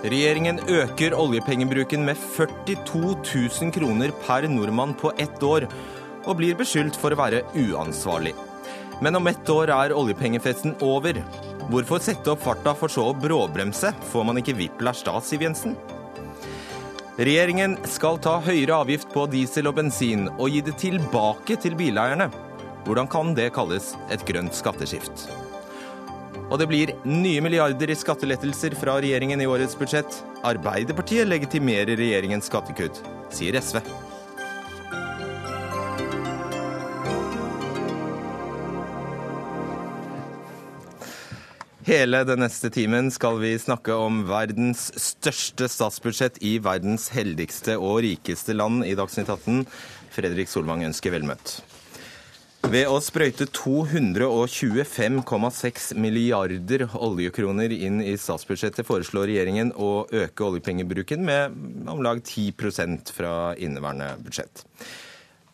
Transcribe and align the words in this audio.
Regjeringen 0.00 0.58
øker 0.64 1.12
oljepengebruken 1.12 2.04
med 2.04 2.16
42 2.16 3.00
000 3.62 3.72
kroner 3.74 4.12
per 4.24 4.46
nordmann 4.48 4.94
på 4.96 5.12
ett 5.18 5.42
år, 5.42 5.66
og 6.24 6.36
blir 6.40 6.56
beskyldt 6.56 6.96
for 6.96 7.12
å 7.12 7.18
være 7.20 7.42
uansvarlig. 7.52 8.32
Men 9.04 9.16
om 9.16 9.28
ett 9.28 9.48
år 9.52 9.72
er 9.72 9.94
oljepengefesten 9.96 10.74
over. 10.80 11.20
Hvorfor 11.70 12.00
sette 12.00 12.32
opp 12.32 12.42
farta 12.42 12.74
for 12.76 12.92
så 12.92 13.10
å 13.10 13.16
bråbremse? 13.16 13.92
Får 14.10 14.24
man 14.24 14.40
ikke 14.40 14.56
whiplash 14.56 15.04
da, 15.04 15.20
Siv 15.20 15.44
Jensen? 15.44 15.76
Regjeringen 17.20 17.76
skal 17.84 18.16
ta 18.24 18.38
høyere 18.40 18.80
avgift 18.80 19.12
på 19.12 19.26
diesel 19.28 19.68
og 19.68 19.76
bensin, 19.76 20.30
og 20.38 20.48
gi 20.48 20.64
det 20.64 20.78
tilbake 20.80 21.60
til 21.60 21.76
bileierne. 21.76 22.30
Hvordan 22.86 23.08
kan 23.12 23.34
det 23.36 23.50
kalles 23.52 23.92
et 24.10 24.22
grønt 24.26 24.56
skatteskift? 24.56 25.26
Og 26.50 26.58
det 26.58 26.66
blir 26.70 26.90
nye 27.06 27.42
milliarder 27.44 27.92
i 27.92 27.98
skattelettelser 27.98 28.74
fra 28.78 28.96
regjeringen 29.02 29.42
i 29.42 29.46
årets 29.46 29.76
budsjett. 29.78 30.16
Arbeiderpartiet 30.48 31.28
legitimerer 31.28 31.94
regjeringens 32.00 32.48
skattekutt, 32.50 33.02
sier 33.30 33.58
SV. 33.60 33.78
Hele 41.90 42.20
den 42.22 42.42
neste 42.42 42.70
timen 42.70 43.08
skal 43.10 43.40
vi 43.42 43.54
snakke 43.58 43.94
om 43.98 44.22
verdens 44.28 44.88
største 45.00 45.68
statsbudsjett 45.70 46.38
i 46.46 46.56
verdens 46.62 47.08
heldigste 47.14 47.78
og 47.78 48.02
rikeste 48.06 48.54
land 48.54 48.84
i 48.86 48.96
Dagsnytt 48.98 49.30
18. 49.32 49.64
Fredrik 50.14 50.50
Solvang 50.52 50.84
ønsker 50.86 51.14
velmøtt. 51.16 51.58
Ved 52.68 52.84
å 52.92 52.98
sprøyte 53.00 53.46
225,6 53.56 55.96
milliarder 55.96 56.84
oljekroner 56.92 57.72
inn 57.72 58.04
i 58.04 58.12
statsbudsjettet 58.20 58.84
foreslår 58.84 59.24
regjeringen 59.30 59.72
å 59.80 60.04
øke 60.04 60.44
oljepengebruken 60.44 61.24
med 61.24 61.56
om 61.88 62.04
lag 62.04 62.20
10% 62.20 63.08
fra 63.16 63.56
inneværende 63.56 64.12
budsjett. 64.26 64.60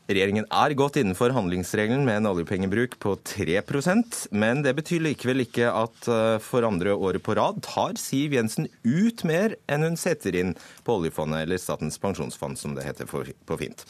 Regjeringen 0.06 0.47
er 0.55 0.75
godt 0.78 1.00
innenfor 1.00 1.33
handlingsregelen 1.34 2.05
med 2.06 2.20
en 2.20 2.28
oljepengebruk 2.30 2.95
på 3.03 3.17
3% 3.27 4.20
men 4.39 4.62
det 4.67 4.75
betyr 4.78 5.02
likevel 5.02 5.42
ikke 5.42 5.70
at 5.70 6.11
eh, 6.11 6.39
for 6.42 6.67
andre 6.67 6.95
året 6.95 7.23
på 7.27 7.34
rad 7.39 7.58
tar 7.67 7.98
Siv 7.98 8.34
Jensen 8.34 8.67
ut 8.86 9.25
mer 9.27 9.56
enn 9.70 9.86
hun 9.86 9.98
setter 9.98 10.39
inn 10.39 10.55
på 10.86 10.98
oljefondet, 11.00 11.47
eller 11.47 11.58
Statens 11.58 11.98
pensjonsfond 12.02 12.58
som 12.58 12.78
det 12.78 12.86
heter 12.86 13.11
på 13.11 13.58
fint. 13.58 13.83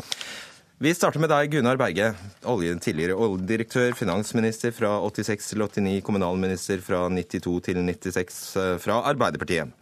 Vi 0.78 0.90
starter 0.92 1.22
med 1.22 1.30
deg, 1.32 1.54
Gunnar 1.54 1.78
Berge. 1.80 2.10
Olje, 2.52 2.74
tidligere 2.84 3.14
oljedirektør, 3.16 3.94
finansminister 3.96 4.74
fra 4.76 4.90
86 5.08 5.46
til 5.48 5.62
89, 5.64 6.02
kommunalminister 6.04 6.82
fra 6.84 7.06
92 7.08 7.54
til 7.64 7.80
96 7.80 8.40
eh, 8.60 8.74
fra 8.82 8.98
Arbeiderpartiet. 9.08 9.72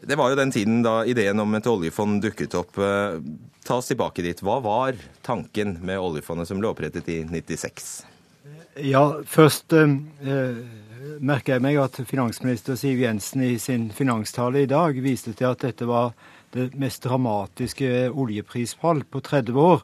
Det 0.00 0.16
var 0.16 0.32
jo 0.32 0.38
den 0.38 0.52
tiden 0.54 0.80
da 0.84 1.02
ideen 1.04 1.44
om 1.44 1.52
et 1.58 1.68
oljefond 1.68 2.24
dukket 2.24 2.56
opp. 2.56 2.80
Eh, 2.80 3.18
ta 3.68 3.76
oss 3.82 3.92
tilbake 3.92 4.24
dit. 4.24 4.40
Hva 4.40 4.62
var 4.64 4.96
tanken 5.28 5.76
med 5.84 6.00
oljefondet 6.00 6.48
som 6.48 6.56
ble 6.56 6.72
opprettet 6.72 7.10
i 7.12 7.20
96? 7.28 7.92
Ja, 8.80 9.04
først 9.28 9.76
eh, 9.76 9.92
eh, 10.24 10.62
merker 11.20 11.58
jeg 11.58 11.66
meg 11.68 11.82
at 11.84 12.00
finansminister 12.08 12.80
Siv 12.80 13.04
Jensen 13.04 13.44
i 13.44 13.58
sin 13.60 13.90
finanstale 13.92 14.64
i 14.64 14.72
dag 14.72 14.96
viste 15.04 15.36
til 15.36 15.52
at 15.52 15.68
dette 15.68 15.84
var 15.84 16.16
det 16.54 16.74
mest 16.78 17.02
dramatiske 17.02 18.10
oljeprisfall 18.10 19.04
på 19.10 19.20
30 19.20 19.58
år. 19.58 19.82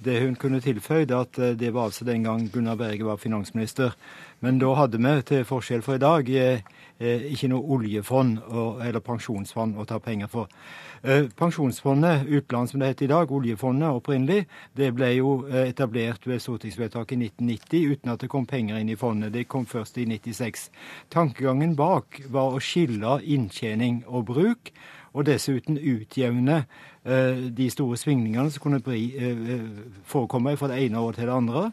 Det 0.00 0.20
hun 0.22 0.36
kunne 0.36 0.62
tilføyd, 0.64 1.10
at 1.12 1.38
eh, 1.38 1.56
det 1.60 1.74
var 1.74 1.90
altså 1.90 2.04
den 2.04 2.24
gang 2.24 2.46
Gunnar 2.52 2.74
Berge 2.74 3.04
var 3.04 3.16
finansminister. 3.16 3.96
Men 4.40 4.58
da 4.58 4.72
hadde 4.74 4.96
vi, 4.96 5.22
til 5.28 5.44
forskjell 5.44 5.82
fra 5.84 5.98
i 5.98 6.00
dag, 6.00 6.30
eh, 6.30 6.62
eh, 7.00 7.26
ikke 7.32 7.50
noe 7.52 7.76
oljefond 7.76 8.38
eller 8.86 9.00
pensjonsfond 9.04 9.76
å 9.76 9.84
ta 9.84 9.98
penger 10.00 10.30
for. 10.32 10.48
Pensjonsfondet, 11.36 12.26
utland 12.28 12.68
som 12.68 12.80
det 12.80 12.90
heter 12.90 13.06
i 13.06 13.12
dag, 13.12 13.30
oljefondet 13.32 13.88
opprinnelig, 13.88 14.46
det 14.76 14.90
ble 14.92 15.08
jo 15.14 15.30
etablert 15.48 16.26
ved 16.28 16.42
stortingsvedtaket 16.44 17.16
i 17.16 17.28
1990 17.30 17.94
uten 17.94 18.12
at 18.12 18.20
det 18.20 18.28
kom 18.28 18.44
penger 18.46 18.76
inn 18.76 18.92
i 18.92 18.98
fondet. 19.00 19.32
Det 19.32 19.46
kom 19.48 19.64
først 19.64 19.96
i 19.96 20.04
96. 20.04 20.68
Tankegangen 21.08 21.72
bak 21.76 22.20
var 22.28 22.52
å 22.52 22.60
skille 22.60 23.16
inntjening 23.24 24.02
og 24.08 24.28
bruk 24.34 24.74
og 25.12 25.26
dessuten 25.26 25.78
utjevne 25.78 26.64
eh, 27.04 27.48
de 27.56 27.70
store 27.72 27.98
svingningene 28.00 28.50
som 28.50 28.64
kunne 28.64 28.82
eh, 28.94 29.16
eh, 29.24 29.64
forekomme 30.06 30.56
fra 30.60 30.70
det 30.70 30.84
ene 30.84 31.02
året 31.02 31.20
til 31.20 31.30
det 31.30 31.36
andre. 31.36 31.70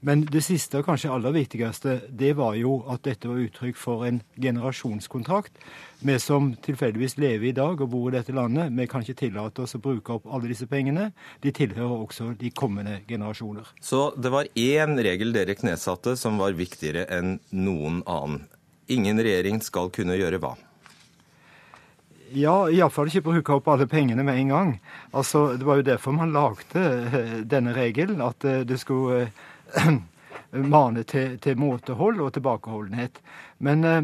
Men 0.00 0.20
det 0.30 0.44
siste 0.46 0.78
og 0.78 0.86
kanskje 0.86 1.10
aller 1.10 1.34
viktigste, 1.34 1.96
det 2.14 2.36
var 2.38 2.54
jo 2.54 2.76
at 2.90 3.02
dette 3.02 3.26
var 3.26 3.40
uttrykk 3.42 3.78
for 3.78 4.04
en 4.06 4.20
generasjonskontrakt. 4.38 5.58
Vi 6.06 6.14
som 6.22 6.52
tilfeldigvis 6.62 7.16
lever 7.18 7.48
i 7.48 7.56
dag 7.56 7.80
og 7.82 7.90
bor 7.90 8.06
i 8.06 8.14
dette 8.14 8.34
landet, 8.34 8.70
vi 8.78 8.86
kan 8.86 9.02
ikke 9.02 9.18
tillate 9.24 9.64
oss 9.64 9.74
å 9.74 9.82
bruke 9.82 10.14
opp 10.14 10.28
alle 10.30 10.52
disse 10.52 10.68
pengene. 10.70 11.08
De 11.42 11.50
tilhører 11.50 12.04
også 12.04 12.30
de 12.38 12.52
kommende 12.54 13.00
generasjoner. 13.08 13.74
Så 13.82 14.12
det 14.14 14.30
var 14.30 14.46
én 14.54 14.94
regel 15.02 15.34
dere 15.34 15.58
knesatte 15.58 16.14
som 16.16 16.38
var 16.38 16.54
viktigere 16.54 17.08
enn 17.18 17.40
noen 17.50 18.04
annen. 18.06 18.46
Ingen 18.88 19.18
regjering 19.20 19.58
skal 19.66 19.90
kunne 19.92 20.14
gjøre 20.16 20.38
hva? 20.40 20.54
Ja, 22.36 22.68
iallfall 22.68 23.08
ikke 23.08 23.24
bruke 23.24 23.54
opp 23.56 23.68
alle 23.72 23.86
pengene 23.88 24.24
med 24.26 24.36
en 24.36 24.52
gang. 24.52 24.72
Altså, 25.16 25.56
Det 25.56 25.64
var 25.64 25.76
jo 25.76 25.82
derfor 25.82 26.12
man 26.12 26.32
lagde 26.32 26.82
eh, 26.84 27.40
denne 27.44 27.72
regelen, 27.72 28.20
at 28.20 28.44
eh, 28.44 28.64
det 28.68 28.78
skulle 28.80 29.30
eh, 29.74 29.96
mane 30.74 31.04
til, 31.04 31.38
til 31.38 31.56
måtehold 31.58 32.20
og 32.20 32.32
tilbakeholdenhet. 32.32 33.20
Men 33.58 33.84
eh, 33.84 34.02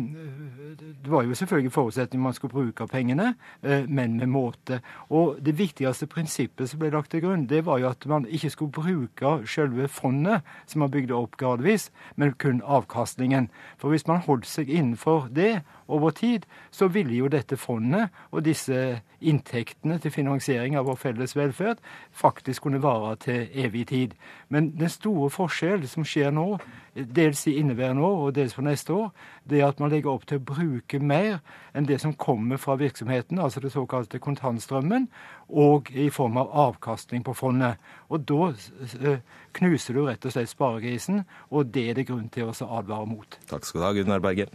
det 1.04 1.10
var 1.10 1.22
jo 1.22 1.34
selvfølgelig 1.34 1.72
forutsetning 1.72 2.22
man 2.22 2.32
skulle 2.32 2.52
bruke 2.52 2.86
pengene, 2.86 3.34
eh, 3.62 3.88
men 3.88 4.16
med 4.16 4.26
måte. 4.26 4.80
Og 5.08 5.38
det 5.46 5.58
viktigste 5.58 6.06
prinsippet 6.06 6.70
som 6.70 6.80
ble 6.80 6.90
lagt 6.90 7.10
til 7.10 7.22
grunn, 7.22 7.46
det 7.46 7.64
var 7.66 7.78
jo 7.78 7.88
at 7.88 8.06
man 8.06 8.26
ikke 8.26 8.50
skulle 8.50 8.72
bruke 8.72 9.34
selve 9.46 9.88
fondet, 9.88 10.42
som 10.66 10.80
man 10.80 10.90
bygde 10.90 11.14
opp 11.14 11.36
gradvis, 11.36 11.90
men 12.16 12.32
kun 12.32 12.62
avkastningen. 12.64 13.48
For 13.78 13.88
hvis 13.88 14.06
man 14.06 14.24
holdt 14.26 14.46
seg 14.46 14.70
innenfor 14.70 15.28
det 15.34 15.60
over 15.88 16.10
tid, 16.10 16.46
så 16.70 16.88
ville 16.88 17.14
jo 17.14 17.28
dette 17.28 17.56
fondet 17.56 18.08
og 18.30 18.44
disse 18.44 19.00
inntektene 19.20 19.98
til 19.98 20.12
finansiering 20.12 20.76
av 20.76 20.88
vår 20.88 20.96
felles 21.00 21.36
velferd 21.36 21.80
faktisk 22.12 22.62
kunne 22.62 22.82
vare 22.82 23.16
til 23.16 23.48
evig 23.52 23.86
tid. 23.88 24.16
Men 24.48 24.72
den 24.78 24.88
store 24.88 25.30
forskjellen 25.30 25.88
som 25.88 26.04
skjer 26.04 26.32
nå, 26.34 26.58
dels 26.94 27.46
i 27.50 27.56
inneværende 27.58 28.02
år 28.06 28.22
og 28.26 28.34
dels 28.36 28.54
for 28.54 28.66
neste 28.66 28.94
år, 28.94 29.10
det 29.50 29.60
er 29.60 29.68
at 29.68 29.80
man 29.82 29.90
legger 29.92 30.12
opp 30.12 30.26
til 30.30 30.40
å 30.40 30.44
bruke 30.54 31.00
mer 31.02 31.40
enn 31.74 31.88
det 31.88 32.00
som 32.02 32.14
kommer 32.14 32.60
fra 32.62 32.76
virksomheten, 32.80 33.40
altså 33.42 33.62
det 33.64 33.72
såkalte 33.74 34.20
kontantstrømmen, 34.22 35.08
og 35.48 35.90
i 35.90 36.08
form 36.14 36.38
av 36.40 36.52
avkastning 36.68 37.24
på 37.26 37.34
fondet. 37.36 37.82
Og 38.08 38.26
da 38.28 39.18
knuser 39.58 39.98
du 39.98 40.04
rett 40.06 40.24
og 40.24 40.34
slett 40.34 40.52
sparegrisen, 40.52 41.24
og 41.50 41.72
det 41.74 41.88
er 41.90 41.98
det 41.98 42.08
grunn 42.10 42.28
til 42.32 42.50
å 42.50 42.56
advare 42.78 43.08
mot. 43.10 43.40
Takk 43.50 43.66
skal 43.66 43.82
du 43.82 43.88
ha, 43.88 43.94
Gunnar 43.96 44.22
Berge. 44.24 44.48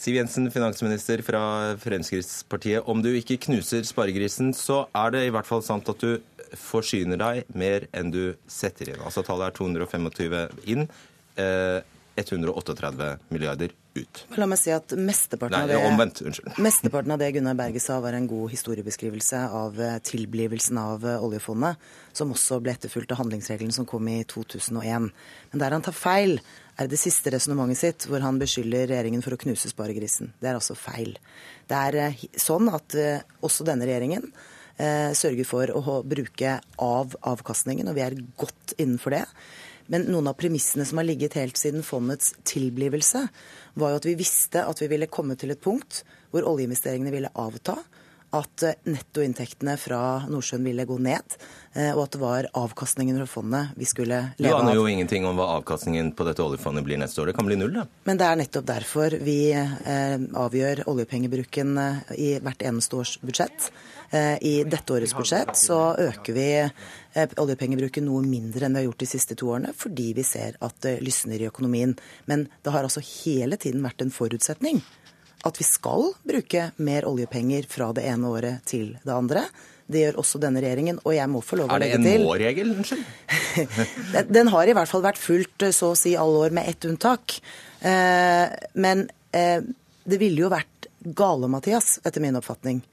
Siv 0.00 0.16
Jensen, 0.16 0.46
finansminister 0.48 1.20
fra 1.20 1.40
Fremskrittspartiet. 1.76 2.86
Om 2.88 3.02
du 3.04 3.10
ikke 3.12 3.36
knuser 3.44 3.84
sparegrisen, 3.84 4.54
så 4.56 4.86
er 4.96 5.12
det 5.12 5.26
i 5.26 5.32
hvert 5.34 5.48
fall 5.48 5.60
sant 5.60 5.90
at 5.92 6.00
du 6.00 6.16
forsyner 6.56 7.20
deg 7.20 7.50
mer 7.52 7.84
enn 7.92 8.08
du 8.10 8.32
setter 8.50 8.94
inn. 8.94 9.02
Altså 9.04 9.22
tallet 9.26 9.50
er 9.50 9.58
225 9.58 10.72
inn, 10.72 10.88
138 12.20 13.10
eh, 13.10 13.16
milliarder 13.28 13.72
ut. 13.94 14.24
La 14.38 14.46
meg 14.48 14.58
si 14.60 14.72
at 14.74 14.92
mesteparten, 14.98 15.56
Nei, 15.56 15.62
av, 15.64 15.70
det, 15.70 15.90
omvendt, 15.90 16.22
mesteparten 16.66 17.14
av 17.14 17.20
det 17.22 17.30
Gunnar 17.34 17.56
Berge 17.58 17.82
sa, 17.82 17.98
var 18.02 18.16
en 18.16 18.28
god 18.30 18.52
historiebeskrivelse 18.52 19.42
av 19.56 19.80
eh, 19.80 19.96
tilblivelsen 20.06 20.78
av 20.80 21.06
eh, 21.06 21.24
oljefondet, 21.24 21.80
som 22.16 22.32
også 22.34 22.60
ble 22.62 22.74
etterfulgt 22.76 23.14
av 23.14 23.22
handlingsregelen 23.22 23.74
som 23.74 23.88
kom 23.88 24.08
i 24.10 24.20
2001. 24.30 25.10
Men 25.52 25.64
der 25.64 25.76
han 25.76 25.86
tar 25.86 25.96
feil, 25.96 26.38
er 26.80 26.88
det 26.88 27.00
siste 27.00 27.32
resonnementet 27.34 27.80
sitt, 27.80 28.08
hvor 28.08 28.22
han 28.24 28.38
beskylder 28.40 28.88
regjeringen 28.88 29.24
for 29.24 29.36
å 29.36 29.40
knuse 29.40 29.72
sparegrisen. 29.72 30.32
Det 30.40 30.48
er 30.48 30.56
altså 30.56 30.78
feil. 30.78 31.16
Det 31.68 31.76
er 31.76 32.22
sånn 32.40 32.70
at 32.72 32.96
også 33.44 33.66
denne 33.68 33.84
regjeringen 33.84 34.30
sørger 34.80 35.44
for 35.44 35.68
å 35.76 35.98
bruke 36.08 36.54
av 36.80 37.18
avkastningen, 37.28 37.90
og 37.90 37.98
vi 37.98 38.04
er 38.06 38.16
godt 38.40 38.72
innenfor 38.80 39.12
det. 39.12 39.26
Men 39.90 40.06
noen 40.06 40.30
av 40.30 40.38
premissene 40.38 40.86
som 40.86 41.00
har 41.00 41.08
ligget 41.08 41.34
helt 41.38 41.58
siden 41.58 41.82
fondets 41.82 42.34
tilblivelse, 42.46 43.24
var 43.74 43.92
jo 43.92 44.00
at 44.00 44.06
vi 44.06 44.18
visste 44.18 44.62
at 44.62 44.82
vi 44.82 44.90
ville 44.92 45.10
komme 45.10 45.34
til 45.38 45.50
et 45.54 45.62
punkt 45.62 46.04
hvor 46.30 46.46
oljeinvesteringene 46.46 47.12
ville 47.14 47.32
avta. 47.34 47.74
At 48.36 48.62
eh, 48.62 48.78
nettoinntektene 48.86 49.74
fra 49.80 50.00
Nordsjøen 50.30 50.64
ville 50.66 50.86
gå 50.86 50.96
ned, 51.02 51.36
eh, 51.74 51.90
og 51.94 52.04
at 52.04 52.14
det 52.14 52.20
var 52.22 52.48
avkastningen 52.60 53.18
fra 53.22 53.28
fondet 53.30 53.78
vi 53.78 53.88
skulle 53.88 54.20
leve 54.38 54.54
av. 54.54 54.62
Du 54.62 54.68
aner 54.68 54.78
jo 54.78 54.86
ingenting 54.90 55.26
om 55.26 55.38
hva 55.38 55.48
avkastningen 55.58 56.12
på 56.16 56.26
dette 56.28 56.44
oljefondet 56.44 56.86
blir 56.86 57.00
neste 57.00 57.22
år. 57.22 57.30
Det 57.30 57.38
kan 57.38 57.48
bli 57.48 57.58
null, 57.58 57.74
da. 57.80 57.86
Men 58.06 58.20
det 58.20 58.28
er 58.28 58.40
nettopp 58.42 58.68
derfor 58.70 59.18
vi 59.26 59.38
eh, 59.54 60.16
avgjør 60.44 60.84
oljepengebruken 60.90 61.74
i 62.18 62.32
hvert 62.42 62.66
eneste 62.66 63.00
års 63.00 63.16
budsjett. 63.22 63.72
I 64.10 64.64
dette 64.66 64.90
årets 64.90 65.12
budsjett 65.14 65.52
så 65.54 65.92
øker 66.02 66.34
vi 66.34 66.46
oljepengebruken 67.38 68.02
noe 68.08 68.24
mindre 68.26 68.66
enn 68.66 68.74
vi 68.74 68.80
har 68.80 68.88
gjort 68.88 69.04
de 69.04 69.06
siste 69.06 69.36
to 69.38 69.52
årene, 69.52 69.70
fordi 69.70 70.08
vi 70.16 70.24
ser 70.26 70.56
at 70.66 70.80
det 70.82 70.96
lysner 71.06 71.38
i 71.38 71.46
økonomien. 71.46 71.94
Men 72.26 72.48
det 72.66 72.74
har 72.74 72.82
altså 72.82 73.04
hele 73.06 73.54
tiden 73.54 73.86
vært 73.86 74.02
en 74.02 74.10
forutsetning 74.10 74.82
at 75.46 75.60
vi 75.60 75.66
skal 75.66 76.10
bruke 76.26 76.70
mer 76.84 77.06
oljepenger 77.08 77.68
fra 77.70 77.90
det 77.96 78.06
ene 78.10 78.30
året 78.30 78.64
til 78.68 78.94
det 79.02 79.14
andre. 79.14 79.44
Det 79.90 80.04
gjør 80.04 80.20
også 80.22 80.38
denne 80.42 80.62
regjeringen, 80.62 81.00
og 81.02 81.14
jeg 81.16 81.30
må 81.32 81.40
få 81.42 81.58
lov 81.58 81.72
å 81.72 81.78
legge 81.80 81.98
til 81.98 82.06
Er 82.06 82.06
det 82.06 82.18
en 82.20 82.26
må-regel? 82.28 82.74
Unnskyld. 82.78 84.26
Den 84.36 84.50
har 84.52 84.70
i 84.70 84.74
hvert 84.76 84.90
fall 84.90 85.02
vært 85.02 85.18
fulgt 85.18 85.66
så 85.74 85.92
å 85.94 85.98
si 85.98 86.14
alle 86.18 86.44
år, 86.46 86.54
med 86.54 86.68
ett 86.70 86.86
unntak. 86.86 87.40
Eh, 87.80 88.44
men 88.78 89.08
eh, 89.34 89.64
det 90.06 90.20
ville 90.20 90.44
jo 90.44 90.52
vært 90.52 90.90
gale, 91.00 91.48
Mathias, 91.50 91.96
etter 92.06 92.22
min 92.22 92.38
oppfatning, 92.38 92.84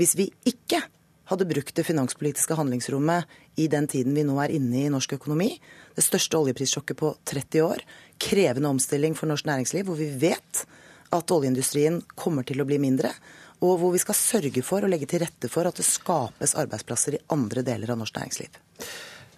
hvis 0.00 0.16
vi 0.18 0.30
ikke 0.48 0.82
hadde 1.30 1.46
brukt 1.46 1.76
det 1.76 1.86
finanspolitiske 1.86 2.56
handlingsrommet 2.58 3.38
i 3.62 3.68
den 3.70 3.86
tiden 3.90 4.16
vi 4.16 4.24
nå 4.26 4.34
er 4.42 4.50
inne 4.56 4.82
i 4.82 4.90
norsk 4.90 5.14
økonomi. 5.20 5.52
Det 5.94 6.02
største 6.02 6.40
oljeprissjokket 6.40 6.98
på 6.98 7.12
30 7.30 7.62
år. 7.62 7.84
Krevende 8.18 8.72
omstilling 8.72 9.14
for 9.18 9.30
norsk 9.30 9.46
næringsliv, 9.46 9.86
hvor 9.86 9.98
vi 10.00 10.08
vet 10.10 10.64
at 11.10 11.34
oljeindustrien 11.34 12.00
kommer 12.14 12.46
til 12.46 12.62
å 12.62 12.66
bli 12.68 12.78
mindre, 12.82 13.12
og 13.60 13.76
hvor 13.80 13.92
vi 13.92 14.00
skal 14.00 14.16
sørge 14.16 14.62
for 14.64 14.84
å 14.84 14.90
legge 14.90 15.08
til 15.10 15.22
rette 15.24 15.50
for 15.52 15.68
at 15.68 15.76
det 15.76 15.86
skapes 15.86 16.56
arbeidsplasser 16.58 17.18
i 17.18 17.24
andre 17.34 17.64
deler 17.66 17.92
av 17.92 18.00
norsk 18.00 18.16
næringsliv. 18.16 18.60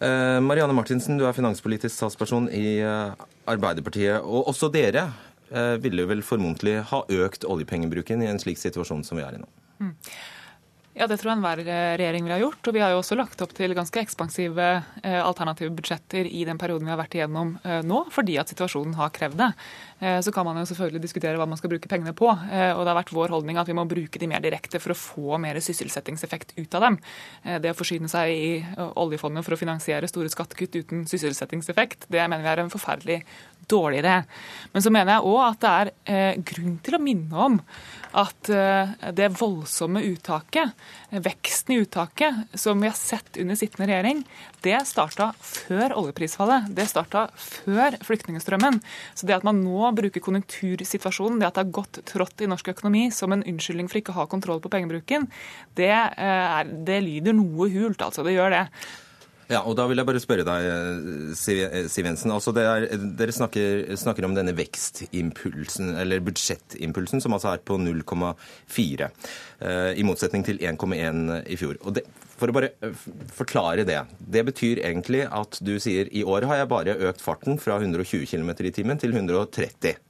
Eh, 0.03 0.39
Marianne 0.43 0.77
Martinsen, 0.77 1.19
du 1.19 1.27
er 1.27 1.35
finanspolitisk 1.37 1.95
statsperson 1.95 2.49
i 2.55 2.79
eh, 2.83 3.27
Arbeiderpartiet. 3.51 4.23
Og 4.23 4.51
også 4.53 4.71
dere 4.75 5.09
eh, 5.51 5.75
ville 5.83 6.07
vel 6.11 6.23
formodentlig 6.27 6.81
ha 6.91 7.03
økt 7.23 7.47
oljepengebruken 7.47 8.23
i 8.23 8.31
en 8.31 8.41
slik 8.43 8.63
situasjon 8.63 9.05
som 9.07 9.19
vi 9.19 9.27
er 9.27 9.39
i 9.39 9.43
nå? 9.43 9.51
Mm. 9.83 9.97
Ja, 10.93 11.07
det 11.09 11.23
tror 11.23 11.31
jeg 11.31 11.39
enhver 11.39 11.61
regjering 11.65 12.27
ville 12.27 12.37
ha 12.37 12.43
gjort. 12.43 12.69
Og 12.69 12.75
vi 12.77 12.83
har 12.85 12.93
jo 12.93 12.99
også 13.01 13.17
lagt 13.17 13.41
opp 13.45 13.55
til 13.57 13.73
ganske 13.77 14.01
ekspansive 14.03 14.67
eh, 15.01 15.21
alternative 15.23 15.73
budsjetter 15.79 16.29
i 16.29 16.43
den 16.45 16.61
perioden 16.61 16.85
vi 16.85 16.93
har 16.93 17.01
vært 17.01 17.17
igjennom 17.17 17.55
eh, 17.65 17.81
nå, 17.87 18.03
fordi 18.13 18.37
at 18.43 18.53
situasjonen 18.53 18.99
har 18.99 19.15
krevd 19.17 19.41
det. 19.41 19.49
Så 20.03 20.33
kan 20.35 20.43
man 20.43 20.57
jo 20.59 20.65
selvfølgelig 20.67 21.03
diskutere 21.05 21.39
hva 21.39 21.47
man 21.47 21.59
skal 21.61 21.71
bruke 21.71 21.87
pengene 21.87 22.11
på. 22.19 22.27
Og 22.27 22.81
det 22.83 22.91
har 22.91 22.97
vært 22.99 23.13
vår 23.15 23.31
holdning 23.31 23.61
at 23.61 23.69
vi 23.71 23.77
må 23.79 23.85
bruke 23.87 24.19
de 24.19 24.27
mer 24.27 24.43
direkte 24.43 24.81
for 24.83 24.95
å 24.95 24.99
få 24.99 25.39
mer 25.39 25.61
sysselsettingseffekt 25.63 26.57
ut 26.57 26.75
av 26.75 26.89
dem. 26.89 26.99
Det 27.63 27.71
å 27.71 27.79
forsyne 27.79 28.11
seg 28.11 28.33
i 28.35 28.51
oljefondet 28.99 29.47
for 29.47 29.55
å 29.55 29.61
finansiere 29.61 30.11
store 30.11 30.33
skattekutt 30.33 30.75
uten 30.81 31.07
sysselsettingseffekt, 31.07 32.09
det 32.11 32.27
mener 32.27 32.43
vi 32.43 32.51
er 32.51 32.65
en 32.65 32.73
forferdelig 32.73 33.21
dårlig 33.67 33.99
idé. 33.99 34.23
Men 34.73 34.83
så 34.83 34.91
mener 34.93 35.17
jeg 35.17 35.29
òg 35.31 35.43
at 35.47 35.63
det 35.63 36.15
er 36.17 36.41
grunn 36.51 36.79
til 36.85 36.97
å 36.97 37.03
minne 37.03 37.47
om 37.47 37.59
at 38.19 38.51
eh, 38.53 38.91
det 39.17 39.31
voldsomme 39.39 40.03
uttaket, 40.05 40.75
veksten 41.25 41.75
i 41.75 41.79
uttaket, 41.85 42.57
som 42.59 42.81
vi 42.83 42.91
har 42.91 42.99
sett 42.99 43.39
under 43.41 43.57
sittende 43.57 43.89
regjering, 43.89 44.23
det 44.65 44.77
starta 44.89 45.31
før 45.41 45.97
oljeprisfallet. 46.03 46.69
Det 46.77 46.87
starta 46.91 47.27
før 47.37 47.97
flyktningstrømmen. 48.05 48.81
Så 49.15 49.29
det 49.29 49.39
at 49.39 49.47
man 49.47 49.63
nå 49.65 49.92
bruker 49.97 50.25
konjunktursituasjonen, 50.25 51.41
det 51.41 51.50
at 51.50 51.59
det 51.59 51.65
har 51.67 51.77
gått 51.83 52.03
trått 52.09 52.43
i 52.44 52.50
norsk 52.50 52.73
økonomi 52.75 53.06
som 53.15 53.35
en 53.35 53.44
unnskyldning 53.44 53.91
for 53.91 54.00
ikke 54.00 54.15
å 54.15 54.21
ha 54.23 54.29
kontroll 54.31 54.62
på 54.62 54.73
pengebruken, 54.73 55.29
det, 55.79 55.93
eh, 55.93 56.59
er, 56.59 56.75
det 56.87 57.00
lyder 57.05 57.37
noe 57.39 57.71
hult, 57.73 58.03
altså. 58.03 58.27
Det 58.27 58.37
gjør 58.37 58.55
det. 58.56 58.67
Ja, 59.50 59.61
og 59.67 59.75
da 59.77 59.85
vil 59.91 60.00
jeg 60.00 60.09
bare 60.09 60.21
spørre 60.23 60.44
deg, 60.47 60.67
eh, 60.71 61.87
Siv 61.91 62.06
Jensen. 62.06 62.33
Altså 62.33 62.55
er, 62.56 62.87
dere 63.19 63.35
snakker, 63.35 63.85
snakker, 64.00 64.25
om 64.25 64.37
denne 64.37 64.55
vekstimpulsen, 64.56 65.97
eller 66.00 66.23
budsjettimpulsen, 66.25 67.21
som 67.21 67.35
altså 67.37 67.53
er 67.53 67.65
på 67.67 67.77
0,4. 67.81 69.11
Eh, 69.61 69.93
I 69.99 70.06
motsetning 70.09 70.47
til 70.47 70.62
1,1 70.62 71.43
i 71.53 71.59
fjor. 71.61 71.77
Og 71.83 71.99
det, 71.99 72.06
for 72.43 72.50
å 72.50 72.56
bare 72.56 72.73
eh, 72.83 73.05
forklare 73.37 73.87
det. 73.89 74.00
Det 74.19 74.43
betyr 74.50 74.83
egentlig 74.83 75.25
at 75.31 75.61
du 75.62 75.77
sier 75.83 76.11
i 76.11 76.25
år 76.27 76.49
har 76.50 76.62
jeg 76.62 76.73
bare 76.73 76.99
økt 77.11 77.23
farten 77.23 77.61
fra 77.62 77.79
120 77.79 78.27
km 78.31 78.50
i 78.67 78.75
timen 78.75 79.00
til 79.00 79.15
130. 79.15 80.00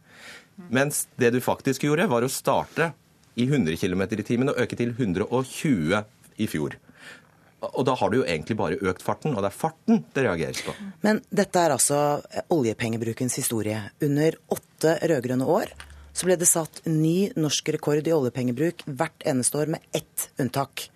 Mens 0.73 1.06
det 1.20 1.32
du 1.34 1.40
faktisk 1.44 1.84
gjorde, 1.87 2.08
var 2.11 2.25
å 2.25 2.32
starte 2.32 2.93
i 3.40 3.46
100 3.49 3.76
km 3.81 4.02
i 4.11 4.25
timen 4.26 4.52
og 4.52 4.58
øke 4.61 4.76
til 4.79 4.93
120 4.96 6.02
i 6.43 6.49
fjor. 6.49 6.76
Og 7.62 7.84
da 7.87 7.94
har 7.94 8.11
du 8.11 8.19
jo 8.19 8.26
egentlig 8.26 8.56
bare 8.58 8.81
økt 8.90 9.05
farten, 9.06 9.37
og 9.37 9.44
det 9.44 9.52
er 9.52 9.55
farten 9.55 10.02
det 10.14 10.25
reageres 10.26 10.64
på. 10.67 10.75
Men 11.05 11.20
dette 11.31 11.61
er 11.61 11.75
altså 11.76 11.99
oljepengebrukens 12.50 13.38
historie. 13.38 13.79
Under 14.02 14.37
åtte 14.50 14.96
rød-grønne 14.99 15.46
år 15.46 15.70
så 16.12 16.29
ble 16.29 16.37
det 16.37 16.50
satt 16.50 16.82
ny 16.88 17.31
norsk 17.38 17.70
rekord 17.76 18.08
i 18.08 18.12
oljepengebruk 18.12 18.82
hvert 18.90 19.25
eneste 19.25 19.62
år, 19.62 19.70
med 19.76 19.94
ett 19.96 20.29
unntak. 20.43 20.88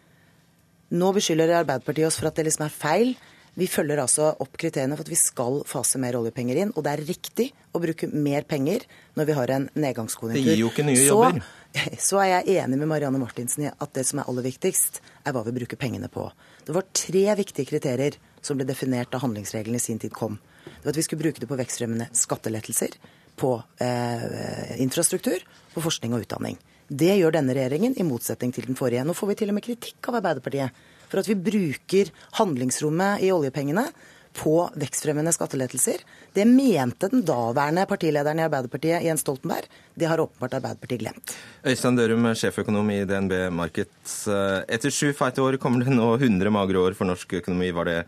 Nå 0.95 1.11
beskylder 1.17 1.57
Arbeiderpartiet 1.63 2.07
oss 2.07 2.21
for 2.21 2.31
at 2.31 2.39
det 2.39 2.47
liksom 2.47 2.67
er 2.69 2.75
feil. 2.75 3.17
Vi 3.57 3.67
følger 3.73 4.03
altså 4.03 4.29
opp 4.45 4.59
kriteriene 4.61 4.99
for 4.99 5.07
at 5.07 5.11
vi 5.11 5.17
skal 5.17 5.63
fase 5.67 5.99
mer 5.99 6.19
oljepenger 6.19 6.59
inn. 6.61 6.73
Og 6.77 6.85
det 6.85 6.93
er 6.93 7.05
riktig 7.09 7.47
å 7.73 7.81
bruke 7.81 8.09
mer 8.13 8.45
penger 8.49 8.85
når 9.17 9.31
vi 9.31 9.37
har 9.39 9.53
en 9.55 9.69
nedgangskonjunktur. 9.73 10.43
Det 10.45 10.53
gir 10.53 10.61
jo 10.61 10.69
ikke 10.71 10.85
nye 10.85 11.07
jobber. 11.07 11.41
Så, 11.41 11.87
så 12.11 12.21
er 12.23 12.31
jeg 12.35 12.59
enig 12.61 12.79
med 12.83 12.91
Marianne 12.93 13.21
Martinsen 13.23 13.65
i 13.65 13.73
at 13.73 13.95
det 13.97 14.05
som 14.07 14.21
er 14.21 14.29
aller 14.29 14.45
viktigst, 14.47 15.01
er 15.25 15.35
hva 15.35 15.43
vi 15.49 15.57
bruker 15.57 15.81
pengene 15.81 16.13
på. 16.13 16.29
Det 16.69 16.77
var 16.77 16.87
tre 16.93 17.25
viktige 17.41 17.71
kriterier 17.73 18.21
som 18.45 18.61
ble 18.61 18.69
definert 18.69 19.11
da 19.11 19.23
handlingsregelen 19.25 19.81
i 19.81 19.83
sin 19.83 19.99
tid 20.03 20.15
kom. 20.15 20.37
Det 20.67 20.85
var 20.85 20.93
at 20.93 21.01
vi 21.01 21.07
skulle 21.09 21.25
bruke 21.25 21.43
det 21.43 21.49
på 21.49 21.59
vekstfremmende 21.59 22.11
skattelettelser, 22.15 23.01
på 23.41 23.57
eh, 23.85 24.77
infrastruktur, 24.85 25.41
på 25.73 25.83
forskning 25.85 26.15
og 26.17 26.29
utdanning. 26.29 26.61
Det 26.89 27.15
gjør 27.19 27.35
denne 27.35 27.55
regjeringen, 27.57 27.97
i 27.99 28.07
motsetning 28.07 28.53
til 28.55 28.69
den 28.69 28.79
forrige. 28.79 29.05
Nå 29.07 29.15
får 29.17 29.33
vi 29.33 29.39
til 29.41 29.51
og 29.51 29.59
med 29.59 29.67
kritikk 29.67 30.11
av 30.11 30.21
Arbeiderpartiet 30.21 30.85
for 31.07 31.23
at 31.23 31.31
vi 31.31 31.39
bruker 31.39 32.13
handlingsrommet 32.39 33.25
i 33.27 33.33
oljepengene 33.35 33.89
på 34.37 34.55
vekstfremmende 34.77 35.33
skattelettelser. 35.33 36.03
Det 36.37 36.45
mente 36.49 37.09
den 37.13 37.25
daværende 37.27 37.87
partilederen 37.89 38.41
i 38.41 38.45
Arbeiderpartiet, 38.45 39.05
Jens 39.07 39.25
Stoltenberg. 39.25 39.69
Det 39.97 40.09
har 40.11 40.21
åpenbart 40.21 40.59
Arbeiderpartiet 40.59 41.01
glemt. 41.01 41.35
Øystein 41.67 41.97
Dørum, 41.97 42.29
sjeføkonom 42.37 42.91
i 42.93 43.01
DNB 43.09 43.37
Markets. 43.57 44.19
Etter 44.29 44.93
sju 44.93 45.15
feite 45.17 45.45
år 45.45 45.57
kommer 45.63 45.85
det 45.87 45.97
nå 45.97 46.13
100 46.19 46.53
magre 46.53 46.85
år 46.85 46.99
for 46.99 47.09
norsk 47.09 47.39
økonomi, 47.41 47.73
var 47.77 47.89
det 47.89 47.99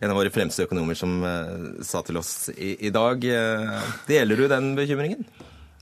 en 0.00 0.10
av 0.10 0.18
våre 0.18 0.32
fremste 0.32 0.64
økonomer 0.64 0.98
som 0.98 1.18
eh, 1.28 1.82
sa 1.84 2.00
til 2.06 2.20
oss 2.20 2.48
i, 2.56 2.76
i 2.88 2.94
dag. 2.94 3.20
Eh, 3.24 3.90
deler 4.08 4.40
du 4.40 4.48
den 4.48 4.72
bekymringen? 4.78 5.28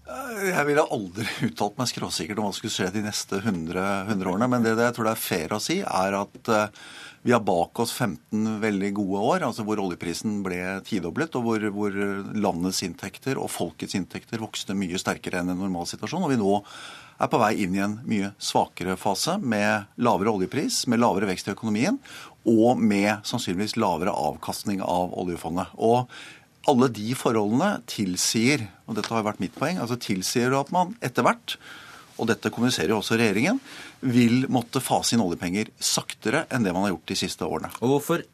Jeg 0.02 0.66
ville 0.66 0.82
aldri 0.82 1.26
uttalt 1.48 1.78
meg 1.78 1.90
skråsikkert 1.90 2.40
om 2.40 2.48
hva 2.48 2.52
som 2.54 2.58
skulle 2.58 2.74
skje 2.74 2.90
de 2.96 3.04
neste 3.04 3.38
100, 3.38 3.86
100 4.10 4.32
årene. 4.32 4.50
Men 4.50 4.66
det, 4.66 4.74
det, 4.78 4.88
jeg 4.88 4.96
tror 4.98 5.08
det 5.08 5.14
er 5.14 5.24
fair 5.24 5.54
å 5.54 5.60
si, 5.62 5.78
er 5.82 6.16
at 6.18 6.50
uh, 6.50 6.82
vi 7.22 7.34
har 7.34 7.44
bak 7.46 7.78
oss 7.84 7.92
15 7.94 8.58
veldig 8.64 8.90
gode 8.96 9.20
år, 9.22 9.44
altså 9.46 9.62
hvor 9.66 9.78
oljeprisen 9.78 10.40
ble 10.42 10.58
tidoblet, 10.88 11.36
og 11.38 11.46
hvor, 11.46 11.68
hvor, 11.70 12.00
landets 12.34 12.82
inntekter 12.82 13.38
og 13.38 13.52
folkets 13.54 13.94
inntekter 13.94 14.42
vokste 14.42 14.74
mye 14.74 14.98
sterkere 14.98 15.38
enn 15.38 15.54
en 15.54 15.62
normal 15.62 15.86
situasjon. 15.86 16.26
Og 16.26 16.34
vi 16.34 16.40
nå 16.40 16.58
er 17.22 17.30
på 17.30 17.38
vei 17.38 17.52
inn 17.62 17.78
i 17.78 17.84
en 17.84 17.96
mye 18.08 18.32
svakere 18.42 18.98
fase 18.98 19.36
med 19.38 19.86
lavere 20.02 20.34
oljepris, 20.34 20.82
med 20.90 20.98
lavere 20.98 21.30
vekst 21.30 21.46
i 21.46 21.54
økonomien 21.54 22.00
og 22.50 22.80
med 22.82 23.22
sannsynligvis 23.28 23.76
lavere 23.78 24.10
avkastning 24.10 24.82
av 24.82 25.14
oljefondet. 25.22 25.70
Og 25.78 26.10
alle 26.70 26.88
de 26.94 27.14
forholdene 27.18 27.70
tilsier, 27.90 28.68
og 28.86 28.98
dette 28.98 29.12
har 29.12 29.24
vært 29.26 29.42
mitt 29.42 29.56
poeng, 29.58 29.80
altså 29.82 29.98
tilsier 30.00 30.54
at 30.58 30.70
man 30.74 30.94
etter 31.02 31.26
hvert 31.26 31.56
og 32.20 32.28
dette 32.28 32.50
kommuniserer 32.52 32.92
jo 32.92 32.98
også 33.00 33.16
regjeringen, 33.18 33.58
vil 34.02 34.46
måtte 34.52 34.82
fase 34.82 35.16
inn 35.16 35.22
oljepenger 35.24 35.70
saktere 35.82 36.44
enn 36.52 36.64
det 36.66 36.74
man 36.74 36.86
har 36.86 36.92
gjort 36.94 37.12
de 37.12 37.16
siste 37.18 37.46
årene. 37.46 37.70
Og 37.80 37.94
Hvorfor 37.94 38.24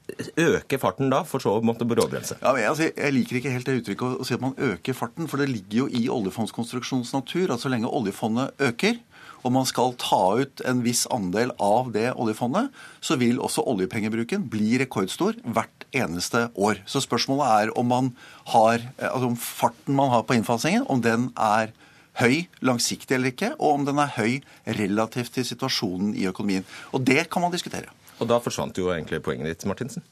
øke 0.44 0.80
farten 0.82 1.12
da, 1.12 1.22
for 1.28 1.44
så 1.44 1.54
å 1.58 1.64
måtte 1.64 1.86
bråbremse? 1.88 2.38
Ja, 2.42 2.54
jeg, 2.58 2.68
altså, 2.72 2.88
jeg 2.90 3.14
liker 3.14 3.40
ikke 3.40 3.54
helt 3.54 3.68
det 3.68 3.76
uttrykket 3.82 4.06
å, 4.08 4.10
å 4.18 4.28
si 4.28 4.36
at 4.36 4.44
man 4.44 4.56
øker 4.70 4.98
farten, 4.98 5.30
for 5.30 5.40
det 5.40 5.50
ligger 5.52 5.84
jo 5.84 5.88
i 5.88 6.08
oljefondskonstruksjonens 6.12 7.14
natur 7.16 7.54
at 7.54 7.62
så 7.62 7.72
lenge 7.72 7.92
oljefondet 8.00 8.66
øker, 8.68 8.98
og 9.42 9.54
man 9.54 9.66
skal 9.68 9.94
ta 10.00 10.20
ut 10.42 10.62
en 10.68 10.82
viss 10.84 11.06
andel 11.14 11.52
av 11.62 11.92
det 11.94 12.10
oljefondet, 12.14 12.72
så 13.00 13.18
vil 13.20 13.40
også 13.42 13.64
oljepengebruken 13.70 14.48
bli 14.50 14.78
rekordstor 14.82 15.38
hvert 15.44 15.86
eneste 15.96 16.48
år. 16.58 16.82
Så 16.86 17.02
spørsmålet 17.04 17.46
er 17.48 17.74
om 17.78 17.90
man 17.90 18.12
har, 18.54 18.82
altså 18.98 19.30
om 19.30 19.38
farten 19.38 19.98
man 19.98 20.12
har 20.14 20.26
på 20.28 20.38
innfasingen, 20.38 20.86
om 20.90 21.02
den 21.04 21.30
er 21.34 21.72
høy 22.18 22.48
langsiktig 22.66 23.14
eller 23.14 23.32
ikke, 23.32 23.52
og 23.58 23.78
om 23.78 23.88
den 23.88 24.02
er 24.02 24.14
høy 24.18 24.40
relativt 24.78 25.36
til 25.38 25.46
situasjonen 25.46 26.14
i 26.18 26.26
økonomien. 26.30 26.66
Og 26.92 27.04
det 27.06 27.28
kan 27.30 27.44
man 27.44 27.54
diskutere. 27.54 27.94
Og 28.18 28.26
da 28.30 28.40
forsvant 28.42 28.78
jo 28.78 28.90
egentlig 28.90 29.22
poenget 29.22 29.52
ditt, 29.52 29.68
Martinsen. 29.70 30.02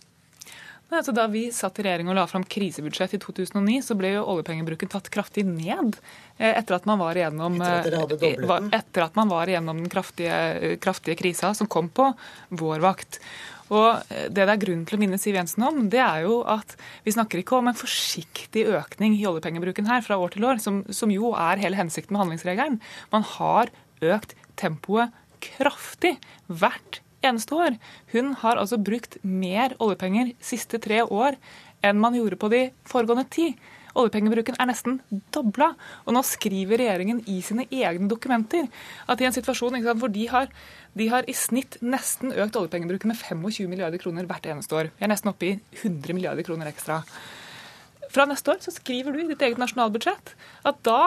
Altså, 0.86 1.10
da 1.10 1.24
vi 1.26 1.48
satt 1.50 1.80
i 1.80 1.84
regjering 1.86 2.06
og 2.12 2.14
la 2.14 2.24
fram 2.30 2.44
krisebudsjett 2.46 3.16
i 3.16 3.18
2009, 3.22 3.80
så 3.82 3.96
ble 3.98 4.12
jo 4.14 4.26
oljepengebruken 4.30 4.90
tatt 4.92 5.10
kraftig 5.10 5.42
ned. 5.48 5.98
Eh, 6.38 6.52
etter 6.52 6.76
at 6.78 6.86
man 6.86 7.00
var 7.00 7.18
igjennom, 7.18 7.58
etter 7.58 7.96
at, 7.98 8.14
eh, 8.22 8.68
etter 8.78 9.06
at 9.08 9.18
man 9.18 9.32
var 9.32 9.50
igjennom 9.50 9.82
den 9.82 9.90
kraftige, 9.90 10.78
kraftige 10.78 11.18
krisa 11.18 11.52
som 11.58 11.66
kom 11.66 11.90
på 11.90 12.12
vår 12.54 12.84
vakt. 12.84 13.18
Og 13.66 13.98
Det 14.08 14.46
det 14.46 14.48
er 14.48 14.62
grunn 14.62 14.84
til 14.86 14.96
å 14.96 15.00
minne 15.00 15.18
Siv 15.18 15.34
Jensen 15.34 15.64
om, 15.66 15.88
det 15.90 15.98
er 15.98 16.22
jo 16.22 16.44
at 16.46 16.76
vi 17.02 17.10
snakker 17.10 17.42
ikke 17.42 17.58
om 17.58 17.66
en 17.66 17.74
forsiktig 17.74 18.62
økning 18.70 19.18
i 19.18 19.26
oljepengebruken 19.26 19.88
her 19.90 20.02
fra 20.06 20.14
år 20.14 20.30
til 20.30 20.44
år, 20.46 20.60
som, 20.62 20.84
som 20.86 21.10
jo 21.10 21.34
er 21.34 21.58
hele 21.58 21.74
hensikten 21.74 22.14
med 22.14 22.22
handlingsregelen. 22.22 22.80
Man 23.10 23.26
har 23.26 23.74
økt 24.00 24.36
tempoet 24.54 25.10
kraftig 25.42 26.16
hvert 26.46 27.00
eneste 27.24 27.56
år. 27.56 27.78
Hun 28.12 28.34
har 28.42 28.60
altså 28.60 28.78
brukt 28.80 29.18
mer 29.22 29.76
oljepenger 29.82 30.34
siste 30.42 30.80
tre 30.82 31.02
år 31.04 31.38
enn 31.84 32.00
man 32.00 32.16
gjorde 32.16 32.38
på 32.40 32.50
de 32.52 32.62
foregående 32.88 33.26
ti. 33.32 33.50
Oljepengebruken 33.96 34.58
er 34.60 34.68
nesten 34.68 34.98
dobla. 35.32 35.70
Og 36.04 36.16
nå 36.16 36.22
skriver 36.26 36.82
regjeringen 36.82 37.22
i 37.32 37.38
sine 37.44 37.66
egne 37.72 38.10
dokumenter 38.10 38.68
at 39.08 39.22
i 39.22 39.28
en 39.28 39.36
situasjon 39.36 39.78
sant, 39.78 40.02
hvor 40.02 40.12
de 40.12 40.26
har, 40.32 40.50
de 40.98 41.08
har, 41.12 41.24
i 41.28 41.36
snitt 41.36 41.78
nesten 41.80 42.34
økt 42.34 42.58
oljepengebruken 42.60 43.12
med 43.12 43.20
25 43.22 43.70
milliarder 43.72 44.02
kroner 44.02 44.28
hvert 44.28 44.48
eneste 44.52 44.76
år. 44.76 44.92
Vi 44.98 45.06
er 45.06 45.12
nesten 45.12 45.32
oppe 45.32 45.48
i 45.48 45.56
100 45.80 46.16
milliarder 46.16 46.46
kroner 46.46 46.68
ekstra. 46.72 47.02
Fra 48.12 48.26
neste 48.28 48.52
år 48.52 48.60
så 48.64 48.74
skriver 48.74 49.14
du 49.14 49.22
i 49.22 49.30
ditt 49.30 49.42
eget 49.42 49.60
nasjonalbudsjett 49.60 50.34
at 50.68 50.78
da 50.86 51.00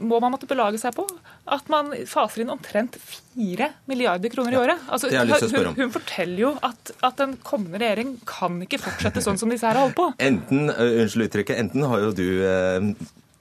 må 0.00 0.20
man 0.22 0.32
måtte 0.32 0.48
belage 0.48 0.80
seg 0.80 0.94
på 0.96 1.04
at 1.50 1.70
man 1.72 1.92
faser 2.08 2.44
inn 2.44 2.52
omtrent 2.52 2.96
4 3.00 3.68
milliarder 3.90 4.32
kroner 4.32 4.54
i 4.54 4.60
året. 4.60 4.84
Altså, 4.88 5.10
hun, 5.10 5.72
hun, 5.76 5.92
forteller 5.92 6.44
jo 6.44 6.52
at, 6.64 6.92
at 7.06 7.22
en 7.24 7.36
kommende 7.44 7.80
regjering 7.82 8.14
kan 8.28 8.60
ikke 8.64 8.80
fortsette 8.80 9.24
sånn 9.24 9.40
som 9.40 9.52
disse 9.52 9.66
her 9.66 9.76
har 9.76 9.88
holdt 9.88 9.98
på. 9.98 10.10
Enten, 10.30 10.70
unnskyld 10.70 11.28
uttrykket, 11.28 11.58
enten 11.60 11.88
har 11.90 12.04
jo 12.06 12.12
du 12.16 12.26
eh, 12.46 12.88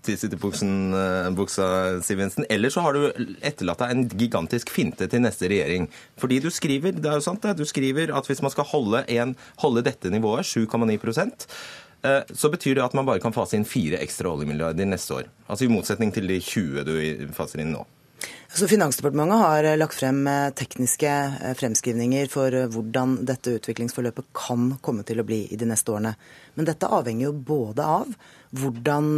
tisset 0.05 0.33
i 0.33 0.39
buksa, 0.39 1.67
Siv 2.05 2.23
Jensen. 2.23 2.47
Eller 2.49 2.73
så 2.73 2.83
har 2.85 2.97
du 2.97 3.35
etterlatt 3.45 3.83
deg 3.83 3.93
en 3.93 4.07
gigantisk 4.19 4.73
finte 4.73 5.07
til 5.11 5.23
neste 5.23 5.51
regjering. 5.51 5.89
Fordi 6.19 6.41
du 6.43 6.49
skriver 6.53 6.97
det 6.97 7.11
er 7.11 7.19
jo 7.19 7.27
sant 7.29 7.45
det, 7.45 7.59
du 7.59 7.67
skriver 7.67 8.15
at 8.15 8.29
hvis 8.29 8.43
man 8.45 8.53
skal 8.53 8.67
holde, 8.71 9.05
en, 9.07 9.35
holde 9.63 9.85
dette 9.85 10.11
nivået, 10.11 10.49
7,9 10.49 10.97
Eh, 10.99 11.88
så 12.01 12.49
betyr 12.51 12.77
det 12.77 12.83
at 12.85 12.93
man 12.95 13.07
bare 13.07 13.19
kan 13.19 13.33
fase 13.35 13.57
inn 13.57 13.67
fire 13.67 13.99
ekstra 13.99 14.31
oljemilliarder 14.31 14.87
neste 14.87 15.17
år. 15.17 15.31
Altså 15.47 15.65
i 15.65 15.71
motsetning 15.71 16.13
til 16.15 16.29
de 16.31 16.37
20 16.39 16.85
du 16.87 16.93
faser 17.35 17.63
inn 17.63 17.73
nå. 17.75 17.85
Så 18.51 18.67
Finansdepartementet 18.67 19.39
har 19.39 19.63
eh, 19.63 19.77
lagt 19.77 19.95
frem 19.95 20.23
eh, 20.27 20.49
tekniske 20.57 21.11
fremskrivninger 21.59 22.29
for 22.31 22.55
hvordan 22.73 23.19
dette 23.29 23.53
utviklingsforløpet 23.59 24.31
kan 24.35 24.71
komme 24.83 25.05
til 25.07 25.21
å 25.21 25.25
bli 25.27 25.43
i 25.53 25.59
de 25.59 25.67
neste 25.69 25.93
årene. 25.93 26.15
Men 26.57 26.67
dette 26.67 26.89
avhenger 26.89 27.29
jo 27.29 27.35
både 27.51 27.85
av 27.85 28.15
hvordan 28.57 29.11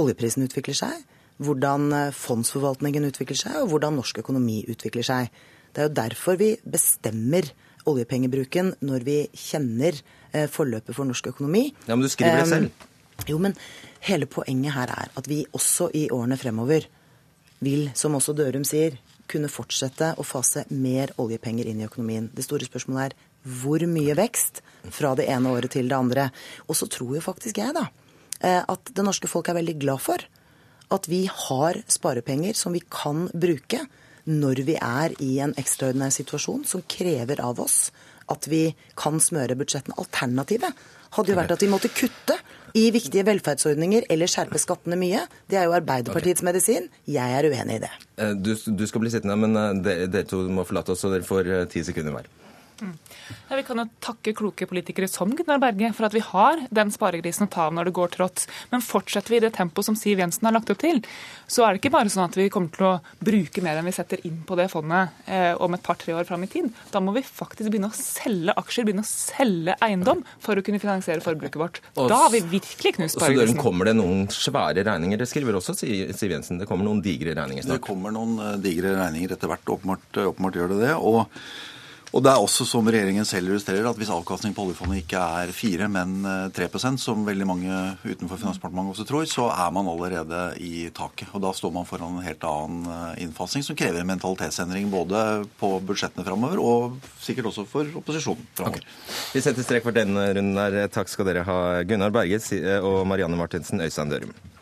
oljeprisen 0.00 0.46
utvikler 0.46 0.78
seg, 0.78 1.02
hvordan 1.44 1.92
fondsforvaltningen 2.16 3.04
utvikler 3.10 3.38
seg, 3.38 3.58
og 3.60 3.74
hvordan 3.74 3.98
norsk 4.00 4.22
økonomi 4.24 4.62
utvikler 4.72 5.06
seg. 5.06 5.28
Det 5.74 5.82
er 5.82 5.90
jo 5.90 5.98
derfor 5.98 6.40
vi 6.40 6.54
bestemmer 6.64 7.50
oljepengebruken 7.90 8.74
når 8.84 9.06
vi 9.06 9.18
kjenner 9.32 9.98
Eh, 10.34 10.48
forløpet 10.50 10.96
for 10.96 11.06
norsk 11.06 11.28
økonomi. 11.30 11.68
Ja, 11.86 11.94
Men 11.94 12.02
du 12.02 12.10
skriver 12.10 12.42
det 12.42 12.48
selv. 12.48 12.70
Jo, 13.30 13.38
men 13.38 13.54
hele 14.00 14.26
poenget 14.26 14.74
her 14.74 14.90
er 14.90 15.10
at 15.14 15.28
vi 15.30 15.44
også 15.54 15.92
i 15.94 16.08
årene 16.10 16.36
fremover 16.36 16.88
vil, 17.60 17.92
som 17.94 18.16
også 18.18 18.34
Dørum 18.34 18.64
sier, 18.66 18.98
kunne 19.30 19.48
fortsette 19.48 20.10
å 20.18 20.26
fase 20.26 20.64
mer 20.70 21.12
oljepenger 21.22 21.70
inn 21.70 21.80
i 21.80 21.86
økonomien. 21.86 22.26
Det 22.34 22.42
store 22.44 22.66
spørsmålet 22.66 23.12
er 23.12 23.14
hvor 23.62 23.86
mye 23.86 24.16
vekst 24.18 24.60
fra 24.90 25.14
det 25.14 25.28
ene 25.30 25.54
året 25.54 25.70
til 25.70 25.86
det 25.88 25.96
andre. 25.96 26.32
Og 26.66 26.74
så 26.74 26.90
tror 26.90 27.14
jo 27.14 27.22
faktisk 27.22 27.62
jeg, 27.62 27.72
da, 27.72 27.86
eh, 28.40 28.64
at 28.66 28.90
det 28.90 29.04
norske 29.06 29.30
folk 29.30 29.48
er 29.48 29.60
veldig 29.62 29.78
glad 29.78 30.02
for 30.02 30.18
at 30.90 31.06
vi 31.08 31.28
har 31.30 31.78
sparepenger 31.86 32.58
som 32.58 32.74
vi 32.74 32.82
kan 32.90 33.28
bruke 33.30 33.86
når 34.30 34.64
vi 34.66 34.76
er 34.80 35.14
i 35.22 35.38
en 35.44 35.54
ekstraordinær 35.60 36.12
situasjon 36.14 36.64
som 36.68 36.84
krever 36.88 37.42
av 37.44 37.60
oss 37.62 37.88
at 38.32 38.48
vi 38.48 38.66
kan 38.96 39.20
smøre 39.20 39.56
budsjettene. 39.58 39.96
Alternativet 40.00 40.84
hadde 41.14 41.32
jo 41.32 41.38
vært 41.38 41.54
at 41.54 41.62
vi 41.62 41.70
måtte 41.70 41.90
kutte 41.94 42.38
i 42.74 42.88
viktige 42.94 43.22
velferdsordninger 43.28 44.08
eller 44.10 44.30
skjerpe 44.30 44.58
skattene 44.58 44.98
mye. 44.98 45.26
Det 45.50 45.60
er 45.60 45.68
jo 45.68 45.76
Arbeiderpartiets 45.76 46.42
okay. 46.42 46.48
medisin. 46.50 46.88
Jeg 47.06 47.36
er 47.38 47.50
uenig 47.50 47.78
i 47.78 47.84
det. 47.84 47.92
Eh, 48.18 48.32
du, 48.34 48.54
du 48.54 48.86
skal 48.90 49.04
bli 49.04 49.12
sittende, 49.14 49.36
men 49.38 49.54
eh, 49.60 50.06
dere 50.08 50.26
to 50.30 50.42
må 50.50 50.66
forlate 50.66 50.94
oss, 50.94 51.04
så 51.04 51.12
dere 51.12 51.26
får 51.26 51.50
eh, 51.50 51.68
ti 51.70 51.84
sekunder 51.86 52.16
hver. 52.16 52.32
Mm. 52.80 52.94
Ja, 53.48 53.56
vi 53.56 53.62
kan 53.62 53.78
jo 53.78 53.84
takke 54.02 54.34
kloke 54.36 54.66
politikere 54.66 55.08
som 55.10 55.30
Gunnar 55.36 55.60
Berge 55.62 55.92
for 55.94 56.08
at 56.08 56.14
vi 56.16 56.22
har 56.24 56.64
den 56.74 56.90
sparegrisen 56.94 57.46
å 57.46 57.50
ta 57.52 57.68
av 57.68 57.74
når 57.76 57.88
det 57.88 57.94
går 57.98 58.14
trått. 58.16 58.46
Men 58.72 58.82
fortsetter 58.84 59.34
vi 59.34 59.38
i 59.38 59.44
det 59.44 59.52
tempoet 59.56 59.86
som 59.86 59.98
Siv 59.98 60.22
Jensen 60.22 60.48
har 60.48 60.56
lagt 60.56 60.72
opp 60.74 60.80
til, 60.82 61.02
så 61.46 61.64
er 61.64 61.74
det 61.74 61.82
ikke 61.82 61.94
bare 61.94 62.12
sånn 62.12 62.26
at 62.26 62.38
vi 62.38 62.48
kommer 62.52 62.72
til 62.74 62.88
å 62.88 62.94
bruke 63.24 63.64
mer 63.64 63.78
enn 63.78 63.88
vi 63.88 63.94
setter 63.94 64.22
inn 64.26 64.42
på 64.46 64.58
det 64.58 64.66
fondet 64.72 65.24
eh, 65.30 65.52
om 65.62 65.76
et 65.76 65.84
par-tre 65.84 66.16
år 66.16 66.26
fram 66.28 66.46
i 66.46 66.50
tid. 66.50 66.70
Da 66.92 67.02
må 67.04 67.14
vi 67.16 67.24
faktisk 67.26 67.70
begynne 67.70 67.92
å 67.92 67.98
selge 67.98 68.56
aksjer, 68.60 68.88
begynne 68.88 69.04
å 69.06 69.10
selge 69.10 69.76
eiendom 69.84 70.24
for 70.42 70.58
å 70.58 70.64
kunne 70.66 70.82
finansiere 70.82 71.24
forbruket 71.24 71.60
vårt. 71.60 71.82
Da 71.94 72.24
har 72.26 72.32
vi 72.34 72.42
virkelig 72.56 72.96
knust 72.98 73.18
sparegrisen. 73.18 73.58
Så 73.58 73.66
kommer 73.66 73.90
det 73.90 73.96
noen 74.00 74.26
svære 74.32 74.86
regninger? 74.86 75.20
Det 75.20 75.30
skriver 75.30 75.60
også 75.60 75.76
Siv 75.78 76.34
Jensen. 76.34 76.58
Det 76.58 76.68
kommer 76.70 76.88
noen 76.88 77.04
digre 77.04 77.36
regninger 77.38 77.66
snart. 77.66 77.82
Det 77.82 77.86
kommer 77.86 78.14
noen 78.14 78.34
eh, 78.40 78.58
digre 78.64 78.96
regninger 78.98 79.36
etter 79.36 79.52
hvert. 79.52 79.76
Åpenbart, 79.76 80.24
åpenbart 80.24 80.58
gjør 80.58 80.74
det 80.74 80.82
det. 80.88 80.96
og 80.98 81.30
og 82.14 82.22
det 82.22 82.30
er 82.30 82.42
også 82.42 82.62
som 82.68 82.86
regjeringen 82.86 83.26
selv 83.26 83.50
illustrerer, 83.50 83.88
at 83.90 83.98
hvis 83.98 84.12
avkastning 84.14 84.54
på 84.54 84.62
oljefondet 84.68 85.00
ikke 85.00 85.18
er 85.18 85.50
4, 85.50 85.88
men 85.90 86.12
3 86.54 86.68
eh, 86.68 86.86
som 87.02 87.24
veldig 87.26 87.48
mange 87.48 87.78
utenfor 88.04 88.38
Finansdepartementet 88.38 88.94
også 88.94 89.06
tror, 89.08 89.26
så 89.26 89.48
er 89.50 89.72
man 89.74 89.90
allerede 89.90 90.44
i 90.62 90.86
taket. 90.94 91.32
Og 91.34 91.42
da 91.42 91.50
står 91.56 91.74
man 91.74 91.88
foran 91.88 92.20
en 92.20 92.26
helt 92.26 92.46
annen 92.46 92.86
eh, 92.86 93.24
innfasing 93.26 93.66
som 93.66 93.78
krever 93.78 94.04
en 94.04 94.12
mentalitetsendring 94.12 94.92
både 94.94 95.24
på 95.58 95.74
budsjettene 95.82 96.26
framover 96.28 96.62
og 96.62 97.10
sikkert 97.18 97.50
også 97.50 97.66
for 97.66 97.98
opposisjonen 97.98 98.46
framover. 98.54 98.86
Okay. 98.86 99.34
Vi 99.34 99.42
setter 99.42 99.66
strek 99.66 99.86
for 99.86 99.96
denne 99.96 100.30
runden 100.38 100.62
her. 100.62 100.84
Takk 100.94 101.10
skal 101.10 101.32
dere 101.32 101.42
ha, 101.48 101.60
Gunnar 101.82 102.14
Berge 102.14 102.38
og 102.78 103.02
Marianne 103.10 103.42
Martinsen 103.42 103.82
Øystein 103.82 104.14
Dørum. 104.14 104.53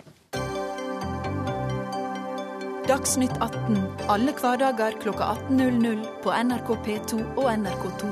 Dagsnytt 2.93 3.33
18 3.41 3.79
alle 4.13 4.33
hverdager 4.37 4.93
kl 5.01 5.15
18.00 5.17 6.01
på 6.21 6.33
NRK 6.45 6.67
P2 6.85 7.21
og 7.41 7.47
NRK2. 7.49 8.09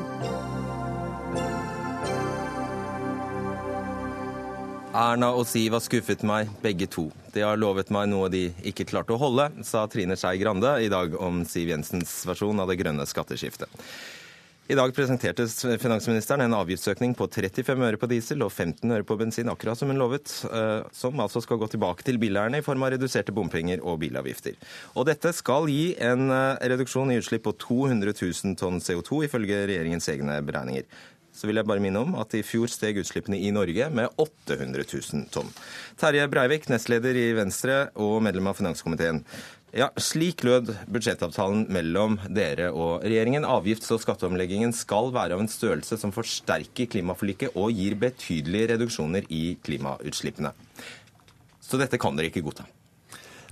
Erna 4.97 5.29
og 5.37 5.45
Siv 5.51 5.77
har 5.77 5.85
skuffet 5.85 6.25
meg, 6.25 6.49
begge 6.65 6.89
to. 6.89 7.11
De 7.35 7.45
har 7.45 7.61
lovet 7.61 7.93
meg 7.93 8.09
noe 8.09 8.31
de 8.33 8.47
ikke 8.73 8.89
klarte 8.89 9.13
å 9.13 9.21
holde, 9.21 9.51
sa 9.69 9.85
Trine 9.85 10.17
Skei 10.17 10.41
Grande 10.41 10.73
i 10.81 10.89
dag 10.89 11.13
om 11.13 11.45
Siv 11.45 11.75
Jensens 11.75 12.17
versjon 12.31 12.65
av 12.65 12.73
det 12.73 12.81
grønne 12.81 13.05
skatteskiftet. 13.05 13.69
I 14.71 14.75
dag 14.79 14.93
presenterte 14.95 15.49
finansministeren 15.83 16.45
en 16.45 16.53
avgiftsøkning 16.55 17.17
på 17.19 17.27
35 17.27 17.81
øre 17.89 17.99
på 17.99 18.07
diesel 18.13 18.45
og 18.47 18.53
15 18.53 18.93
øre 18.95 19.07
på 19.09 19.17
bensin, 19.19 19.51
akkurat 19.51 19.81
som 19.81 19.91
hun 19.91 19.99
lovet, 19.99 20.31
eh, 20.47 20.85
som 20.95 21.19
altså 21.19 21.43
skal 21.43 21.59
gå 21.59 21.67
tilbake 21.73 22.07
til 22.07 22.21
bileierne 22.23 22.61
i 22.61 22.63
form 22.63 22.85
av 22.87 22.93
reduserte 22.95 23.35
bompenger 23.35 23.83
og 23.83 23.99
bilavgifter. 24.05 24.55
Og 24.95 25.09
dette 25.11 25.35
skal 25.35 25.67
gi 25.67 25.97
en 25.99 26.31
eh, 26.31 26.69
reduksjon 26.71 27.11
i 27.11 27.19
utslipp 27.19 27.49
på 27.49 27.57
200 27.67 28.15
000 28.15 28.61
tonn 28.63 28.79
CO2, 28.79 29.25
ifølge 29.27 29.65
regjeringens 29.73 30.07
egne 30.15 30.39
beregninger. 30.47 30.87
Så 31.35 31.47
vil 31.47 31.61
jeg 31.61 31.67
bare 31.67 31.83
minne 31.83 32.01
om 32.03 32.17
at 32.19 32.35
i 32.35 32.43
fjor 32.47 32.71
steg 32.71 32.99
utslippene 33.01 33.39
i 33.39 33.53
Norge 33.55 33.87
med 33.95 34.11
800 34.23 34.87
000 34.87 35.29
tonn. 35.35 35.51
Terje 35.99 36.27
Breivik, 36.31 36.67
nestleder 36.71 37.17
i 37.19 37.31
Venstre 37.39 37.85
og 38.03 38.19
medlem 38.27 38.51
av 38.51 38.59
finanskomiteen. 38.59 39.23
Ja, 39.71 39.87
Slik 40.03 40.43
lød 40.43 40.73
budsjettavtalen 40.91 41.69
mellom 41.71 42.17
dere 42.35 42.73
og 42.75 43.05
regjeringen. 43.07 43.47
Avgifts- 43.47 43.93
og 43.95 44.01
skatteomleggingen 44.03 44.75
skal 44.75 45.13
være 45.15 45.37
av 45.37 45.45
en 45.45 45.51
størrelse 45.51 45.99
som 46.01 46.11
forsterker 46.15 46.91
klimaforliket 46.91 47.55
og 47.55 47.71
gir 47.79 47.95
betydelige 48.01 48.73
reduksjoner 48.73 49.31
i 49.31 49.55
klimautslippene. 49.63 50.51
Så 51.63 51.79
dette 51.79 52.01
kan 52.03 52.19
dere 52.19 52.33
ikke 52.33 52.43
godta? 52.43 52.67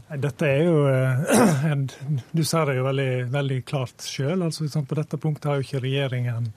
Dette 0.08 0.48
er 0.48 0.62
jo 0.64 0.86
eh, 0.88 1.72
Du 2.36 2.42
sa 2.42 2.64
det 2.66 2.78
jo 2.80 2.86
veldig, 2.88 3.28
veldig 3.30 3.62
klart 3.68 4.02
sjøl. 4.02 4.42
Altså, 4.42 4.66
på 4.66 4.98
dette 4.98 5.22
punktet 5.22 5.50
har 5.52 5.60
jo 5.60 5.68
ikke 5.68 5.84
regjeringen 5.86 6.50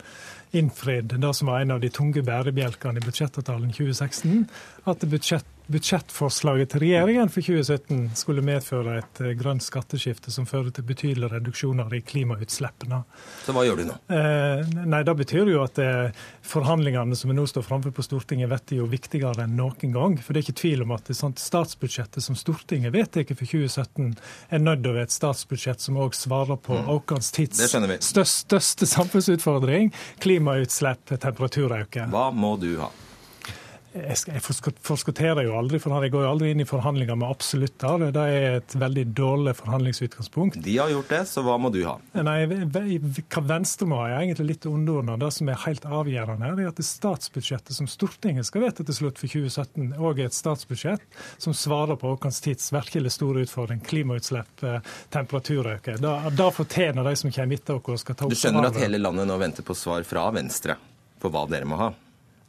innfridd 0.58 1.14
det 1.22 1.34
som 1.38 1.52
var 1.52 1.62
en 1.62 1.78
av 1.78 1.84
de 1.84 1.92
tunge 1.94 2.26
bærebjelkene 2.26 2.98
i 2.98 3.06
budsjettavtalen 3.06 3.76
2016. 3.78 4.48
At 4.90 5.06
budsjett 5.06 5.61
budsjettforslaget 5.72 6.74
til 6.74 6.84
regjeringen 6.86 7.32
for 7.32 7.46
2017 7.46 8.12
skulle 8.20 8.44
medføre 8.46 8.98
et 9.00 9.22
eh, 9.24 9.34
grønt 9.40 9.64
skatteskifte 9.66 10.34
som 10.34 10.48
fører 10.50 10.72
til 10.76 10.86
betydelige 10.88 11.32
reduksjoner 11.34 11.92
i 11.98 12.02
klimautslippene. 12.06 13.02
Så 13.46 13.56
hva 13.56 13.66
gjør 13.68 13.82
du 13.82 13.86
nå? 13.90 13.98
Eh, 14.14 14.64
nei, 14.86 15.02
Det 15.08 15.16
betyr 15.24 15.52
jo 15.52 15.64
at 15.64 15.82
eh, 15.82 16.24
forhandlingene 16.46 17.18
som 17.18 17.32
vi 17.32 17.38
nå 17.38 17.46
står 17.50 17.66
framfor 17.68 17.96
på 17.96 18.06
Stortinget, 18.06 18.52
blir 18.52 18.82
jo 18.82 18.90
viktigere 18.92 19.46
enn 19.46 19.56
noen 19.60 19.96
gang. 19.96 20.18
For 20.22 20.34
det 20.34 20.42
er 20.42 20.48
ikke 20.50 20.62
tvil 20.64 20.86
om 20.86 20.96
at 20.96 21.08
det 21.10 21.18
sånt 21.18 21.42
statsbudsjettet 21.42 22.24
som 22.24 22.38
Stortinget 22.40 22.96
vedtar 22.96 23.28
for 23.32 23.46
2017, 23.46 24.16
er 24.50 24.64
nødt 24.64 24.84
til 24.84 24.92
å 24.92 24.96
være 24.98 25.10
et 25.10 25.14
statsbudsjett 25.16 25.84
som 25.84 26.00
òg 26.02 26.16
svarer 26.18 26.60
på 26.62 26.78
mm. 26.78 26.90
vår 26.90 27.22
tids 27.36 27.62
største, 27.62 28.26
største 28.26 28.88
samfunnsutfordring, 28.90 29.92
klimautslipp, 30.24 31.16
temperaturøkning. 31.22 32.12
Hva 32.14 32.30
må 32.36 32.56
du 32.62 32.76
ha? 32.82 32.92
Jeg 33.92 34.42
forskutterer 34.86 35.44
jo 35.44 35.56
aldri, 35.60 35.80
for 35.82 36.04
jeg 36.04 36.14
går 36.14 36.24
jo 36.24 36.30
aldri 36.32 36.52
inn 36.54 36.64
i 36.64 36.68
forhandlinger 36.68 37.18
med 37.20 37.28
absolutter. 37.28 38.06
Det 38.16 38.24
er 38.24 38.58
et 38.62 38.76
veldig 38.80 39.04
dårlig 39.18 39.54
forhandlingsutgangspunkt. 39.60 40.60
De 40.64 40.76
har 40.78 40.92
gjort 40.94 41.12
det, 41.12 41.22
så 41.28 41.44
hva 41.44 41.58
må 41.60 41.72
du 41.74 41.82
ha? 41.88 41.98
Nei, 42.24 42.38
Hva 42.48 43.44
Venstre 43.50 43.88
må 43.90 44.00
ha, 44.00 44.10
er 44.10 44.22
egentlig 44.22 44.54
litt 44.54 44.68
underordna. 44.70 45.18
Det 45.20 45.32
som 45.36 45.52
er 45.52 45.60
helt 45.66 45.88
avgjørende, 45.88 46.54
er 46.56 46.72
at 46.72 46.80
det 46.80 46.88
statsbudsjettet 46.88 47.76
som 47.76 47.90
Stortinget 47.92 48.48
skal 48.48 48.66
vedta 48.66 48.86
til 48.88 48.96
slutt 48.96 49.20
for 49.20 49.32
2017, 49.32 49.92
òg 50.00 50.22
er 50.22 50.32
et 50.32 50.38
statsbudsjett 50.38 51.20
som 51.42 51.56
svarer 51.58 52.00
på 52.00 52.14
vår 52.14 52.32
tids 52.46 52.72
virkelig 52.72 53.16
store 53.18 53.44
utfordring. 53.44 53.82
Klimautslipp, 53.84 54.54
temperaturøkning. 55.12 55.12
temperaturøkning. 55.12 56.38
Da, 56.38 56.52
fortjener 56.56 57.04
de 57.08 57.16
som 57.20 57.34
kommer 57.34 57.60
etter 57.60 57.92
oss, 57.92 58.06
skal 58.06 58.16
ta 58.16 58.26
opp 58.28 58.32
Du 58.32 58.40
skjønner 58.40 58.70
at 58.72 58.80
hele 58.80 59.02
landet 59.02 59.28
nå 59.28 59.38
venter 59.42 59.66
på 59.68 59.76
svar 59.78 60.06
fra 60.08 60.30
Venstre 60.36 60.78
på 61.22 61.30
hva 61.32 61.46
dere 61.50 61.68
må 61.70 61.78
ha? 61.80 61.92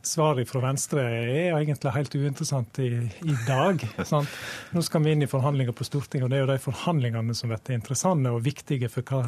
Svaret 0.06 0.48
fra 0.50 0.60
Venstre 0.62 1.02
er 1.06 1.54
egentlig 1.54 1.92
helt 1.94 2.14
uinteressant 2.14 2.78
i, 2.82 2.88
i 3.22 3.34
dag. 3.46 3.82
Sant? 4.08 4.30
Nå 4.74 4.82
skal 4.82 5.04
vi 5.04 5.14
inn 5.14 5.24
i 5.24 5.28
forhandlinger 5.30 5.74
på 5.76 5.86
Stortinget, 5.86 6.26
og 6.26 6.32
det 6.32 6.38
er 6.38 6.44
jo 6.44 6.50
de 6.50 6.58
forhandlingene 6.62 7.36
som 7.36 7.52
blir 7.52 7.76
interessante 7.76 8.32
og 8.32 8.42
viktige 8.44 8.90
for 8.92 9.06
hva, 9.06 9.22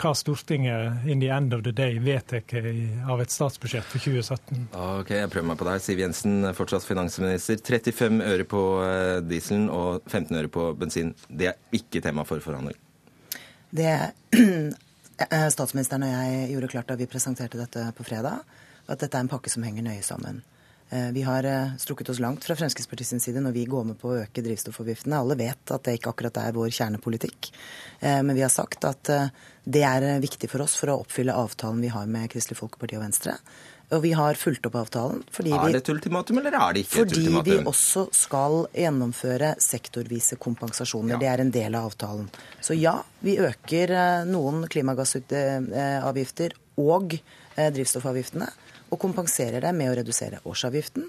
hva, 0.00 0.14
Stortinget 0.16 1.04
in 1.10 1.20
the 1.22 1.30
end 1.34 1.54
of 1.56 1.64
the 1.66 1.74
day 1.76 1.98
vedtar 2.02 2.42
av 3.10 3.22
et 3.22 3.34
statsbudsjett 3.34 3.86
for 3.88 4.00
2017. 4.00 4.68
Ok, 4.72 5.12
Jeg 5.18 5.32
prøver 5.32 5.50
meg 5.52 5.60
på 5.60 5.68
deg. 5.68 5.84
Siv 5.84 6.00
Jensen, 6.02 6.48
fortsatt 6.56 6.86
finansminister. 6.88 7.60
35 7.60 8.24
øre 8.24 8.48
på 8.48 8.64
eh, 8.86 9.20
dieselen 9.28 9.68
og 9.72 10.02
15 10.08 10.40
øre 10.40 10.52
på 10.52 10.70
bensin. 10.78 11.14
Det 11.28 11.52
er 11.52 11.76
ikke 11.76 12.02
tema 12.04 12.26
for 12.28 12.42
forhandling? 12.44 12.78
Det 13.74 13.94
statsministeren 15.54 16.06
og 16.06 16.14
jeg 16.14 16.52
gjorde 16.54 16.70
klart 16.72 16.88
da 16.90 16.96
vi 16.98 17.10
presenterte 17.10 17.58
dette 17.60 17.90
på 17.94 18.06
fredag 18.06 18.42
at 18.86 19.00
dette 19.00 19.16
er 19.16 19.24
en 19.24 19.32
pakke 19.32 19.52
som 19.52 19.64
henger 19.66 19.86
nøye 19.86 20.02
sammen. 20.04 20.42
Eh, 20.90 21.10
vi 21.12 21.22
har 21.22 21.44
eh, 21.44 21.76
strukket 21.78 22.08
oss 22.08 22.18
langt 22.18 22.44
fra 22.44 22.56
Fremskrittspartiets 22.56 23.24
side 23.24 23.40
når 23.40 23.52
vi 23.52 23.64
går 23.64 23.84
med 23.88 23.98
på 23.98 24.12
å 24.12 24.18
øke 24.22 24.44
drivstoffavgiftene. 24.44 25.18
Alle 25.18 25.36
vet 25.38 25.72
at 25.74 25.86
det 25.86 25.96
ikke 25.98 26.12
akkurat 26.12 26.40
er 26.42 26.54
vår 26.54 26.70
kjernepolitikk. 26.76 27.50
Eh, 28.00 28.20
men 28.22 28.34
vi 28.36 28.44
har 28.44 28.52
sagt 28.52 28.84
at 28.86 29.10
det 29.64 29.84
er 29.88 30.20
viktig 30.20 30.50
for 30.52 30.62
oss 30.66 30.76
for 30.78 30.92
å 30.92 31.00
oppfylle 31.02 31.34
avtalen 31.34 31.80
vi 31.82 31.92
har 31.92 32.06
med 32.10 32.28
Kristelig 32.32 32.60
Folkeparti 32.60 32.98
og 32.98 33.06
Venstre. 33.06 33.38
Og 33.94 34.00
vi 34.04 34.12
har 34.16 34.36
fulgt 34.38 34.66
opp 34.68 34.76
avtalen. 34.80 35.22
Fordi 35.32 35.52
er 35.54 35.74
det 35.74 35.82
et 35.82 35.90
ultimatum, 35.92 36.38
eller 36.40 36.56
er 36.56 36.74
det 36.74 36.84
ikke 36.84 37.02
et 37.02 37.12
ultimatum? 37.12 37.36
Fordi 37.36 37.50
vi 37.50 37.68
også 37.70 38.04
skal 38.16 38.56
gjennomføre 38.72 39.50
sektorvise 39.60 40.38
kompensasjoner. 40.40 41.14
Ja. 41.14 41.20
Det 41.20 41.30
er 41.30 41.42
en 41.44 41.52
del 41.54 41.76
av 41.78 41.90
avtalen. 41.90 42.30
Så 42.64 42.76
ja, 42.78 42.96
vi 43.24 43.36
øker 43.44 43.94
noen 44.28 44.64
klimagassavgifter 44.72 46.56
og 46.80 47.18
drivstoffavgiftene 47.54 48.48
og 48.90 49.00
kompenserer 49.00 49.64
det 49.64 49.72
med 49.76 49.92
å 49.92 49.94
redusere 50.00 50.42
årsavgiften, 50.44 51.08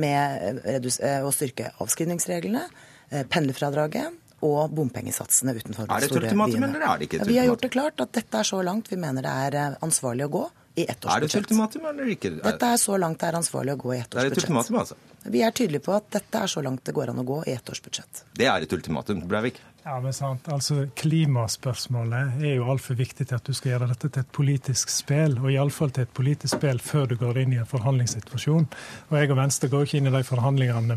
med 0.00 0.60
eh, 0.64 0.76
eh, 0.80 1.22
å 1.24 1.32
styrke 1.34 1.70
avskrivningsreglene, 1.82 2.64
eh, 3.10 3.24
pendlerfradraget 3.30 4.20
og 4.44 4.74
bompengesatsene 4.76 5.54
utenfor 5.54 5.86
de 5.88 5.88
store 5.88 5.94
byene. 5.94 6.02
Er 6.02 6.04
det 6.04 6.10
et 6.10 6.18
ultimatum, 6.20 6.66
eller 6.68 6.84
er 6.84 6.98
det 6.98 7.08
ikke 7.08 7.16
et 7.16 7.22
ultimatum? 7.22 7.32
Vi 7.32 7.38
har 7.38 7.48
gjort 7.48 7.64
det 7.64 7.72
klart 7.72 8.04
at 8.04 8.12
dette 8.18 8.42
er 8.42 8.50
så 8.50 8.60
langt 8.66 8.90
vi 8.92 9.00
mener 9.00 9.24
det 9.24 9.34
er 9.48 9.78
ansvarlig 9.84 10.26
å 10.26 10.32
gå 10.34 10.44
i 10.74 10.84
ettårsbudsjett. 10.84 11.14
Er 11.14 11.22
det 11.22 11.30
et 11.30 11.40
ultimatum 11.40 11.86
eller 11.90 12.10
ikke? 12.16 12.32
Dette 12.42 12.70
er 12.74 12.80
så 12.82 12.96
langt 12.98 13.20
det 13.22 13.28
er 13.30 13.38
ansvarlig 13.38 13.76
å 13.76 13.80
gå 13.84 13.94
i 13.94 14.00
ettårsbudsjett. 14.02 14.14
budsjett. 14.14 14.24
er 14.24 14.32
et 14.32 14.42
ultimatum, 14.42 14.80
altså? 14.82 14.98
Vi 15.24 15.44
er 15.46 15.54
tydelige 15.56 15.86
på 15.86 15.94
at 15.96 16.10
dette 16.18 16.42
er 16.42 16.50
så 16.50 16.64
langt 16.66 16.84
det 16.84 16.94
går 16.96 17.14
an 17.14 17.22
å 17.22 17.26
gå 17.28 17.38
i 17.46 17.54
ettårsbudsjett. 17.54 18.24
Det 18.36 18.50
er 18.50 18.66
et 18.66 18.76
ultimatum, 18.76 19.22
Breivik? 19.30 19.62
Ja, 19.84 19.98
men 20.00 20.14
sant. 20.16 20.46
Altså, 20.48 20.86
Klimaspørsmålet 20.96 22.38
er 22.40 22.54
jo 22.56 22.70
altfor 22.72 22.96
viktig 22.96 23.26
til 23.28 23.36
at 23.36 23.44
du 23.44 23.52
skal 23.52 23.74
gjøre 23.74 23.90
dette 23.90 24.08
til 24.08 24.22
et 24.22 24.30
politisk 24.32 24.88
spill, 24.88 25.34
og 25.42 25.50
iallfall 25.52 25.90
til 25.92 26.06
et 26.06 26.14
politisk 26.16 26.56
spill 26.56 26.78
før 26.80 27.10
du 27.10 27.18
går 27.20 27.42
inn 27.42 27.52
i 27.52 27.58
en 27.60 27.68
forhandlingssituasjon. 27.68 28.64
Og 29.10 29.18
jeg 29.18 29.28
og 29.28 29.36
Venstre 29.36 29.68
går 29.68 29.84
ikke 29.84 29.98
inn 30.00 30.08
i 30.08 30.14
de 30.14 30.22
forhandlingene 30.24 30.96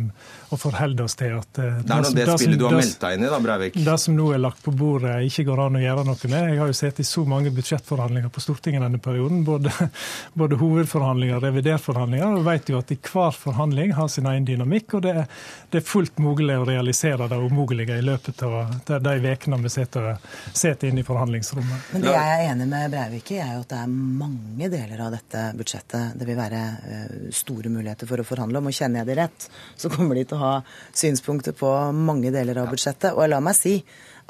og 0.56 0.62
forholder 0.62 1.04
oss 1.04 1.18
til 1.20 1.36
at 1.36 1.60
uh, 1.60 1.82
Det 1.84 1.98
er 1.98 2.06
nå 2.06 2.14
det, 2.14 2.28
det 2.30 2.38
spillet 2.40 2.62
du 2.62 2.64
har 2.70 2.78
meldt 2.78 3.02
deg 3.02 3.18
inn 3.18 3.26
i, 3.26 3.32
da, 3.34 3.42
Breivik? 3.44 3.76
Det 3.90 3.98
som 4.06 4.16
nå 4.16 4.30
er 4.38 4.42
lagt 4.46 4.64
på 4.64 4.72
bordet, 4.80 5.18
ikke 5.28 5.48
går 5.52 5.64
an 5.66 5.82
å 5.82 5.84
gjøre 5.84 6.08
noe 6.08 6.32
med. 6.32 6.48
Jeg 6.54 6.64
har 6.64 6.72
jo 6.72 6.80
sett 6.80 7.04
i 7.04 7.08
så 7.12 7.26
mange 7.28 7.52
budsjettforhandlinger 7.60 8.32
på 8.32 8.46
Stortinget 8.46 8.88
denne 8.88 9.04
perioden, 9.04 9.44
både, 9.52 9.76
både 10.46 10.62
hovedforhandlinger 10.64 11.42
og 11.42 11.48
revidertforhandlinger, 11.50 12.40
og 12.40 12.48
vet 12.48 12.72
jo 12.72 12.80
at 12.80 12.96
i 12.96 13.02
hver 13.04 13.36
forhandling 13.36 13.98
har 14.00 14.08
sin 14.16 14.32
egen 14.32 14.48
dynamikk, 14.48 14.96
og 14.96 15.06
det 15.10 15.16
er, 15.26 15.30
det 15.76 15.84
er 15.84 15.88
fullt 15.92 16.24
mulig 16.24 16.56
å 16.56 16.66
realisere 16.72 17.28
det 17.28 17.44
umulige 17.44 18.00
i 18.00 18.10
løpet 18.14 18.48
av 18.48 18.77
de 18.86 19.32
ukene 19.32 19.60
vi 19.64 19.70
sitter, 19.70 20.18
sitter 20.54 20.88
inne 20.88 21.02
i 21.02 21.08
forhandlingsrommet. 21.08 21.92
Men 21.94 22.06
det 22.06 22.14
jeg 22.14 22.34
er 22.36 22.44
enig 22.52 22.68
med 22.72 22.94
Breivik 22.94 23.32
i, 23.34 23.40
er 23.44 23.56
jo 23.56 23.64
at 23.66 23.74
det 23.74 23.82
er 23.82 23.94
mange 23.94 24.70
deler 24.74 25.04
av 25.06 25.16
dette 25.16 25.44
budsjettet 25.58 26.18
det 26.20 26.28
vil 26.30 26.40
være 26.40 26.62
eh, 26.88 27.16
store 27.36 27.72
muligheter 27.74 28.10
for 28.10 28.22
å 28.22 28.28
forhandle 28.28 28.62
om. 28.62 28.70
Og 28.70 28.78
kjenner 28.78 29.04
jeg 29.04 29.12
det 29.12 29.20
rett, 29.22 29.50
så 29.76 29.92
kommer 29.94 30.18
de 30.20 30.26
til 30.28 30.40
å 30.40 30.44
ha 30.46 30.56
synspunkter 30.92 31.58
på 31.58 31.74
mange 31.98 32.34
deler 32.36 32.64
av 32.64 32.72
budsjettet. 32.74 33.14
Og 33.14 33.30
la 33.32 33.42
meg 33.44 33.58
si 33.60 33.78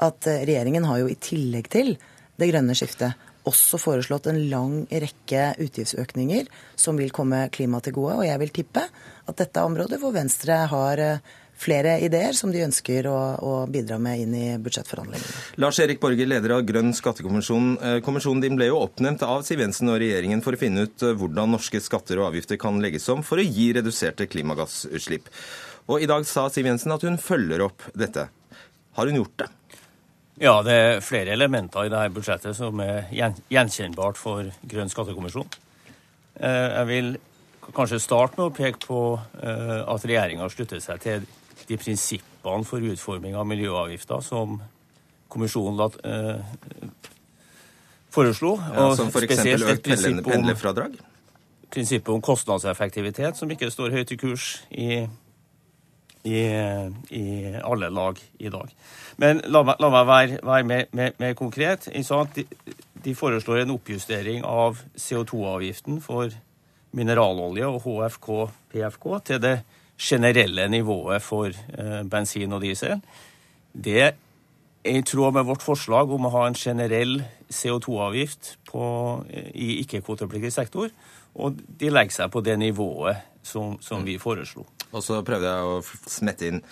at 0.04 0.30
eh, 0.30 0.44
regjeringen 0.48 0.86
har 0.88 1.02
jo 1.02 1.10
i 1.10 1.18
tillegg 1.20 1.72
til 1.72 1.96
det 2.38 2.52
grønne 2.52 2.76
skiftet 2.78 3.26
også 3.48 3.78
foreslått 3.80 4.28
en 4.30 4.40
lang 4.50 4.78
rekke 4.90 5.52
utgiftsøkninger 5.64 6.48
som 6.78 6.98
vil 7.00 7.12
komme 7.14 7.46
klimaet 7.54 7.88
til 7.88 7.96
gode. 7.98 8.18
Og 8.20 8.26
jeg 8.28 8.42
vil 8.42 8.54
tippe 8.60 8.84
at 8.88 9.36
dette 9.40 9.60
er 9.60 9.68
områder 9.68 10.00
hvor 10.02 10.14
Venstre 10.16 10.62
har 10.72 11.02
eh, 11.04 11.36
flere 11.58 11.96
ideer 12.04 12.36
som 12.36 12.52
de 12.54 12.62
ønsker 12.62 13.08
å, 13.10 13.16
å, 13.42 13.52
bidra 13.70 13.98
med 14.02 14.22
inn 14.22 14.34
i 14.38 14.46
budsjettforhandlingene. 14.62 15.42
Lars 15.62 15.80
Erik 15.82 16.00
Borge, 16.02 16.26
leder 16.28 16.54
av 16.54 16.64
Grønn 16.68 16.92
skattekommisjon. 16.96 17.72
Eh, 17.82 17.98
kommisjonen 18.06 18.44
din 18.44 18.58
ble 18.58 18.70
jo 18.70 18.80
oppnevnt 18.84 19.24
av 19.26 19.42
Siv 19.46 19.62
Jensen 19.64 19.90
og 19.90 19.98
regjeringen 20.02 20.42
for 20.44 20.54
å 20.54 20.60
finne 20.60 20.86
ut 20.86 21.02
eh, 21.02 21.16
hvordan 21.18 21.56
norske 21.56 21.82
skatter 21.82 22.20
og 22.20 22.30
avgifter 22.30 22.60
kan 22.62 22.78
legges 22.82 23.08
om 23.12 23.24
for 23.26 23.42
å 23.42 23.46
gi 23.46 23.72
reduserte 23.76 24.28
klimagassutslipp. 24.30 25.30
Og 25.90 26.04
I 26.04 26.10
dag 26.10 26.26
sa 26.28 26.46
Siv 26.52 26.68
Jensen 26.68 26.94
at 26.94 27.06
hun 27.06 27.18
følger 27.20 27.64
opp 27.66 27.86
dette. 27.98 28.28
Har 28.98 29.10
hun 29.10 29.18
gjort 29.18 29.38
det? 29.42 29.48
Ja, 30.38 30.60
det 30.62 30.76
er 30.78 31.02
flere 31.02 31.34
elementer 31.34 31.88
i 31.88 31.90
dette 31.90 32.14
budsjettet 32.14 32.54
som 32.54 32.78
er 32.84 33.10
gjenkjennbart 33.10 34.20
for 34.20 34.46
Grønn 34.70 34.92
skattekommisjon. 34.92 35.50
Eh, 36.38 36.68
jeg 36.76 36.90
vil 36.92 37.10
kanskje 37.74 37.98
starte 38.00 38.38
med 38.38 38.46
å 38.46 38.54
peke 38.54 38.78
på 38.80 39.00
at 39.18 40.04
regjeringa 40.08 40.46
slutter 40.48 40.80
seg 40.80 41.02
til 41.02 41.26
de 41.68 41.76
prinsippene 41.76 42.64
for 42.64 42.84
utforming 42.84 43.36
av 43.36 43.46
miljøavgifter 43.48 44.24
som 44.24 44.58
kommisjonen 45.28 45.76
la, 45.76 45.90
eh, 46.04 46.40
foreslo. 48.10 48.56
Ja, 48.74 48.88
som 48.96 49.12
f.eks. 49.12 49.44
økt 49.74 49.88
pendlerfradrag? 50.24 50.98
Prinsippet 51.68 52.08
om 52.08 52.22
kostnadseffektivitet, 52.24 53.36
som 53.36 53.50
ikke 53.52 53.70
står 53.70 53.92
høyt 53.92 54.12
i 54.12 54.16
kurs 54.16 54.46
i, 54.70 55.04
i, 56.24 56.40
i 57.12 57.24
alle 57.60 57.90
lag 57.92 58.20
i 58.40 58.48
dag. 58.52 58.72
Men 59.20 59.42
la 59.52 59.64
meg, 59.66 59.80
la 59.82 59.92
meg 59.92 60.08
være, 60.08 60.42
være 60.46 60.68
mer, 60.70 60.84
mer, 60.96 61.16
mer, 61.20 61.34
konkret. 61.36 61.90
De, 61.92 62.46
de, 63.04 63.14
foreslår 63.14 63.64
en 63.64 63.74
oppjustering 63.76 64.46
av 64.48 64.80
CO2-avgiften 64.96 66.00
for 66.00 66.32
mineralolje 66.96 67.68
og 67.68 67.82
HFK, 67.84 68.30
PFK 68.72 69.10
til 69.28 69.42
det 69.44 69.58
generelle 69.98 70.68
nivået 70.70 71.22
for 71.22 71.50
eh, 71.50 72.02
bensin 72.08 72.52
og 72.52 72.62
diesel. 72.62 73.02
Det 73.72 74.00
er 74.02 74.16
i 74.88 75.02
tråd 75.02 75.34
med 75.34 75.46
vårt 75.48 75.64
forslag 75.64 76.10
om 76.14 76.28
å 76.28 76.32
ha 76.36 76.46
en 76.48 76.56
generell 76.56 77.18
CO2-avgift 77.50 78.54
i 79.54 79.80
ikke-kvotepliktig 79.82 80.52
sektor. 80.54 80.92
Og 81.38 81.58
de 81.80 81.90
legger 81.90 82.14
seg 82.14 82.30
på 82.32 82.42
det 82.46 82.56
nivået 82.60 83.18
som, 83.42 83.76
som 83.82 84.04
vi 84.06 84.16
foreslo. 84.22 84.64
Og 84.92 85.02
så 85.04 85.20
prøvde 85.26 85.50
jeg 85.50 85.74
å 85.74 85.82
smette 86.08 86.52
inn 86.52 86.62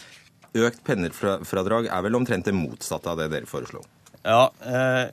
Økt 0.57 0.79
pendlerfradrag 0.87 1.91
er 1.93 2.05
vel 2.07 2.17
omtrent 2.17 2.47
det 2.49 2.55
motsatte 2.57 3.11
av 3.13 3.19
det 3.21 3.27
dere 3.29 3.49
foreslo? 3.51 3.83
Ja, 4.23 4.47
eh, 4.65 5.11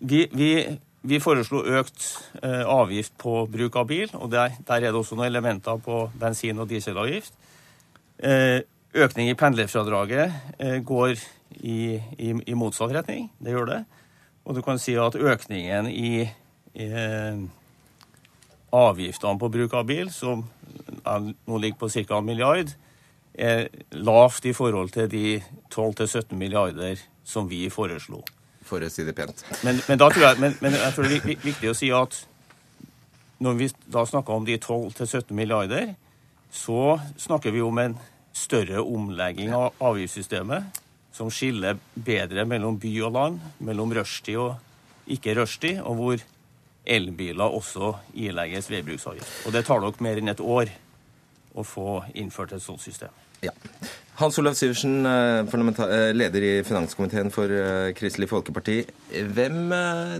vi, 0.00 0.22
vi 0.32 0.52
vi 1.00 1.20
foreslo 1.20 1.62
økt 1.78 2.02
eh, 2.42 2.64
avgift 2.68 3.14
på 3.20 3.44
bruk 3.50 3.76
av 3.80 3.88
bil, 3.88 4.10
og 4.18 4.30
der, 4.32 4.56
der, 4.68 4.82
er 4.82 4.90
det 4.90 4.98
også 4.98 5.16
noen 5.16 5.30
elementer 5.30 5.80
på 5.80 6.02
bensin- 6.20 6.60
og 6.60 6.68
dieselavgift. 6.68 7.32
Eh, 8.20 8.60
økning 9.00 9.30
i 9.30 9.36
pendlerfradraget 9.38 10.58
eh, 10.58 10.78
går 10.84 11.14
i, 11.62 11.96
i, 11.96 12.34
i, 12.34 12.56
motsatt 12.58 12.92
retning. 12.92 13.30
Det 13.40 13.54
gjør 13.54 13.70
det. 13.70 13.80
Og 14.44 14.58
du 14.58 14.62
kan 14.64 14.80
si 14.80 14.96
at 15.00 15.16
økningen 15.16 15.88
i, 15.88 16.26
i 16.74 16.88
avgiftene 18.76 19.40
på 19.40 19.50
bruk 19.52 19.76
av 19.76 19.88
bil, 19.88 20.10
som 20.12 20.44
nå 21.04 21.60
ligger 21.60 21.78
på 21.80 21.90
ca. 21.92 22.18
en 22.18 22.26
milliard, 22.26 22.72
er 23.34 23.68
lavt 23.94 24.46
i 24.48 24.52
forhold 24.56 24.92
til 24.96 25.08
de 25.10 25.40
12-17 25.70 26.34
milliarder 26.36 27.00
som 27.24 27.48
vi 27.48 27.68
foreslo 27.72 28.24
for 28.70 28.82
å 28.82 28.90
si 28.92 29.04
det 29.06 29.16
pent. 29.18 29.42
Men, 29.66 29.80
men, 29.88 30.00
jeg, 30.00 30.38
men, 30.42 30.56
men 30.62 30.76
jeg, 30.78 30.94
tror 30.94 31.08
det 31.08 31.18
er 31.20 31.42
viktig 31.42 31.72
å 31.72 31.76
si 31.76 31.90
at 31.94 32.22
når 33.40 33.58
vi 33.58 33.68
da 33.90 34.04
snakker 34.06 34.36
om 34.36 34.46
de 34.46 34.58
12-17 34.60 35.32
milliarder, 35.36 35.94
så 36.52 36.98
snakker 37.18 37.54
vi 37.54 37.62
om 37.64 37.78
en 37.80 37.96
større 38.36 38.82
omlegging 38.82 39.54
av 39.56 39.78
avgiftssystemet 39.82 40.80
som 41.14 41.30
skiller 41.32 41.78
bedre 41.94 42.44
mellom 42.48 42.78
by 42.80 42.92
og 43.06 43.16
land, 43.16 43.40
mellom 43.58 43.94
rushtid 43.96 44.38
og 44.40 45.10
ikke 45.10 45.34
rushtid, 45.38 45.80
og 45.82 45.96
hvor 45.98 46.22
elbiler 46.90 47.56
også 47.56 47.94
ilegges 48.18 48.70
veibruksavgift. 48.70 49.46
Og 49.46 49.54
det 49.54 49.64
tar 49.66 49.82
nok 49.82 50.00
mer 50.04 50.20
enn 50.20 50.32
et 50.32 50.40
år 50.40 50.70
å 51.54 51.64
få 51.66 52.00
innført 52.14 52.54
et 52.56 52.64
sånt 52.64 52.82
system. 52.82 53.12
Ja. 53.46 53.54
Hans 54.20 54.36
Olav 54.36 54.52
Syversen, 54.58 54.98
leder 56.12 56.44
i 56.44 56.50
finanskomiteen 56.66 57.30
for 57.32 57.48
Kristelig 57.96 58.28
Folkeparti. 58.28 58.82
Hvem 59.32 59.72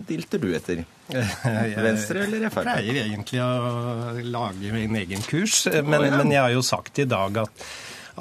dilter 0.08 0.40
du 0.40 0.48
etter? 0.56 0.80
Venstre 1.84 2.24
eller 2.24 2.46
Frp? 2.48 2.64
Jeg 2.64 2.86
pleier 2.86 3.02
egentlig 3.02 3.42
å 3.44 4.14
lage 4.24 4.72
min 4.72 4.96
egen 5.02 5.20
kurs, 5.28 5.66
men, 5.84 6.08
men 6.16 6.32
jeg 6.32 6.40
har 6.40 6.54
jo 6.54 6.64
sagt 6.64 7.02
i 7.04 7.08
dag 7.12 7.42
at 7.44 7.68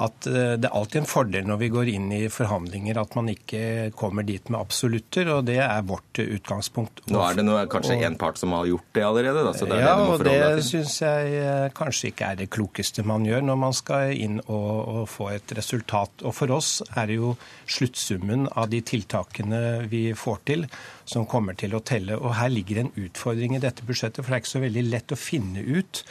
at 0.00 0.26
eh, 0.30 0.54
det 0.60 0.68
er 0.68 0.76
alltid 0.76 1.02
en 1.02 1.08
fordel 1.08 1.48
når 1.48 1.60
vi 1.60 1.68
går 1.72 1.90
inn 1.92 2.08
i 2.16 2.22
forhandlinger 2.32 3.00
at 3.02 3.16
man 3.18 3.28
ikke 3.32 3.90
kommer 3.98 4.24
dit 4.26 4.48
med 4.48 4.60
absolutter, 4.60 5.28
og 5.34 5.44
det 5.48 5.58
er 5.62 5.86
vårt 5.86 6.22
utgangspunkt. 6.22 7.02
Nå 7.12 7.20
er 7.24 7.38
det 7.38 7.44
noe, 7.46 7.64
kanskje 7.70 7.98
én 8.06 8.16
part 8.20 8.40
som 8.40 8.54
har 8.56 8.68
gjort 8.70 8.88
det 8.96 9.04
allerede? 9.06 9.44
Da, 9.46 9.54
det 9.54 9.80
ja, 9.82 9.96
det 10.00 10.14
og 10.14 10.24
det 10.26 10.66
syns 10.66 10.96
jeg 11.04 11.34
eh, 11.40 11.66
kanskje 11.76 12.12
ikke 12.12 12.32
er 12.32 12.40
det 12.40 12.50
klokeste 12.52 13.04
man 13.06 13.26
gjør 13.28 13.44
når 13.50 13.60
man 13.66 13.76
skal 13.76 14.14
inn 14.16 14.40
og, 14.46 14.70
og 14.80 15.02
få 15.10 15.30
et 15.34 15.56
resultat. 15.58 16.24
Og 16.24 16.36
for 16.36 16.56
oss 16.56 16.78
er 16.94 17.10
det 17.10 17.20
jo 17.20 17.34
sluttsummen 17.70 18.48
av 18.56 18.70
de 18.72 18.80
tiltakene 18.86 19.60
vi 19.90 20.08
får 20.16 20.40
til, 20.48 20.66
som 21.10 21.26
kommer 21.30 21.56
til 21.58 21.74
å 21.74 21.82
telle. 21.82 22.18
Og 22.18 22.36
her 22.38 22.52
ligger 22.52 22.82
en 22.82 22.92
utfordring 23.00 23.56
i 23.56 23.62
dette 23.62 23.86
budsjettet, 23.86 24.22
for 24.22 24.30
det 24.30 24.38
er 24.38 24.44
ikke 24.44 24.52
så 24.54 24.64
veldig 24.64 24.84
lett 24.88 25.14
å 25.14 25.18
finne 25.18 25.64
ut 25.66 26.02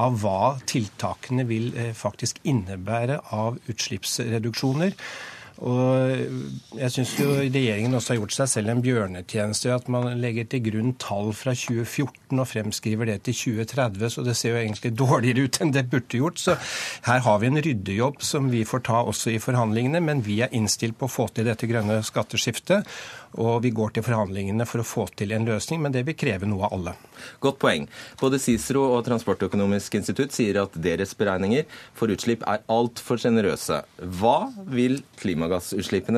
av 0.00 0.18
hva 0.22 0.56
tiltakene 0.68 1.46
vil 1.48 1.72
eh, 1.78 1.92
faktisk 1.96 2.42
innebære 2.48 3.20
av 3.36 3.60
utslippsreduksjoner. 3.72 4.96
Og 5.62 6.74
jeg 6.74 6.90
syns 6.90 7.12
regjeringen 7.20 7.94
også 7.94 8.14
har 8.14 8.18
gjort 8.18 8.34
seg 8.34 8.48
selv 8.50 8.72
en 8.72 8.82
bjørnetjeneste 8.82 9.70
at 9.70 9.86
man 9.92 10.08
legger 10.18 10.48
til 10.50 10.64
grunn 10.66 10.94
tall 10.98 11.30
fra 11.38 11.54
2014 11.54 12.42
og 12.42 12.48
fremskriver 12.50 13.06
det 13.06 13.20
til 13.28 13.36
2030, 13.62 14.08
så 14.10 14.24
det 14.26 14.34
ser 14.38 14.56
jo 14.56 14.62
egentlig 14.62 14.94
dårligere 14.98 15.46
ut 15.46 15.60
enn 15.62 15.74
det 15.74 15.86
burde 15.92 16.18
gjort. 16.18 16.42
Så 16.42 16.56
her 17.06 17.22
har 17.22 17.38
vi 17.38 17.50
en 17.52 17.62
ryddejobb 17.62 18.24
som 18.26 18.50
vi 18.50 18.64
får 18.66 18.86
ta 18.90 19.04
også 19.06 19.36
i 19.36 19.42
forhandlingene, 19.42 20.02
men 20.02 20.24
vi 20.26 20.40
er 20.42 20.50
innstilt 20.56 20.98
på 20.98 21.06
å 21.06 21.14
få 21.14 21.28
til 21.30 21.46
dette 21.46 21.70
grønne 21.70 22.00
skatteskiftet. 22.06 22.88
Og 23.40 23.62
vi 23.64 23.70
går 23.72 23.94
til 23.94 24.04
forhandlingene 24.04 24.66
for 24.68 24.82
å 24.82 24.84
få 24.84 25.06
til 25.16 25.32
en 25.32 25.46
løsning, 25.48 25.80
men 25.80 25.94
det 25.94 26.02
vil 26.04 26.18
kreve 26.18 26.48
noe 26.48 26.66
av 26.66 26.74
alle. 26.76 26.92
Godt 27.40 27.62
poeng. 27.62 27.86
Både 28.20 28.40
Cicero 28.42 28.82
og 28.96 29.06
Transportøkonomisk 29.06 29.94
institutt 29.96 30.34
sier 30.36 30.58
at 30.60 30.74
deres 30.74 31.14
beregninger 31.16 31.64
for 31.96 32.12
utslipp 32.12 32.44
er 32.50 32.64
altfor 32.72 33.22
sjenerøse. 33.22 33.80
Hva 34.20 34.36
vil 34.68 35.00
klimagassutslippene 35.22 35.51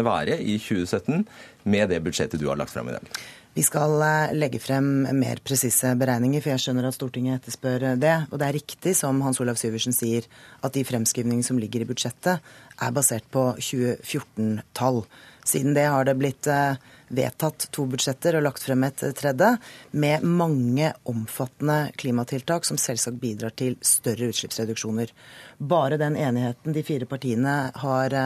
være 0.07 0.41
i 0.41 0.59
2017 0.59 1.25
med 1.65 1.89
det 1.91 2.03
budsjettet 2.05 2.41
du 2.41 2.49
har 2.51 2.61
lagt 2.61 2.75
frem 2.75 2.89
i 2.89 2.97
dag? 2.97 3.11
Vi 3.55 3.63
skal 3.63 4.01
eh, 4.03 4.33
legge 4.35 4.59
frem 4.59 5.05
mer 5.15 5.39
presise 5.47 5.93
beregninger, 5.99 6.43
for 6.43 6.51
jeg 6.51 6.63
skjønner 6.65 6.89
at 6.89 6.97
Stortinget 6.97 7.39
etterspør 7.39 7.85
det. 8.03 8.15
Og 8.33 8.41
det 8.41 8.49
er 8.49 8.57
riktig 8.57 8.97
som 8.99 9.21
Hans 9.23 9.39
Olav 9.45 9.61
Syversen 9.61 9.95
sier, 9.95 10.27
at 10.67 10.75
de 10.75 10.83
fremskrivningene 10.83 11.47
som 11.47 11.61
ligger 11.63 11.85
i 11.85 11.87
budsjettet, 11.87 12.43
er 12.83 12.97
basert 12.97 13.29
på 13.31 13.53
2014-tall. 13.61 15.05
Siden 15.47 15.77
det 15.77 15.87
har 15.87 16.09
det 16.09 16.17
blitt 16.19 16.49
eh, 16.51 16.83
vedtatt 17.15 17.69
to 17.71 17.87
budsjetter 17.93 18.41
og 18.41 18.47
lagt 18.49 18.65
frem 18.65 18.89
et 18.89 19.07
tredje, 19.21 19.53
med 19.93 20.27
mange 20.27 20.91
omfattende 21.07 21.93
klimatiltak 22.01 22.67
som 22.67 22.81
selvsagt 22.81 23.23
bidrar 23.23 23.55
til 23.55 23.79
større 23.87 24.33
utslippsreduksjoner. 24.35 25.15
Bare 25.63 26.01
den 26.01 26.19
enigheten 26.19 26.75
de 26.75 26.83
fire 26.83 27.07
partiene 27.07 27.59
har 27.85 28.19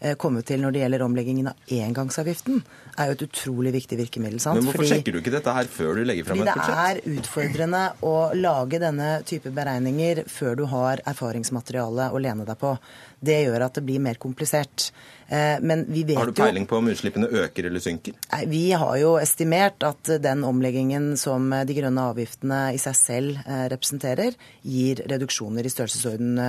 eh, 0.00 0.16
kommet 0.20 0.48
til 0.48 0.62
når 0.64 0.74
det 0.74 0.82
gjelder 0.82 1.04
omleggingen 1.06 1.50
av 1.52 1.74
engangsavgiften, 1.76 2.62
er 2.96 3.10
jo 3.10 3.16
et 3.16 3.24
utrolig 3.28 3.72
viktig 3.76 3.98
virkemiddel. 4.00 4.40
sant? 4.42 4.58
Men 4.58 4.68
hvorfor 4.68 4.84
fordi, 4.84 4.90
sjekker 4.94 5.16
du 5.16 5.20
ikke 5.22 5.34
dette 5.36 5.54
her 5.56 5.70
før 5.70 6.00
du 6.00 6.04
legger 6.08 6.28
frem 6.28 6.42
et 6.42 6.50
budsjett? 6.50 6.64
Fordi 6.66 7.04
det 7.04 7.14
er 7.14 7.20
utfordrende 7.20 7.84
å 8.10 8.16
lage 8.36 8.82
denne 8.82 9.10
type 9.28 9.54
beregninger 9.56 10.24
før 10.30 10.58
du 10.60 10.64
har 10.72 11.04
erfaringsmateriale 11.12 12.10
å 12.10 12.22
lene 12.22 12.48
deg 12.48 12.60
på. 12.60 12.74
Det 13.20 13.36
gjør 13.44 13.66
at 13.66 13.76
det 13.76 13.82
blir 13.84 14.00
mer 14.02 14.16
komplisert. 14.20 14.90
Eh, 15.30 15.60
men 15.62 15.84
vi 15.86 16.02
vet 16.08 16.16
jo 16.16 16.22
Har 16.22 16.30
du 16.32 16.38
peiling 16.40 16.66
på 16.66 16.78
om 16.80 16.88
utslippene 16.90 17.28
øker 17.28 17.68
eller 17.68 17.82
synker? 17.84 18.16
Vi 18.48 18.62
har 18.72 18.94
jo 18.98 19.12
estimert 19.20 19.84
at 19.86 20.10
den 20.24 20.42
omleggingen 20.48 21.12
som 21.20 21.52
de 21.52 21.76
grønne 21.76 22.06
avgiftene 22.10 22.62
i 22.74 22.80
seg 22.82 22.96
selv 22.98 23.42
eh, 23.44 23.66
representerer, 23.70 24.38
gir 24.66 25.04
reduksjoner 25.12 25.68
i 25.68 25.72
størrelsesorden 25.72 26.40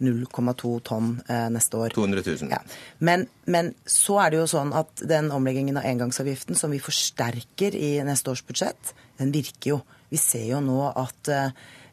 0,2 0.00 0.72
eh, 0.76 0.84
tonn 0.86 1.10
neste 1.52 1.82
år. 1.82 1.96
200 1.98 2.24
000. 2.30 2.54
Ja. 2.54 2.62
Men, 2.98 3.26
men, 3.50 3.74
så 3.84 4.20
er 4.24 4.32
det 4.32 4.40
jo 4.40 4.48
sånn 4.54 4.72
at 4.78 5.02
den 5.02 5.32
omleggingen 5.34 5.82
av 5.82 5.90
engangsavgiften 5.90 6.56
som 6.56 6.72
vi 6.72 6.80
forsterker 6.80 7.76
i 7.76 7.98
neste 8.06 8.32
års 8.32 8.46
budsjett, 8.46 8.94
den 9.18 9.34
virker 9.34 9.74
jo. 9.74 9.82
Vi 10.10 10.18
ser 10.18 10.46
jo 10.48 10.62
nå 10.64 10.78
at 10.88 11.28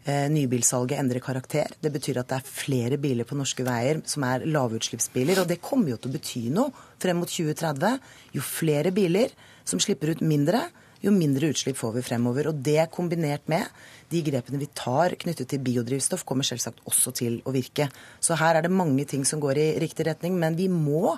nybilsalget 0.07 0.99
endrer 1.01 1.23
karakter. 1.23 1.71
Det 1.83 1.91
betyr 1.91 2.21
at 2.21 2.29
det 2.31 2.39
er 2.39 2.47
flere 2.47 2.97
biler 3.01 3.27
på 3.27 3.35
norske 3.35 3.65
veier 3.67 3.99
som 4.07 4.23
er 4.27 4.45
lavutslippsbiler. 4.47 5.41
Og 5.41 5.49
det 5.49 5.61
kommer 5.63 5.91
jo 5.91 5.99
til 6.01 6.11
å 6.11 6.15
bety 6.15 6.43
noe 6.53 6.85
frem 7.01 7.19
mot 7.19 7.31
2030. 7.31 7.97
Jo 8.37 8.43
flere 8.45 8.93
biler 8.95 9.33
som 9.67 9.81
slipper 9.83 10.13
ut 10.15 10.23
mindre, 10.23 10.61
jo 11.03 11.11
mindre 11.13 11.51
utslipp 11.51 11.77
får 11.77 11.97
vi 11.97 12.05
fremover. 12.07 12.49
Og 12.49 12.61
det 12.63 12.87
kombinert 12.93 13.47
med 13.51 13.67
de 14.11 14.23
grepene 14.25 14.61
vi 14.61 14.69
tar 14.73 15.17
knyttet 15.19 15.51
til 15.51 15.63
biodrivstoff, 15.63 16.25
kommer 16.27 16.47
selvsagt 16.47 16.83
også 16.89 17.13
til 17.19 17.41
å 17.45 17.53
virke. 17.55 17.89
Så 18.23 18.37
her 18.39 18.57
er 18.57 18.65
det 18.65 18.73
mange 18.73 19.05
ting 19.09 19.25
som 19.27 19.43
går 19.43 19.61
i 19.61 19.67
riktig 19.83 20.07
retning. 20.09 20.39
Men 20.39 20.57
vi 20.57 20.69
må 20.71 21.17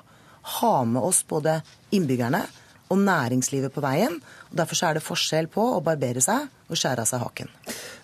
ha 0.60 0.75
med 0.88 1.04
oss 1.04 1.21
både 1.28 1.60
innbyggerne 1.95 2.41
og 2.89 3.04
næringslivet 3.06 3.73
på 3.73 3.84
veien. 3.86 4.17
og 4.49 4.56
Derfor 4.58 4.88
er 4.88 4.97
det 4.97 5.06
forskjell 5.06 5.52
på 5.52 5.63
å 5.75 5.84
barbere 5.86 6.23
seg 6.25 6.49
og 6.69 6.77
skjære 6.77 7.03
av 7.03 7.10
seg 7.10 7.23
haken. 7.23 7.51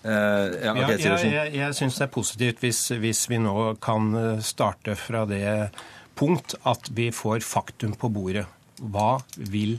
Uh, 0.02 0.10
ja, 0.10 0.72
okay, 0.74 0.98
ja, 0.98 1.16
jeg 1.16 1.32
jeg, 1.32 1.52
jeg 1.60 1.76
syns 1.78 1.98
det 1.98 2.06
er 2.06 2.12
positivt 2.14 2.64
hvis, 2.64 2.82
hvis, 3.02 3.24
vi 3.30 3.40
nå 3.42 3.56
kan 3.82 4.10
eh, 4.18 4.42
starte 4.44 4.96
fra 4.98 5.24
det 5.30 5.70
punkt 6.18 6.56
at 6.66 6.90
vi 6.96 7.10
får 7.14 7.44
faktum 7.46 7.94
på 7.98 8.10
bordet. 8.12 8.46
Hva 8.82 9.16
vil 9.36 9.78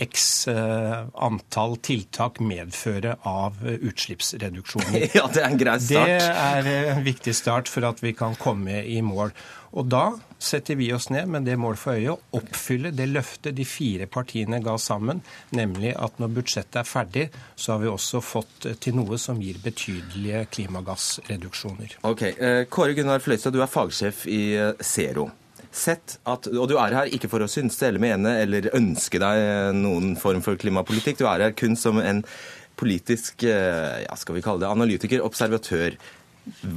x 0.00 0.48
uh, 0.48 1.06
antall 1.14 1.76
tiltak 1.84 2.40
medføre 2.42 3.16
av 3.28 3.60
utslippsreduksjoner? 3.62 5.08
Ja, 5.18 5.26
Det 5.32 5.42
er 5.42 5.48
en 5.50 5.60
grei 5.60 5.78
start. 5.82 6.10
Det 6.10 6.28
er 6.30 6.70
en 6.96 7.06
viktig 7.06 7.34
start 7.36 7.70
for 7.70 7.86
at 7.88 8.02
vi 8.04 8.14
kan 8.16 8.36
komme 8.40 8.82
i 8.84 9.00
mål. 9.04 9.34
Og 9.70 9.86
da 9.86 10.04
setter 10.42 10.74
vi 10.74 10.88
oss 10.92 11.10
ned 11.14 11.28
med 11.30 11.46
det 11.46 11.56
mål 11.60 11.76
for 11.78 11.98
øye 11.98 12.14
å 12.14 12.38
oppfylle 12.38 12.90
det 12.96 13.06
løftet 13.10 13.54
de 13.54 13.66
fire 13.68 14.08
partiene 14.10 14.58
ga 14.64 14.74
sammen, 14.80 15.20
nemlig 15.54 15.92
at 15.94 16.18
når 16.22 16.32
budsjettet 16.40 16.80
er 16.82 16.88
ferdig, 16.88 17.26
så 17.54 17.74
har 17.76 17.84
vi 17.84 17.90
også 17.92 18.22
fått 18.24 18.66
til 18.82 18.96
noe 18.98 19.18
som 19.20 19.38
gir 19.42 19.60
betydelige 19.62 20.46
klimagassreduksjoner. 20.56 22.00
Ok, 22.08 22.24
eh, 22.32 22.64
Kåre 22.72 22.96
Gunnar 22.98 23.22
Fløystad, 23.22 23.54
du 23.54 23.62
er 23.62 23.70
fagsjef 23.70 24.26
i 24.30 24.42
eh, 24.56 24.72
Zero. 24.82 25.28
Sett 25.70 26.18
at, 26.26 26.48
og 26.50 26.70
Du 26.70 26.76
er 26.82 26.96
her 26.96 27.10
ikke 27.14 27.30
for 27.30 27.44
å 27.44 27.50
synse 27.50 27.86
eller 27.86 28.02
mene 28.02 28.36
eller 28.42 28.72
ønske 28.74 29.20
deg 29.22 29.42
eh, 29.42 29.74
noen 29.76 30.16
form 30.18 30.42
for 30.44 30.58
klimapolitikk. 30.58 31.20
Du 31.20 31.28
er 31.30 31.46
her 31.46 31.54
kun 31.56 31.78
som 31.78 32.00
en 32.02 32.24
politisk 32.80 33.42
ja, 33.44 34.14
skal 34.16 34.38
vi 34.38 34.40
kalle 34.40 34.62
det, 34.62 34.70
analytiker, 34.72 35.20
observatør. 35.20 35.98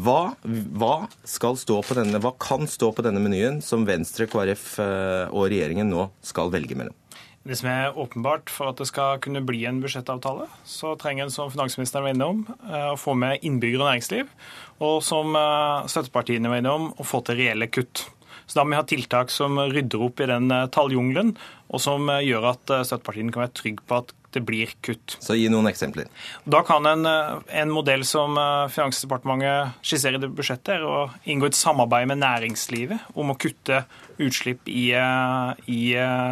Hva, 0.03 0.36
hva, 0.43 0.95
skal 1.27 1.56
stå 1.58 1.79
på 1.86 1.95
denne, 1.97 2.19
hva 2.21 2.34
kan 2.41 2.67
stå 2.69 2.91
på 2.95 3.06
denne 3.06 3.21
menyen 3.23 3.62
som 3.63 3.88
Venstre, 3.88 4.27
KrF 4.29 4.65
eh, 4.84 5.32
og 5.32 5.47
regjeringen 5.51 5.89
nå 5.91 6.10
skal 6.25 6.51
velge 6.53 6.77
mellom? 6.77 6.95
Det 7.43 7.58
som 7.60 7.67
er 7.67 7.97
åpenbart 7.99 8.47
For 8.53 8.69
at 8.71 8.79
det 8.79 8.86
skal 8.88 9.17
kunne 9.23 9.41
bli 9.43 9.65
en 9.67 9.82
budsjettavtale, 9.84 10.45
så 10.63 10.93
trenger 10.99 11.25
en, 11.25 11.34
som 11.34 11.51
finansministeren 11.51 12.06
var 12.06 12.15
innom, 12.15 12.43
om 12.47 12.93
å 12.93 12.99
få 12.99 13.15
med 13.19 13.43
innbyggere 13.43 13.84
og 13.84 13.89
næringsliv. 13.91 14.36
Og 14.84 14.99
som 15.06 15.36
eh, 15.39 15.88
støttepartiene 15.91 16.51
var 16.51 16.63
innom, 16.63 16.91
å 16.99 17.08
få 17.08 17.23
til 17.27 17.39
reelle 17.41 17.71
kutt. 17.71 18.06
Så 18.45 18.60
da 18.60 18.65
må 18.65 18.73
vi 18.73 18.82
ha 18.82 18.88
tiltak 18.88 19.32
som 19.34 19.60
rydder 19.60 20.03
opp 20.06 20.23
i 20.23 20.29
den 20.29 20.51
talljungelen, 20.73 21.36
og 21.73 21.82
som 21.82 22.10
gjør 22.10 22.51
at 22.53 22.75
støttepartiene 22.86 23.34
kan 23.34 23.45
være 23.45 23.58
trygge 23.58 23.88
på 23.89 24.03
at 24.03 24.13
det 24.34 24.41
blir 24.45 24.71
kutt. 24.86 25.17
Så 25.21 25.38
Gi 25.38 25.47
noen 25.51 25.69
eksempler. 25.69 26.10
Da 26.49 26.63
kan 26.65 26.86
en, 26.89 27.06
eh, 27.06 27.38
en 27.62 27.73
modell 27.73 28.06
som 28.08 28.38
eh, 28.38 28.67
Finansdepartementet 28.73 29.79
skisserer 29.86 30.17
i 30.17 30.23
det 30.23 30.32
budsjettet, 30.34 30.77
er 30.77 30.88
å 30.88 31.08
inngå 31.29 31.49
et 31.49 31.60
samarbeid 31.60 32.10
med 32.12 32.21
næringslivet 32.23 33.13
om 33.19 33.34
å 33.34 33.38
kutte 33.39 33.84
utslipp 34.21 34.69
i, 34.69 34.91
eh, 34.97 35.53
i 35.67 35.82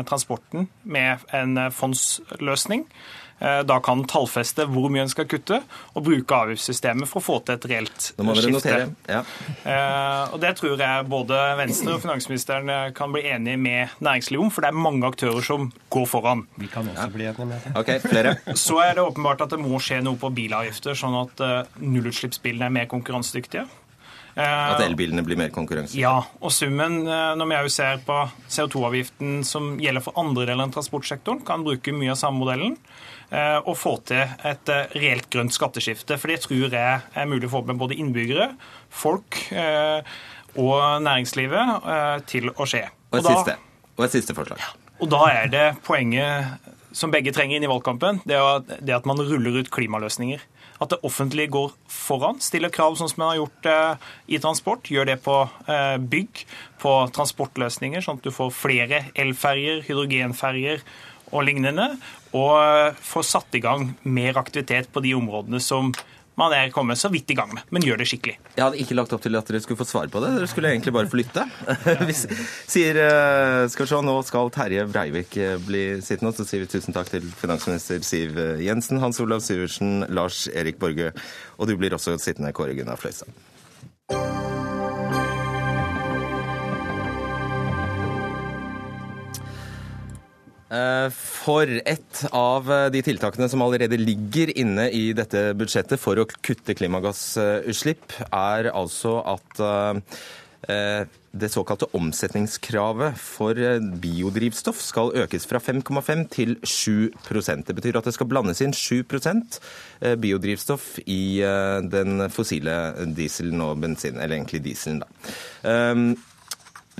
transporten 0.07 0.69
med 0.83 1.25
en 1.33 1.67
fondsløsning. 1.73 2.85
Eh, 3.41 3.61
da 3.65 3.79
kan 3.81 4.03
tallfeste 4.05 4.67
hvor 4.69 4.91
mye 4.93 5.07
en 5.07 5.09
skal 5.09 5.25
kutte, 5.29 5.61
og 5.95 6.05
bruke 6.05 6.37
avgiftssystemet 6.43 7.09
for 7.09 7.21
å 7.21 7.25
få 7.25 7.37
til 7.45 7.57
et 7.57 7.65
reelt 7.71 8.11
dere 8.19 8.35
skifte. 8.37 8.75
Ja. 9.09 9.23
Eh, 9.65 10.35
og 10.35 10.37
Det 10.43 10.53
tror 10.59 10.77
jeg 10.77 11.07
både 11.09 11.39
Venstre 11.57 11.95
og 11.95 12.03
finansministeren 12.05 12.69
eh, 12.69 12.91
kan 12.97 13.13
bli 13.13 13.25
enige 13.33 13.57
med 13.57 13.97
næringslivet 13.97 14.45
om, 14.45 14.53
for 14.53 14.61
det 14.65 14.69
er 14.69 14.77
mange 14.77 15.09
aktører 15.09 15.41
som 15.45 15.71
går 15.93 16.07
foran. 16.11 16.45
Vi 16.61 16.69
kan 16.69 16.85
også 16.93 17.09
bli 17.15 17.29
enige 17.31 17.49
med 17.49 17.65
det. 17.65 17.75
Ok, 17.81 17.93
flere. 18.05 18.37
Så 18.53 18.77
er 18.83 18.97
det 18.99 19.05
åpenbart 19.09 19.41
at 19.47 19.55
det 19.55 19.61
må 19.61 19.81
skje 19.81 20.03
noe 20.05 20.21
på 20.21 20.29
bilavgifter, 20.37 20.97
sånn 20.97 21.17
at 21.23 21.41
nullutslippsbilene 21.81 22.69
er 22.69 22.75
mer 22.81 22.91
konkurransedyktige. 22.91 23.65
At 24.31 24.79
elbilene 24.79 25.25
blir 25.27 25.35
mer 25.39 25.49
konkurransedyktige? 25.51 26.05
Ja, 26.05 26.21
og 26.39 26.53
summen, 26.55 27.01
når 27.09 27.65
vi 27.65 27.73
ser 27.73 27.99
på 28.05 28.19
CO2-avgiften 28.53 29.41
som 29.47 29.73
gjelder 29.81 30.05
for 30.05 30.15
andre 30.21 30.45
deler 30.45 30.63
enn 30.67 30.75
transportsektoren, 30.75 31.41
kan 31.47 31.65
bruke 31.67 31.91
mye 31.95 32.13
av 32.13 32.21
samme 32.21 32.39
modellen 32.39 32.77
og 33.31 33.77
få 33.79 33.93
til 34.09 34.27
et 34.43 34.71
reelt 34.91 35.29
grønt 35.31 35.55
skatteskifte. 35.55 36.17
For 36.19 36.27
det 36.27 36.41
tror 36.43 36.73
jeg 36.75 36.99
er 36.99 37.29
mulig 37.31 37.47
å 37.47 37.53
få 37.53 37.61
med 37.63 37.79
både 37.79 37.95
innbyggere, 37.95 38.49
folk 38.91 39.39
og 40.59 40.81
næringslivet 41.05 42.25
til 42.27 42.51
å 42.51 42.67
skje. 42.67 42.83
Og 43.13 43.21
et, 43.21 43.29
siste, 43.29 43.55
og 43.95 44.03
et 44.03 44.17
siste 44.17 44.35
forslag. 44.35 44.65
Og 44.99 45.09
da 45.15 45.23
er 45.31 45.47
det 45.51 45.65
poenget 45.87 46.59
som 46.95 47.11
begge 47.11 47.31
trenger 47.33 47.57
inn 47.57 47.65
i 47.65 47.71
valgkampen, 47.71 48.19
det 48.27 48.37
er 48.37 48.65
det 48.83 48.95
at 48.95 49.07
man 49.07 49.21
ruller 49.23 49.61
ut 49.61 49.71
klimaløsninger. 49.71 50.43
At 50.81 50.91
det 50.93 50.99
offentlige 51.05 51.51
går 51.53 51.73
foran, 51.91 52.39
stiller 52.41 52.71
krav 52.73 52.97
sånn 52.97 53.09
som 53.11 53.21
man 53.21 53.31
har 53.31 53.41
gjort 53.43 53.67
eh, 53.69 54.07
i 54.33 54.39
transport. 54.41 54.89
Gjør 54.91 55.11
det 55.11 55.19
på 55.23 55.35
eh, 55.69 55.97
bygg, 56.01 56.43
på 56.81 56.95
transportløsninger, 57.15 58.03
sånn 58.03 58.19
at 58.19 58.25
du 58.25 58.33
får 58.33 58.51
flere 58.57 59.03
elferger, 59.13 59.83
hydrogenferger 59.85 60.81
og 61.31 61.45
lignende. 61.47 61.93
Og 62.37 62.95
få 63.03 63.25
satt 63.25 63.57
i 63.57 63.63
gang 63.63 63.91
mer 64.03 64.39
aktivitet 64.39 64.91
på 64.93 65.03
de 65.03 65.15
områdene 65.17 65.59
som 65.63 65.91
man 66.39 66.53
er 66.55 66.71
kommet 66.71 66.97
så 66.97 67.09
vidt 67.11 67.29
i 67.33 67.35
gang 67.35 67.51
med, 67.53 67.65
men 67.75 67.83
gjør 67.83 67.99
det 68.01 68.07
skikkelig. 68.07 68.37
Jeg 68.55 68.63
hadde 68.63 68.79
ikke 68.79 68.95
lagt 68.95 69.11
opp 69.13 69.21
til 69.21 69.35
at 69.35 69.49
dere 69.51 69.59
skulle 69.61 69.81
få 69.81 69.87
svar 69.89 70.07
på 70.09 70.21
det. 70.23 70.31
Dere 70.37 70.47
skulle 70.49 70.71
egentlig 70.71 70.93
bare 70.95 71.11
få 71.11 71.19
lytte. 71.19 71.43
Hvis, 72.07 72.23
sier 72.71 72.97
skal 73.69 73.85
vi 73.85 73.91
se, 73.91 74.01
Nå 74.07 74.15
skal 74.25 74.53
Terje 74.55 74.87
Breivik 74.89 75.35
bli 75.67 75.83
sittende, 75.99 76.33
så 76.37 76.47
sier 76.47 76.63
vi 76.63 76.71
tusen 76.71 76.95
takk 76.95 77.11
til 77.11 77.27
finansminister 77.43 78.01
Siv 78.07 78.39
Jensen, 78.63 79.03
Hans 79.03 79.21
Olav 79.21 79.43
Syversen, 79.45 80.05
Lars 80.09 80.45
Erik 80.55 80.79
Borge, 80.81 81.11
og 81.59 81.69
du 81.69 81.75
blir 81.77 81.93
også 81.99 82.15
sittende, 82.21 82.55
Kåre 82.55 82.79
Gunnar 82.79 82.99
Fløystad. 83.01 83.50
For 90.71 91.67
et 91.67 92.19
av 92.31 92.69
de 92.93 93.01
tiltakene 93.03 93.49
som 93.51 93.63
allerede 93.65 93.97
ligger 93.99 94.53
inne 94.55 94.87
i 94.95 95.09
dette 95.17 95.49
budsjettet 95.59 95.99
for 95.99 96.21
å 96.21 96.27
kutte 96.39 96.75
klimagassutslipp, 96.79 98.15
er 98.31 98.71
altså 98.71 99.17
at 99.33 99.59
det 101.31 101.49
såkalte 101.49 101.89
omsetningskravet 101.97 103.17
for 103.19 103.57
biodrivstoff 104.03 104.79
skal 104.85 105.11
økes 105.23 105.47
fra 105.49 105.59
5,5 105.63 106.25
til 106.29 106.55
7% 106.61 107.65
Det 107.67 107.75
betyr 107.75 107.97
at 107.97 108.07
det 108.07 108.13
skal 108.13 108.29
blandes 108.29 108.61
inn 108.61 108.75
7% 108.75 109.59
biodrivstoff 110.21 110.99
i 111.03 111.41
den 111.91 112.27
fossile 112.31 112.77
dieselen 113.17 113.63
og 113.65 113.79
bensin, 113.83 114.19
eller 114.19 114.37
egentlig 114.37 114.63
dieselen. 114.69 115.03
da. 115.03 115.09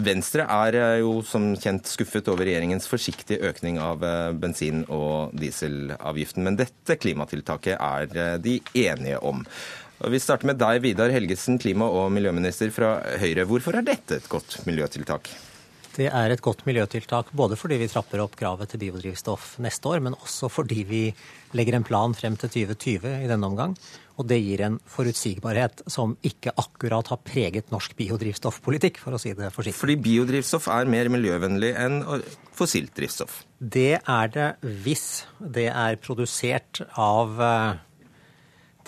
Venstre 0.01 0.45
er 0.49 0.77
jo 1.01 1.19
som 1.27 1.51
kjent 1.59 1.89
skuffet 1.89 2.29
over 2.31 2.47
regjeringens 2.47 2.87
forsiktige 2.89 3.41
økning 3.51 3.77
av 3.81 4.01
bensin- 4.41 4.85
og 4.89 5.35
dieselavgiften, 5.37 6.43
men 6.47 6.57
dette 6.59 6.97
klimatiltaket 6.97 7.77
er 7.77 8.39
de 8.41 8.57
enige 8.73 9.21
om. 9.21 9.45
Vi 10.09 10.17
starter 10.17 10.49
med 10.49 10.57
deg, 10.57 10.81
Vidar 10.81 11.13
Helgesen, 11.13 11.59
klima- 11.61 11.85
og 11.85 12.09
miljøminister 12.15 12.71
fra 12.73 12.95
Høyre. 13.21 13.45
Hvorfor 13.45 13.77
er 13.77 13.85
dette 13.85 14.17
et 14.17 14.29
godt 14.29 14.57
miljøtiltak? 14.65 15.29
Det 15.91 16.07
er 16.07 16.31
et 16.31 16.41
godt 16.41 16.63
miljøtiltak 16.65 17.33
både 17.35 17.57
fordi 17.59 17.77
vi 17.81 17.89
trapper 17.91 18.23
opp 18.23 18.37
kravet 18.39 18.71
til 18.71 18.79
biodrivstoff 18.79 19.57
neste 19.61 19.91
år, 19.91 19.99
men 19.99 20.15
også 20.15 20.47
fordi 20.49 20.85
vi 20.87 21.01
legger 21.57 21.75
en 21.77 21.85
plan 21.85 22.15
frem 22.15 22.37
til 22.39 22.49
2020 22.49 23.11
i 23.25 23.29
denne 23.29 23.49
omgang. 23.49 23.75
Og 24.21 24.27
det 24.29 24.37
gir 24.43 24.61
en 24.67 24.77
forutsigbarhet 24.85 25.81
som 25.89 26.13
ikke 26.27 26.53
akkurat 26.61 27.07
har 27.09 27.21
preget 27.25 27.71
norsk 27.73 27.95
biodrivstoffpolitikk, 27.97 28.99
for 29.01 29.17
å 29.17 29.21
si 29.21 29.33
det 29.33 29.49
forsiktig. 29.55 29.79
Fordi 29.79 29.97
biodrivstoff 30.05 30.67
er 30.69 30.89
mer 30.91 31.09
miljøvennlig 31.09 31.71
enn 31.81 32.03
fossilt 32.53 32.93
drivstoff? 32.97 33.41
Det 33.57 33.97
er 33.97 34.35
det 34.35 34.49
hvis 34.85 35.23
det 35.41 35.71
er 35.73 35.97
produsert 36.01 36.83
av 36.93 37.41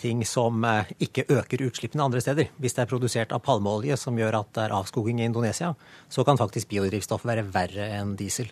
ting 0.03 0.21
som 0.27 0.61
ikke 1.01 1.25
øker 1.31 1.65
utslippene 1.65 2.05
andre 2.05 2.21
steder. 2.21 2.49
Hvis 2.61 2.75
det 2.77 2.83
er 2.83 2.91
produsert 2.91 3.33
av 3.33 3.41
palmeolje 3.45 3.97
som 3.99 4.17
gjør 4.19 4.41
at 4.41 4.53
det 4.53 4.65
er 4.67 4.77
avskoging 4.77 5.21
i 5.21 5.27
Indonesia, 5.29 5.73
så 6.11 6.25
kan 6.27 6.37
faktisk 6.37 6.69
biodrivstoff 6.73 7.25
være 7.25 7.45
verre 7.53 7.89
enn 7.97 8.17
diesel 8.19 8.49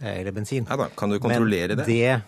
eller 0.00 0.34
bensin. 0.36 0.66
Ja 0.68 0.78
da, 0.80 0.88
Kan 0.96 1.12
du 1.12 1.18
kontrollere 1.18 1.76
Men 1.76 1.86
det? 1.86 2.20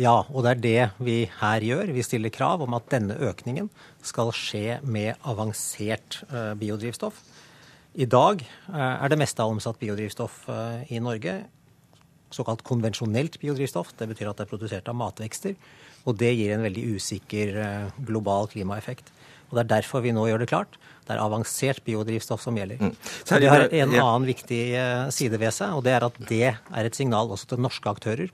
Ja, 0.00 0.14
og 0.32 0.44
det 0.46 0.50
er 0.50 0.60
det 0.64 1.04
vi 1.04 1.16
her 1.40 1.60
gjør. 1.60 1.92
Vi 1.94 2.02
stiller 2.02 2.32
krav 2.32 2.62
om 2.64 2.74
at 2.78 2.88
denne 2.90 3.18
økningen 3.28 3.68
skal 4.02 4.32
skje 4.34 4.80
med 4.82 5.20
avansert 5.28 6.22
biodrivstoff. 6.58 7.20
I 7.94 8.06
dag 8.08 8.40
er 8.72 9.12
det 9.12 9.18
meste 9.20 9.44
av 9.44 9.52
omsatt 9.52 9.78
biodrivstoff 9.78 10.46
i 10.88 10.98
Norge 11.02 11.42
såkalt 12.34 12.62
konvensjonelt 12.66 13.38
biodrivstoff. 13.42 13.92
Det 13.98 14.08
betyr 14.10 14.30
at 14.30 14.40
det 14.40 14.46
er 14.46 14.52
produsert 14.52 14.88
av 14.90 14.96
matvekster. 14.98 15.56
Og 16.08 16.16
det 16.18 16.32
gir 16.38 16.54
en 16.54 16.64
veldig 16.64 16.86
usikker 16.96 17.58
global 18.06 18.48
klimaeffekt. 18.52 19.10
Og 19.50 19.58
Det 19.58 19.64
er 19.64 19.72
derfor 19.76 20.00
vi 20.00 20.14
nå 20.14 20.26
gjør 20.28 20.44
det 20.44 20.48
klart. 20.48 20.78
Det 21.10 21.16
er 21.16 21.24
avansert 21.24 21.82
biodrivstoff 21.82 22.44
som 22.44 22.54
gjelder. 22.54 22.78
Mm. 22.78 22.94
Så 23.24 23.42
det 23.42 23.50
har 23.50 23.66
en 23.66 23.98
annen 23.98 24.30
viktig 24.30 24.62
side 25.10 25.42
ved 25.42 25.50
seg, 25.56 25.74
og 25.74 25.82
det 25.82 25.96
er 25.98 26.06
at 26.06 26.22
det 26.30 26.46
er 26.54 26.86
et 26.86 26.94
signal 26.94 27.34
også 27.34 27.50
til 27.50 27.66
norske 27.66 27.90
aktører 27.90 28.30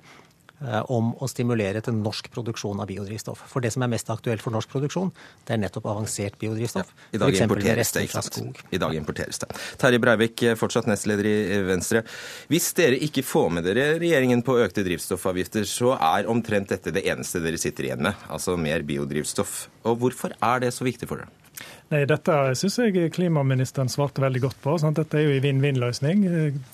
om 0.89 1.11
å 1.21 1.27
stimulere 1.29 1.83
til 1.85 1.99
norsk 1.99 2.31
produksjon 2.33 2.79
av 2.81 2.89
biodrivstoff. 2.89 3.43
For 3.51 3.61
det 3.61 3.75
som 3.75 3.85
er 3.85 3.91
mest 3.93 4.09
aktuelt 4.13 4.41
for 4.41 4.55
norsk 4.55 4.71
produksjon, 4.73 5.11
det 5.45 5.53
er 5.53 5.61
nettopp 5.61 5.89
avansert 5.93 6.39
biodrivstoff. 6.41 6.93
Ja, 7.13 7.19
I 7.19 7.21
dag 7.21 7.41
importeres 7.45 7.93
det, 7.93 8.07
ikke 8.09 8.23
sant? 8.25 8.63
I 8.73 8.81
dag 8.81 8.97
importeres 8.97 9.43
det. 9.43 9.51
Terje 9.81 10.01
Breivik, 10.01 10.47
fortsatt 10.57 10.89
nestleder 10.89 11.29
i 11.29 11.61
Venstre. 11.69 12.07
Hvis 12.49 12.71
dere 12.79 12.97
ikke 13.05 13.25
får 13.27 13.53
med 13.59 13.69
dere 13.69 13.89
regjeringen 14.01 14.45
på 14.47 14.57
økte 14.65 14.85
drivstoffavgifter, 14.87 15.69
så 15.69 15.93
er 15.97 16.29
omtrent 16.33 16.73
dette 16.73 16.95
det 16.95 17.05
eneste 17.05 17.45
dere 17.45 17.61
sitter 17.61 17.91
igjen 17.91 18.07
med, 18.09 18.29
altså 18.33 18.57
mer 18.61 18.85
biodrivstoff. 18.89 19.67
Og 19.85 20.01
hvorfor 20.01 20.37
er 20.41 20.65
det 20.65 20.73
så 20.73 20.89
viktig 20.89 21.09
for 21.13 21.21
dere? 21.21 21.46
Nei, 21.93 22.03
Dette 22.09 22.35
syns 22.59 22.79
jeg 22.83 23.13
klimaministeren 23.15 23.91
svarte 23.93 24.23
veldig 24.25 24.43
godt 24.43 24.59
på. 24.65 24.75
Sant? 24.83 24.99
Dette 24.99 25.21
er 25.21 25.29
jo 25.29 25.37
en 25.37 25.45
vinn-vinn-løsning. 25.45 26.25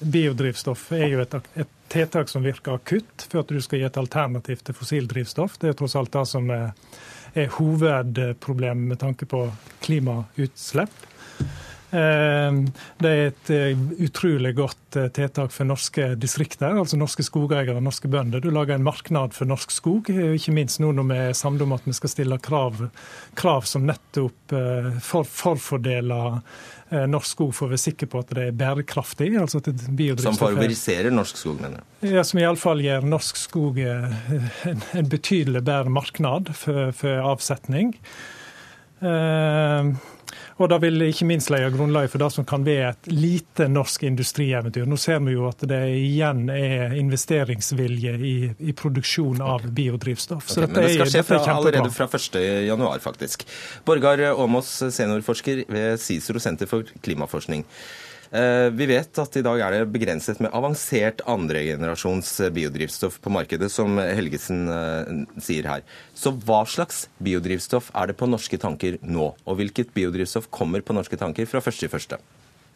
Biodrivstoff 0.00 0.88
er 0.96 1.06
jo 1.12 1.22
et, 1.24 1.36
et, 1.60 1.78
tiltak 1.92 2.30
som 2.32 2.44
virker 2.46 2.78
akutt 2.78 3.26
for 3.28 3.42
at 3.42 3.52
du 3.52 3.60
skal 3.60 3.82
gi 3.82 3.88
et 3.90 4.00
alternativ 4.00 4.64
til 4.64 4.76
fossildrivstoff. 4.78 5.58
Det 5.60 5.72
er 5.72 5.76
tross 5.76 5.98
alt 6.00 6.14
det 6.14 6.24
som 6.30 6.48
er, 6.54 6.72
er 7.36 7.52
hovedproblemet 7.58 8.94
med 8.94 9.02
tanke 9.02 9.28
på 9.28 9.44
klimautslipp. 9.84 11.11
Det 11.92 13.10
er 13.10 13.26
et 13.26 13.50
utrolig 14.00 14.54
godt 14.56 14.96
tiltak 15.12 15.52
for 15.52 15.68
norske 15.68 16.06
distrikter, 16.20 16.72
altså 16.80 16.96
norske 16.96 17.24
skogeiere 17.26 17.76
og 17.76 17.84
norske 17.84 18.08
bønder. 18.08 18.40
Du 18.40 18.48
lager 18.52 18.78
en 18.78 18.86
marknad 18.86 19.36
for 19.36 19.48
norsk 19.50 19.74
skog, 19.74 20.08
ikke 20.08 20.54
minst 20.56 20.80
nå 20.80 20.94
når 20.96 21.08
vi 21.10 21.18
er 21.26 21.36
samlet 21.36 21.66
om 21.66 21.74
at 21.76 21.84
vi 21.88 21.96
skal 21.96 22.14
stille 22.14 22.38
krav, 22.40 22.80
krav 23.36 23.68
som 23.68 23.84
nettopp 23.88 24.56
for, 25.04 25.28
forfordeler 25.28 26.40
norsk 27.08 27.34
skog 27.36 27.52
for 27.56 27.68
å 27.68 27.72
være 27.72 27.82
sikker 27.86 28.08
på 28.12 28.20
at 28.20 28.32
det 28.36 28.46
er 28.50 28.56
bærekraftig. 28.56 29.30
altså 29.40 29.62
at 29.62 29.70
Som 30.24 30.36
favoriserer 30.36 31.12
norsk 31.14 31.40
skog, 31.40 31.60
mener 31.62 31.80
du? 31.80 32.08
Ja, 32.12 32.24
Som 32.24 32.42
iallfall 32.42 32.82
gjør 32.84 33.06
norsk 33.08 33.40
skog 33.40 33.80
en, 33.80 34.84
en 34.92 35.08
betydelig 35.08 35.64
bedre 35.64 35.92
marknad 35.92 36.52
for, 36.56 36.92
for 36.96 37.32
avsetning. 37.32 37.94
Uh, 39.02 39.96
og 40.58 40.70
det 40.72 40.78
vil 40.84 41.06
ikke 41.06 41.26
minst 41.28 41.50
legge 41.52 41.70
grunnlaget 41.74 42.12
for 42.12 42.22
det 42.22 42.30
som 42.34 42.46
kan 42.48 42.64
være 42.66 42.92
et 42.92 43.10
lite 43.12 43.68
norsk 43.70 44.04
industrieventyr. 44.08 44.86
Nå 44.88 44.98
ser 45.00 45.22
vi 45.24 45.36
jo 45.36 45.46
at 45.48 45.64
det 45.68 45.80
igjen 45.96 46.46
er 46.52 46.96
investeringsvilje 46.98 48.14
i, 48.18 48.36
i 48.58 48.76
produksjon 48.76 49.42
av 49.44 49.66
biodrivstoff. 49.74 50.52
Okay, 50.52 50.68
men 50.68 50.78
det 50.78 50.94
skal 50.96 51.12
skje 51.16 51.24
fra, 51.30 51.42
allerede 51.56 51.92
fra 51.94 52.08
1.1, 52.10 53.04
faktisk. 53.04 53.46
Borgar 53.88 54.22
Aamås, 54.32 54.74
seniorforsker 54.94 55.66
ved 55.72 56.00
CICERO 56.02 56.42
senter 56.42 56.70
for 56.70 56.88
klimaforskning. 57.04 57.66
Vi 58.32 58.86
vet 58.88 59.18
at 59.20 59.34
i 59.36 59.42
dag 59.44 59.60
er 59.60 59.74
det 59.74 59.90
begrenset 59.92 60.38
med 60.40 60.54
avansert 60.56 61.20
andregenerasjons 61.28 62.30
biodrivstoff 62.56 63.18
på 63.20 63.32
markedet, 63.34 63.68
som 63.68 64.00
Helgesen 64.00 64.62
sier 65.36 65.68
her. 65.68 65.82
Så 66.16 66.32
hva 66.40 66.62
slags 66.64 67.02
biodrivstoff 67.20 67.90
er 67.92 68.08
det 68.08 68.16
på 68.16 68.30
norske 68.32 68.56
tanker 68.56 68.96
nå? 69.04 69.26
Og 69.44 69.58
hvilket 69.60 69.92
biodrivstoff 69.92 70.48
kommer 70.48 70.80
på 70.80 70.96
norske 70.96 71.18
tanker 71.20 71.44
fra 71.50 71.60
1.1.? 71.60 72.16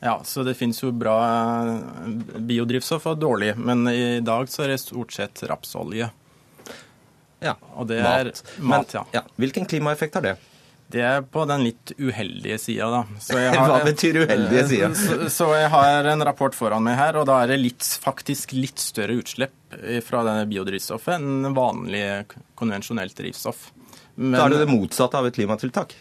Ja, 0.04 0.20
så 0.24 0.44
Det 0.44 0.54
finnes 0.54 0.82
jo 0.82 0.92
bra 0.92 1.16
biodrivstoff 2.36 3.06
og 3.08 3.18
dårlig, 3.18 3.54
men 3.56 3.88
i 3.88 4.20
dag 4.20 4.48
så 4.52 4.66
er 4.66 4.74
det 4.74 4.82
stort 4.84 5.16
sett 5.16 5.42
rapsolje. 5.48 6.10
Ja, 7.40 7.56
og 7.76 7.88
det 7.88 8.00
er 8.00 8.28
mat. 8.28 8.42
mat 8.58 8.94
ja. 8.94 9.04
ja. 9.12 9.24
Hvilken 9.40 9.66
klimaeffekt 9.68 10.16
har 10.16 10.24
det? 10.24 10.36
Det 10.92 11.02
er 11.02 11.24
på 11.26 11.42
den 11.50 11.64
litt 11.66 11.92
uheldige 11.98 12.58
sida, 12.62 12.86
da. 12.92 13.00
Har, 13.56 13.72
Hva 13.72 13.80
betyr 13.86 14.20
uheldige 14.22 14.66
sida? 14.70 14.90
Så, 14.94 15.18
så, 15.34 15.48
jeg 15.58 15.70
har 15.72 16.10
en 16.12 16.24
rapport 16.28 16.54
foran 16.54 16.84
meg 16.86 16.98
her, 17.00 17.18
og 17.18 17.26
da 17.26 17.40
er 17.42 17.54
det 17.54 17.60
litt, 17.62 17.88
faktisk 18.02 18.54
litt 18.54 18.82
større 18.82 19.18
utslipp 19.18 19.54
fra 20.06 20.22
denne 20.26 20.46
biodrivstoffet 20.48 21.18
enn 21.18 21.50
vanlig 21.56 22.04
konvensjonelt 22.56 23.18
drivstoff. 23.18 23.72
Men, 24.14 24.38
da 24.38 24.46
er 24.46 24.54
det 24.54 24.62
det 24.64 24.72
motsatte 24.72 25.18
av 25.18 25.26
et 25.28 25.36
klimatiltak? 25.36 25.96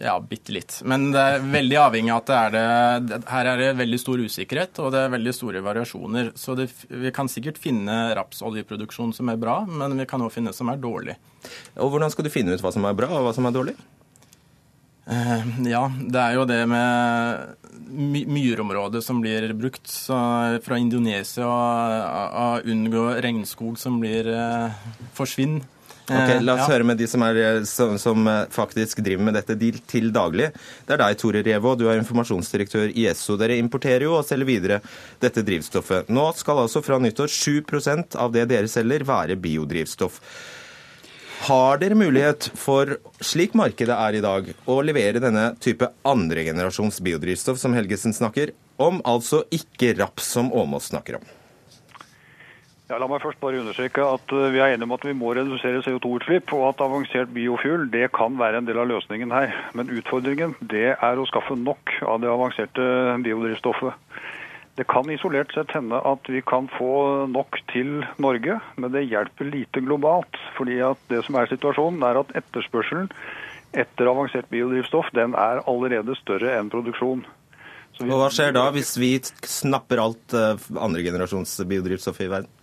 Ja, 0.00 0.14
bitte 0.20 0.54
litt. 0.54 0.78
Men 0.88 1.10
det 1.12 1.20
er 1.20 1.44
veldig 1.44 1.78
avhengig 1.82 2.12
av 2.14 2.22
at 2.22 2.30
det 2.30 2.36
er 2.38 3.00
det, 3.04 3.18
her 3.28 3.50
er 3.50 3.60
det 3.60 3.70
veldig 3.80 4.00
stor 4.00 4.22
usikkerhet 4.22 4.80
og 4.82 4.92
det 4.94 5.02
er 5.02 5.12
veldig 5.12 5.34
store 5.36 5.64
variasjoner. 5.64 6.32
Så 6.38 6.56
det, 6.58 6.68
vi 6.88 7.12
kan 7.14 7.30
sikkert 7.30 7.60
finne 7.60 7.98
rapsoljeproduksjon 8.16 9.12
som 9.16 9.32
er 9.32 9.40
bra, 9.40 9.60
men 9.68 9.98
vi 9.98 10.08
kan 10.08 10.24
også 10.24 10.38
finne 10.38 10.54
som 10.56 10.72
er 10.72 10.80
dårlig. 10.80 11.18
Og 11.76 11.92
Hvordan 11.92 12.12
skal 12.14 12.26
du 12.26 12.32
finne 12.32 12.54
ut 12.54 12.64
hva 12.64 12.72
som 12.74 12.86
er 12.88 12.96
bra 12.96 13.10
og 13.12 13.26
hva 13.26 13.34
som 13.36 13.48
er 13.48 13.56
dårlig? 13.56 13.76
Eh, 15.10 15.46
ja, 15.66 15.82
det 15.90 16.20
er 16.22 16.36
jo 16.38 16.46
det 16.46 16.60
med 16.70 17.58
my 17.92 18.22
myrområdet 18.30 19.02
som 19.04 19.20
blir 19.20 19.50
brukt 19.58 19.90
så 19.90 20.16
fra 20.64 20.78
Indonesia, 20.80 21.48
og 21.48 22.68
unngå 22.70 23.08
regnskog 23.24 23.76
som 23.80 23.98
blir 24.00 24.30
eh, 24.30 24.82
forsvinner. 25.18 25.66
Ok, 26.10 26.42
La 26.42 26.54
oss 26.56 26.64
Ja. 26.64 26.74
høre 26.74 26.84
med 26.84 26.98
de 26.98 27.06
som, 27.06 27.22
er, 27.22 27.36
eh, 27.36 27.64
som, 27.64 27.94
som 27.98 28.26
eh, 28.26 28.46
faktisk 28.50 28.98
driver 29.06 29.22
med 29.28 29.34
dette 29.38 29.54
til, 29.58 29.78
til 29.86 30.08
daglig. 30.12 30.48
Det 30.86 30.96
er 30.96 31.02
deg, 31.04 31.18
Tore 31.20 31.42
Revå. 31.46 31.76
Du 31.78 31.86
er 31.88 32.00
informasjonsdirektør 32.00 32.90
i 32.90 33.06
Esso. 33.06 33.36
Dere 33.38 33.56
importerer 33.60 34.08
jo 34.08 34.16
og 34.18 34.26
selger 34.26 34.48
videre 34.48 34.80
dette 35.22 35.44
drivstoffet. 35.46 36.10
Nå 36.10 36.24
skal 36.34 36.64
altså 36.64 36.82
fra 36.82 36.98
nyttår 36.98 37.30
7% 37.30 38.18
av 38.18 38.34
det 38.34 38.48
dere 38.50 38.70
selger, 38.70 39.06
være 39.06 39.38
biodrivstoff. 39.38 40.18
Har 41.42 41.78
dere 41.82 41.96
mulighet 41.98 42.50
for, 42.54 42.96
slik 43.18 43.54
markedet 43.58 43.94
er 43.96 44.14
i 44.14 44.22
dag, 44.22 44.50
å 44.70 44.76
levere 44.82 45.22
denne 45.22 45.48
type 45.62 45.88
andregenerasjons 46.06 47.00
biodrivstoff 47.02 47.58
som 47.58 47.74
Helgesen 47.74 48.14
snakker 48.14 48.52
om, 48.82 49.00
altså 49.02 49.42
ikke 49.50 49.94
raps 49.98 50.28
som 50.36 50.52
Åmås 50.54 50.92
snakker 50.92 51.18
om? 51.18 51.30
Ja, 52.92 52.98
la 53.00 53.06
meg 53.08 53.22
først 53.24 53.38
bare 53.40 53.56
understreke 53.56 54.04
at 54.04 54.32
eh, 54.36 54.50
vi 54.52 54.58
er 54.60 54.74
enige 54.74 54.84
om 54.84 54.92
at 54.92 55.04
vi 55.08 55.14
må 55.16 55.30
redusere 55.32 55.80
CO2-utslipp, 55.80 56.50
og 56.52 56.66
at 56.74 56.82
avansert 56.84 57.30
biofuel 57.32 57.86
det 57.88 58.10
kan 58.12 58.36
være 58.36 58.60
en 58.60 58.68
del 58.68 58.82
av 58.82 58.90
løsningen 58.90 59.32
her. 59.32 59.54
Men 59.72 59.88
utfordringen 59.96 60.52
det 60.60 60.90
er 60.92 61.16
å 61.16 61.24
skaffe 61.30 61.56
nok 61.56 61.94
av 62.04 62.20
det 62.20 62.28
avanserte 62.28 62.90
biodrivstoffet. 63.24 63.96
Det 64.76 64.84
kan 64.92 65.08
isolert 65.08 65.56
sett 65.56 65.72
hende 65.72 66.04
at 66.04 66.28
vi 66.28 66.44
kan 66.44 66.68
få 66.76 67.24
nok 67.32 67.62
til 67.72 68.04
Norge, 68.20 68.60
men 68.76 68.92
det 68.92 69.06
hjelper 69.08 69.48
lite 69.48 69.80
globalt. 69.88 70.36
fordi 70.58 70.82
at 70.84 71.00
det 71.08 71.24
som 71.24 71.40
er 71.40 71.48
situasjonen 71.48 72.04
er 72.04 72.20
at 72.20 72.36
etterspørselen 72.44 73.08
etter 73.72 74.08
avansert 74.08 74.52
biodrivstoff 74.52 75.08
den 75.16 75.32
er 75.32 75.64
allerede 75.64 76.12
større 76.20 76.58
enn 76.60 76.68
produksjon. 76.68 77.24
Og 78.04 78.18
hva 78.20 78.28
skjer 78.28 78.52
da 78.52 78.68
hvis 78.72 78.98
vi 79.00 79.14
snapper 79.48 80.00
alt 80.00 80.36
eh, 80.36 80.60
andregenerasjons 80.76 81.62
biodrivstoff 81.64 82.20
i 82.20 82.28
verden? 82.28 82.58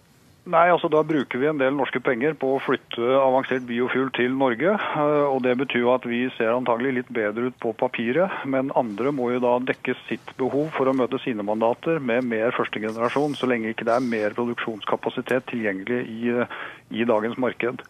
Nei, 0.50 0.66
altså 0.74 0.90
Da 0.90 1.04
bruker 1.06 1.38
vi 1.42 1.48
en 1.50 1.60
del 1.62 1.76
norske 1.78 2.00
penger 2.02 2.34
på 2.40 2.56
å 2.56 2.62
flytte 2.64 3.06
avansert 3.20 3.68
biofuel 3.70 4.10
til 4.18 4.34
Norge. 4.38 4.72
eh, 4.74 5.26
og 5.30 5.44
Det 5.44 5.56
betyr 5.60 5.86
at 5.94 6.06
vi 6.10 6.24
ser 6.38 6.56
antagelig 6.56 6.94
litt 6.94 7.12
bedre 7.14 7.50
ut 7.50 7.60
på 7.62 7.74
papiret, 7.78 8.32
men 8.46 8.72
andre 8.76 9.12
må 9.12 9.30
jo 9.34 9.40
da 9.44 9.60
dekke 9.60 9.94
sitt 10.08 10.34
behov 10.38 10.72
for 10.74 10.90
å 10.90 10.96
møte 10.96 11.22
sine 11.22 11.46
mandater 11.46 12.00
med 12.00 12.26
mer 12.26 12.52
førstegenerasjon, 12.58 13.36
så 13.36 13.46
lenge 13.46 13.70
ikke 13.70 13.86
det 13.86 13.94
er 13.94 14.10
mer 14.16 14.34
produksjonskapasitet 14.34 15.46
tilgjengelig 15.54 16.02
i, 16.08 16.30
eh, 16.30 16.48
i 16.92 17.06
dagens 17.06 17.38
marked. 17.38 17.86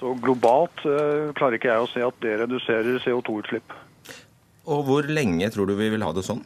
Så 0.00 0.18
globalt 0.18 0.82
eh, 0.82 1.30
klarer 1.38 1.60
ikke 1.60 1.70
jeg 1.70 1.84
å 1.84 1.92
se 1.92 2.02
at 2.02 2.18
det 2.20 2.40
reduserer 2.40 2.98
CO2-utslipp. 3.06 3.70
Og 4.66 4.84
hvor 4.84 5.06
lenge 5.06 5.46
tror 5.52 5.68
du 5.68 5.76
vi 5.76 5.92
vil 5.94 6.02
ha 6.02 6.10
det 6.12 6.26
sånn? 6.26 6.42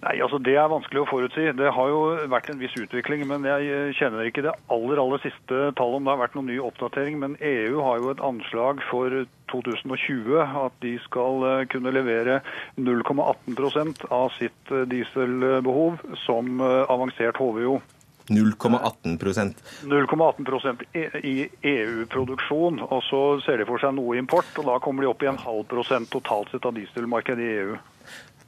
Nei, 0.00 0.14
altså 0.24 0.38
Det 0.40 0.54
er 0.56 0.70
vanskelig 0.72 1.02
å 1.02 1.08
forutsi. 1.10 1.50
Det 1.56 1.72
har 1.76 1.90
jo 1.92 2.00
vært 2.32 2.48
en 2.48 2.60
viss 2.60 2.76
utvikling. 2.80 3.26
Men 3.28 3.44
jeg 3.44 3.68
eh, 3.68 3.90
kjenner 3.98 4.28
ikke 4.28 4.46
det 4.46 4.54
aller 4.72 5.02
aller 5.02 5.20
siste 5.20 5.60
tallet 5.76 6.00
om 6.00 6.08
det 6.08 6.14
har 6.14 6.22
vært 6.22 6.38
noen 6.38 6.48
ny 6.48 6.56
oppdatering. 6.64 7.18
Men 7.20 7.36
EU 7.36 7.82
har 7.84 8.00
jo 8.00 8.14
et 8.14 8.24
anslag 8.24 8.80
for 8.88 9.12
2020 9.52 10.40
at 10.64 10.80
de 10.84 10.94
skal 11.04 11.44
eh, 11.50 11.66
kunne 11.72 11.92
levere 11.92 12.40
0,18 12.80 14.06
av 14.08 14.32
sitt 14.38 14.72
eh, 14.72 14.86
dieselbehov 14.88 16.00
som 16.24 16.60
avansert 16.64 17.36
HVO. 17.40 17.80
0,18% 18.30 19.56
0,18 19.90 20.84
i- 20.94 21.08
i 21.26 21.50
EU-produksjon, 21.66 22.78
og 22.80 23.00
så 23.02 23.22
ser 23.44 23.58
de 23.58 23.66
for 23.66 23.82
seg 23.82 23.96
noe 23.96 24.16
import. 24.20 24.46
og 24.58 24.64
Da 24.70 24.78
kommer 24.78 25.02
de 25.02 25.10
opp 25.10 25.22
i 25.22 25.26
en 25.26 25.40
halv 25.40 25.66
prosent 25.66 26.08
totalt 26.10 26.52
sett 26.52 26.64
av 26.64 26.76
dieselmarkedet 26.78 27.42
i 27.42 27.56
EU. 27.64 27.78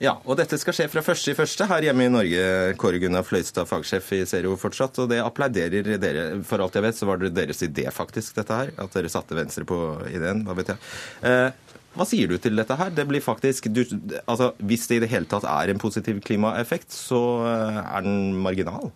Ja, 0.03 0.17
og 0.27 0.35
dette 0.35 0.59
skal 0.59 0.75
skje 0.75 0.89
fra 0.91 1.03
første 1.07 1.31
i 1.31 1.37
første 1.39 1.67
her 1.71 1.85
hjemme 1.87 2.09
i 2.09 2.11
Norge. 2.11 2.47
Kåre 2.81 2.99
Gunnar 2.99 3.23
Fløystad, 3.23 3.69
fagsjef 3.71 4.09
i 4.17 4.25
Zero 4.27 4.57
fortsatt, 4.59 4.99
og 4.99 5.13
det 5.13 5.21
applauderer 5.23 5.93
dere. 6.03 6.25
For 6.49 6.63
alt 6.65 6.75
jeg 6.75 6.83
vet, 6.89 6.99
så 6.99 7.07
var 7.07 7.21
det 7.23 7.31
deres 7.37 7.63
idé, 7.63 7.87
faktisk, 7.95 8.35
dette 8.41 8.57
her. 8.59 8.73
At 8.83 8.97
dere 8.97 9.13
satte 9.13 9.39
Venstre 9.39 9.63
på 9.69 9.79
ideen, 10.11 10.43
hva 10.49 10.57
vet 10.59 10.73
jeg. 10.75 10.83
Eh, 11.31 11.77
hva 11.95 12.07
sier 12.09 12.33
du 12.33 12.35
til 12.41 12.59
dette 12.59 12.75
her? 12.81 12.91
Det 12.97 13.05
blir 13.07 13.23
faktisk, 13.23 13.69
du, 13.71 13.85
altså, 14.25 14.51
Hvis 14.59 14.89
det 14.91 14.99
i 14.99 15.05
det 15.05 15.13
hele 15.13 15.31
tatt 15.31 15.47
er 15.47 15.71
en 15.71 15.83
positiv 15.83 16.19
klimaeffekt, 16.27 16.91
så 16.91 17.23
eh, 17.47 17.81
er 17.85 18.03
den 18.09 18.35
marginal. 18.43 18.91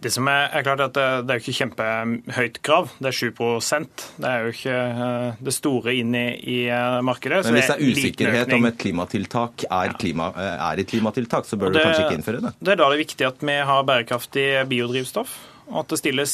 Det 0.00 0.10
som 0.12 0.28
er, 0.32 0.46
er 0.56 0.64
klart 0.64 0.80
at 0.80 0.94
det, 0.96 1.06
det 1.28 1.34
er 1.34 1.40
jo 1.40 1.44
ikke 1.44 1.58
kjempehøyt 1.58 2.58
krav, 2.64 2.88
det 3.04 3.10
er 3.10 3.16
7% 3.18 4.04
Det 4.16 4.30
er 4.30 4.46
jo 4.46 4.54
ikke 4.54 4.78
eh, 4.78 5.42
det 5.44 5.54
store 5.54 5.94
inn 6.00 6.16
i, 6.16 6.24
i 6.40 6.58
eh, 6.72 7.00
markedet. 7.04 7.42
Men 7.44 7.58
hvis 7.58 7.68
det 7.68 7.76
er 7.76 7.92
usikkerhet 7.92 8.54
om 8.56 8.68
et 8.70 8.80
klimatiltak 8.80 9.66
er, 9.68 9.94
klima, 10.00 10.30
eh, 10.32 10.64
er 10.70 10.80
et 10.80 10.88
klimatiltak, 10.88 11.48
så 11.48 11.60
bør 11.60 11.74
det, 11.74 11.82
du 11.82 11.88
kanskje 11.88 12.06
ikke 12.06 12.18
innføre 12.20 12.42
det? 12.46 12.54
Det 12.56 12.72
er 12.74 12.80
da 12.80 12.88
det 12.88 12.96
er 12.96 13.04
viktig 13.04 13.28
at 13.28 13.44
vi 13.44 13.58
har 13.72 13.86
bærekraftig 13.92 14.46
biodrivstoff. 14.72 15.36
Og 15.70 15.84
at 15.84 15.92
det 15.92 16.00
stilles 16.00 16.32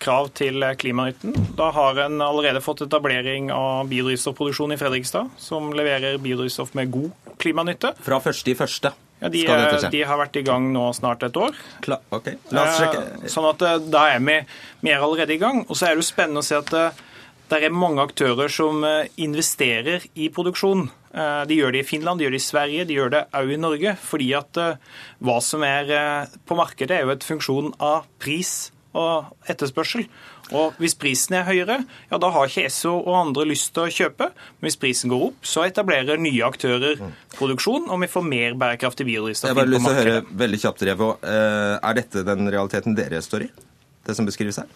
krav 0.00 0.30
til 0.32 0.64
klimanytten. 0.80 1.34
Da 1.58 1.66
har 1.76 1.98
en 2.06 2.22
allerede 2.24 2.62
fått 2.64 2.80
etablering 2.86 3.50
av 3.52 3.90
biodrivstoffproduksjon 3.90 4.72
i 4.72 4.78
Fredrikstad, 4.80 5.34
som 5.36 5.68
leverer 5.76 6.16
biodrivstoff 6.22 6.72
med 6.78 6.88
god 6.94 7.36
klimanytte. 7.42 7.92
Fra 8.06 8.22
første 8.24 8.54
i 8.54 8.56
første 8.56 8.94
Ja, 9.20 9.28
de, 9.28 9.42
de 9.92 10.00
har 10.08 10.16
vært 10.20 10.38
i 10.40 10.42
gang 10.46 10.70
nå 10.72 10.86
snart 10.96 11.22
et 11.26 11.36
år. 11.36 11.56
Kla 11.84 11.98
ok, 12.16 12.30
La 12.56 12.62
oss 12.64 12.78
sjekke. 12.80 13.02
Eh, 13.20 13.28
Sånn 13.28 13.48
at 13.50 13.62
eh, 13.68 13.76
da 13.92 14.06
er 14.14 14.22
vi, 14.24 14.38
vi 14.80 14.92
er 14.94 15.04
allerede 15.04 15.34
i 15.36 15.40
gang. 15.42 15.62
Og 15.68 15.76
så 15.76 15.86
er 15.90 15.94
det 15.94 16.00
jo 16.04 16.08
spennende 16.08 16.40
å 16.40 16.46
se 16.46 16.56
at 16.56 16.72
eh, 16.78 17.02
det 17.50 17.58
er 17.66 17.74
mange 17.74 18.00
aktører 18.06 18.48
som 18.52 18.84
investerer 19.18 20.04
i 20.14 20.28
produksjon. 20.30 20.84
De 21.50 21.56
gjør 21.56 21.72
det 21.74 21.80
i 21.82 21.88
Finland, 21.88 22.20
de 22.20 22.28
gjør 22.28 22.36
det 22.36 22.38
i 22.38 22.44
Sverige, 22.44 22.84
de 22.86 22.94
gjør 22.94 23.10
det 23.10 23.22
òg 23.34 23.50
i 23.50 23.56
Norge. 23.58 23.94
Fordi 23.98 24.28
at 24.38 24.60
hva 25.18 25.34
som 25.42 25.64
er 25.66 25.90
på 26.46 26.54
markedet, 26.54 27.00
er 27.00 27.08
jo 27.08 27.10
et 27.16 27.26
funksjon 27.26 27.72
av 27.82 28.06
pris 28.22 28.52
og 28.94 29.32
etterspørsel. 29.50 30.06
Og 30.56 30.74
Hvis 30.82 30.96
prisen 30.98 31.36
er 31.38 31.46
høyere, 31.46 31.78
ja 32.10 32.18
da 32.18 32.30
har 32.34 32.50
ikke 32.50 32.64
Esso 32.66 32.96
og 32.98 33.14
andre 33.20 33.46
lyst 33.50 33.72
til 33.76 33.86
å 33.86 33.92
kjøpe. 33.94 34.30
Men 34.58 34.68
hvis 34.68 34.78
prisen 34.82 35.12
går 35.12 35.28
opp, 35.30 35.40
så 35.46 35.64
etablerer 35.68 36.18
nye 36.20 36.42
aktører 36.46 37.00
produksjon, 37.36 37.86
og 37.90 38.02
vi 38.02 38.10
får 38.10 38.26
mer 38.26 38.58
bærekraftig 38.58 39.06
biodrivstoff 39.06 39.50
Jeg 39.50 39.56
har 39.56 39.62
bare 39.62 39.74
lyst 39.74 39.86
til 39.86 39.94
å 39.94 40.00
høre 40.02 40.20
veldig 40.44 40.62
kjapt, 40.64 40.86
Revo. 40.90 41.10
Eh, 41.22 41.74
Er 41.90 41.94
dette 42.00 42.24
den 42.26 42.50
realiteten 42.50 42.96
dere 42.98 43.22
står 43.22 43.46
i? 43.46 43.50
Det 44.06 44.16
som 44.16 44.26
beskrives 44.26 44.58
her? 44.58 44.66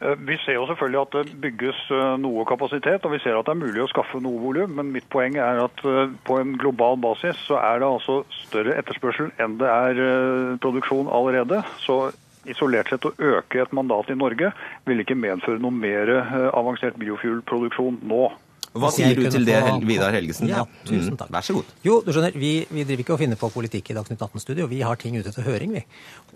Eh, 0.00 0.14
Vi 0.14 0.36
ser 0.44 0.54
jo 0.60 0.68
selvfølgelig 0.70 1.00
at 1.02 1.16
det 1.16 1.40
bygges 1.42 1.82
eh, 1.90 2.14
noe 2.22 2.44
kapasitet, 2.46 3.02
og 3.04 3.12
vi 3.16 3.18
ser 3.24 3.34
at 3.38 3.50
det 3.50 3.56
er 3.56 3.62
mulig 3.64 3.82
å 3.82 3.90
skaffe 3.90 4.22
noe 4.22 4.38
volum. 4.38 4.76
Men 4.78 4.92
mitt 4.94 5.08
poeng 5.10 5.36
er 5.36 5.64
at 5.64 5.82
på 5.82 6.38
en 6.38 6.54
global 6.60 6.96
basis 7.02 7.36
så 7.48 7.58
er 7.58 7.82
det 7.82 7.90
altså 7.90 8.22
større 8.46 8.78
etterspørsel 8.78 9.34
enn 9.42 9.58
det 9.58 9.68
er 9.68 10.56
produksjon 10.62 11.10
allerede. 11.10 11.64
Så 11.82 12.12
isolert 12.50 12.90
sett 12.92 13.06
å 13.08 13.14
øke 13.14 13.62
et 13.62 13.72
mandat 13.76 14.10
i 14.12 14.18
Norge 14.18 14.52
vil 14.88 15.04
ikke 15.04 15.18
medføre 15.18 15.62
noe 15.62 15.74
mer 15.74 16.12
eh, 16.16 16.36
avansert 16.56 16.98
biofuelproduksjon 17.00 18.02
nå. 18.08 18.28
Hva 18.76 18.90
sier 18.92 19.16
du 19.16 19.24
til 19.32 19.46
det, 19.48 19.58
Vidar 19.88 20.12
Helgesen? 20.12 20.50
Ja, 20.50 20.64
tusen 20.84 21.14
Mm, 21.14 21.16
takk. 21.16 21.30
Vær 21.32 21.44
så 21.46 21.54
god. 21.56 21.68
Jo, 21.84 21.94
du 22.04 22.10
skjønner, 22.12 22.34
vi, 22.36 22.66
vi 22.68 22.84
driver 22.84 23.02
ikke 23.04 23.14
og 23.14 23.20
finner 23.22 23.38
på 23.40 23.48
politikk 23.52 23.90
i 23.92 23.96
Dagsnytt 23.96 24.20
18-studio. 24.20 24.66
Vi 24.68 24.80
har 24.84 24.98
ting 25.00 25.16
ute 25.16 25.32
til 25.32 25.46
høring, 25.46 25.72
vi. 25.78 25.82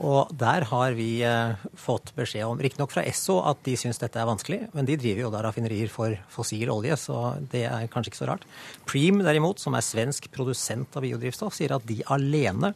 Og 0.00 0.32
der 0.38 0.64
har 0.70 0.96
vi 0.96 1.10
eh, 1.26 1.66
fått 1.78 2.14
beskjed 2.16 2.46
om, 2.48 2.60
riktignok 2.62 2.94
fra 2.94 3.04
Esso, 3.08 3.40
at 3.48 3.60
de 3.66 3.76
syns 3.80 4.00
dette 4.00 4.20
er 4.20 4.28
vanskelig, 4.28 4.60
men 4.72 4.88
de 4.88 4.96
driver 5.00 5.26
jo 5.26 5.32
da 5.34 5.42
raffinerier 5.44 5.92
for 5.92 6.16
fossil 6.32 6.72
olje, 6.72 6.96
så 7.00 7.34
det 7.52 7.66
er 7.68 7.90
kanskje 7.92 8.14
ikke 8.14 8.22
så 8.22 8.30
rart. 8.32 8.48
Preem 8.88 9.20
derimot, 9.24 9.60
som 9.62 9.76
er 9.76 9.84
svensk 9.84 10.30
produsent 10.32 10.96
av 10.96 11.04
biodrivstoff, 11.04 11.56
sier 11.58 11.76
at 11.76 11.86
de 11.88 12.00
alene 12.12 12.72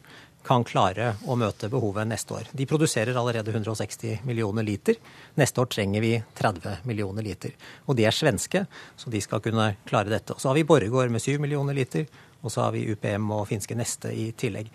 kan 0.47 0.63
klare 0.67 1.13
å 1.27 1.35
møte 1.39 1.67
behovet 1.71 2.07
neste 2.07 2.37
år. 2.37 2.51
De 2.55 2.67
produserer 2.69 3.17
allerede 3.19 3.51
160 3.51 4.23
millioner 4.27 4.63
liter. 4.63 4.95
Neste 5.39 5.61
år 5.61 5.71
trenger 5.73 6.03
vi 6.03 6.13
30 6.39 6.87
millioner 6.87 7.25
liter. 7.25 7.55
Og 7.85 7.97
de 7.99 8.07
er 8.07 8.15
svenske, 8.15 8.63
så 8.95 9.11
de 9.11 9.21
skal 9.23 9.43
kunne 9.43 9.73
klare 9.87 10.13
dette. 10.13 10.35
Og 10.35 10.41
så 10.41 10.51
har 10.51 10.57
vi 10.57 10.65
Borregaard 10.67 11.11
med 11.11 11.23
7 11.23 11.35
millioner 11.43 11.75
liter, 11.75 12.07
og 12.41 12.53
så 12.53 12.67
har 12.67 12.75
vi 12.77 12.85
UPM 12.87 13.27
og 13.35 13.47
finske 13.49 13.75
Neste 13.75 14.13
i 14.15 14.29
tillegg. 14.37 14.71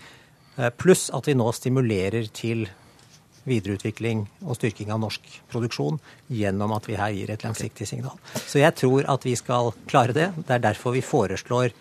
Eh, 0.58 0.70
Pluss 0.76 1.08
at 1.14 1.28
vi 1.28 1.36
nå 1.38 1.48
stimulerer 1.56 2.28
til 2.34 2.66
videreutvikling 3.48 4.26
og 4.44 4.58
styrking 4.58 4.92
av 4.94 5.00
norsk 5.02 5.24
produksjon 5.50 5.98
gjennom 6.30 6.74
at 6.76 6.86
vi 6.86 6.98
her 6.98 7.14
gir 7.16 7.32
et 7.32 7.42
langsiktig 7.42 7.88
signal. 7.88 8.18
Så 8.36 8.60
jeg 8.60 8.76
tror 8.78 9.08
at 9.10 9.24
vi 9.26 9.34
skal 9.38 9.72
klare 9.90 10.14
det. 10.14 10.28
Det 10.36 10.58
er 10.58 10.62
derfor 10.68 10.94
vi 10.94 11.02
foreslår 11.02 11.72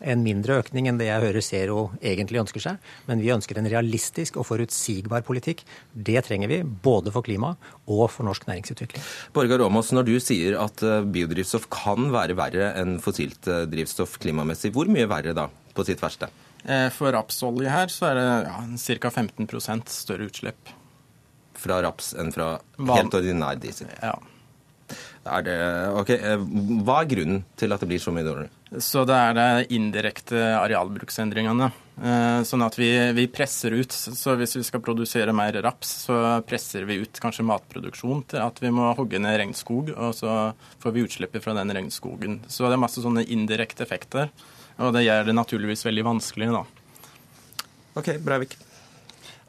en 0.00 0.22
mindre 0.24 0.58
økning 0.62 0.88
enn 0.88 0.98
det 1.00 1.08
jeg 1.08 1.22
hører 1.24 1.44
Zero 1.44 1.78
egentlig 1.98 2.42
ønsker 2.42 2.62
seg. 2.62 2.90
Men 3.08 3.22
vi 3.24 3.32
ønsker 3.34 3.58
en 3.58 3.68
realistisk 3.70 4.38
og 4.40 4.46
forutsigbar 4.48 5.24
politikk. 5.26 5.64
Det 5.92 6.20
trenger 6.26 6.50
vi 6.50 6.60
både 6.62 7.12
for 7.14 7.26
klima 7.26 7.54
og 7.86 8.04
for 8.14 8.28
norsk 8.28 8.48
næringsutvikling. 8.50 9.04
Borgar 9.36 9.64
Aamodt, 9.66 9.92
når 9.96 10.08
du 10.08 10.16
sier 10.22 10.58
at 10.62 10.82
eh, 10.86 11.06
biodrivstoff 11.06 11.68
kan 11.72 12.10
være 12.14 12.38
verre 12.38 12.72
enn 12.78 12.98
fossilt 13.02 13.48
eh, 13.50 13.64
drivstoff 13.70 14.18
klimamessig, 14.22 14.72
hvor 14.74 14.90
mye 14.92 15.08
verre 15.10 15.34
da, 15.36 15.48
på 15.74 15.86
sitt 15.88 16.02
verste? 16.02 16.30
Eh, 16.64 16.88
for 16.94 17.14
rapsolje 17.14 17.70
her 17.70 17.92
så 17.92 18.10
er 18.10 18.18
det 18.18 18.26
ja, 18.48 18.64
ca. 19.04 19.12
15% 19.14 19.94
større 19.94 20.28
utslipp. 20.28 20.74
Fra 21.58 21.80
raps 21.82 22.12
enn 22.14 22.30
fra 22.34 22.56
helt 22.78 23.14
ordinær 23.18 23.58
diesel? 23.58 23.90
Ja. 24.02 24.14
Er 25.28 25.44
det, 25.44 25.56
ok, 26.00 26.10
eh, 26.16 26.44
Hva 26.86 27.02
er 27.02 27.10
grunnen 27.10 27.42
til 27.58 27.74
at 27.74 27.82
det 27.82 27.90
blir 27.90 28.02
så 28.02 28.14
mye 28.14 28.26
dårligere? 28.26 28.54
Så 28.76 29.04
det 29.08 29.16
er 29.16 29.36
de 29.36 29.76
indirekte 29.78 30.40
arealbruksendringene. 30.58 31.70
Eh, 31.98 32.40
sånn 32.46 32.62
at 32.62 32.76
vi, 32.78 32.90
vi, 33.16 33.24
presser 33.32 33.72
ut. 33.74 33.94
Så 33.94 34.34
hvis 34.38 34.54
vi 34.58 34.64
skal 34.66 34.82
produsere 34.84 35.32
mer 35.34 35.56
raps, 35.64 35.94
så 36.04 36.18
presser 36.46 36.84
vi 36.88 37.00
ut 37.02 37.20
kanskje 37.22 37.46
matproduksjon 37.48 38.22
til 38.34 38.44
at 38.44 38.60
vi 38.62 38.70
må 38.74 38.92
hogge 38.98 39.20
ned 39.22 39.40
regnskog, 39.40 39.94
og 39.96 40.14
så 40.14 40.52
får 40.82 40.94
vi 40.94 41.06
utslippet 41.08 41.44
fra 41.44 41.56
den 41.56 41.72
regnskogen. 41.74 42.42
Så 42.46 42.68
det 42.68 42.76
er 42.76 42.84
masse 42.84 43.02
sånne 43.02 43.24
indirekte 43.24 43.86
effekter. 43.86 44.30
Og 44.78 44.92
det 44.94 45.06
gjør 45.08 45.26
det 45.26 45.34
naturligvis 45.34 45.86
veldig 45.88 46.04
vanskelig, 46.12 46.52
da. 46.54 46.64
OK, 47.98 48.12
Breivik. 48.22 48.58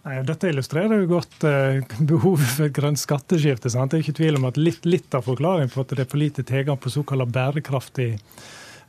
Nei, 0.08 0.22
dette 0.26 0.48
illustrerer 0.50 1.04
jo 1.04 1.10
godt 1.12 1.44
eh, 1.46 1.84
behovet 2.14 2.56
for 2.56 2.70
et 2.70 2.78
grønt 2.78 3.02
skatteskifte. 3.02 3.70
Sant? 3.70 3.92
Det 3.92 4.00
er 4.00 4.08
ikke 4.08 4.22
tvil 4.24 4.40
om 4.40 4.48
at 4.50 4.58
litt, 4.58 4.88
litt 4.88 5.14
av 5.14 5.28
forklaringen 5.28 5.70
på 5.74 5.84
at 5.84 5.92
det 5.92 6.06
er 6.06 6.10
for 6.10 6.24
lite 6.24 6.48
tilgang 6.48 6.80
på 6.80 6.94
såkalt 6.94 7.30
bærekraftig 7.36 8.14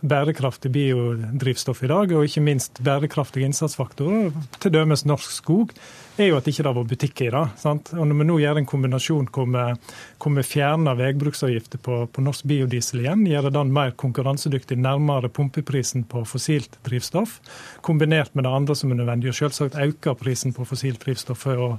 bærekraftig 0.01 0.71
biodrivstoff 0.73 1.83
i 1.85 1.91
dag, 1.91 2.13
og 2.17 2.27
ikke 2.27 2.43
minst 2.45 2.81
bærekraftige 2.85 3.49
innsatsfaktorer, 3.49 4.31
t.d. 4.61 4.85
norsk 5.09 5.33
skog, 5.33 5.75
er 6.21 6.31
jo 6.31 6.37
at 6.37 6.45
det 6.45 6.55
ikke 6.55 6.67
har 6.67 6.77
vært 6.77 6.91
butikk 6.91 7.23
i 7.25 7.31
det. 7.33 7.43
Sant? 7.61 7.93
Og 7.97 8.09
Når 8.09 8.21
vi 8.21 8.29
nå 8.29 8.37
gjør 8.43 8.61
en 8.61 8.69
kombinasjon 8.69 9.31
hvor 9.33 10.35
vi 10.37 10.45
fjerner 10.47 10.99
veibruksavgifter 10.99 11.83
på, 11.85 12.03
på, 12.13 12.25
norsk 12.25 12.47
biodiesel 12.51 13.05
igjen, 13.05 13.27
gjør 13.29 13.51
den 13.55 13.75
mer 13.77 13.93
konkurransedyktig 14.01 14.79
nærmere 14.81 15.33
pumpeprisen 15.33 16.07
på 16.09 16.25
fossilt 16.29 16.81
drivstoff, 16.87 17.39
kombinert 17.87 18.35
med 18.35 18.49
det 18.49 18.55
andre 18.61 18.77
som 18.77 18.93
er 18.93 19.03
nødvendig, 19.03 19.33
og 19.33 19.41
selvsagt 19.41 19.81
øker 19.81 20.17
prisen 20.21 20.57
på 20.57 20.69
fossilt 20.69 21.05
drivstoff 21.05 21.47
å 21.51 21.75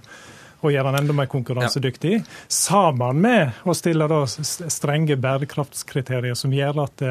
og 0.62 0.70
gjøre 0.70 0.92
den 0.92 1.00
enda 1.00 1.14
mer 1.18 1.26
konkurransedyktig, 1.26 2.12
ja. 2.20 2.26
sammen 2.54 3.22
med 3.24 3.64
å 3.66 3.74
stille 3.74 4.06
strenge 4.30 5.18
bærekraftskriterier 5.18 6.38
som 6.38 6.54
gjør 6.54 6.84
at 6.84 7.02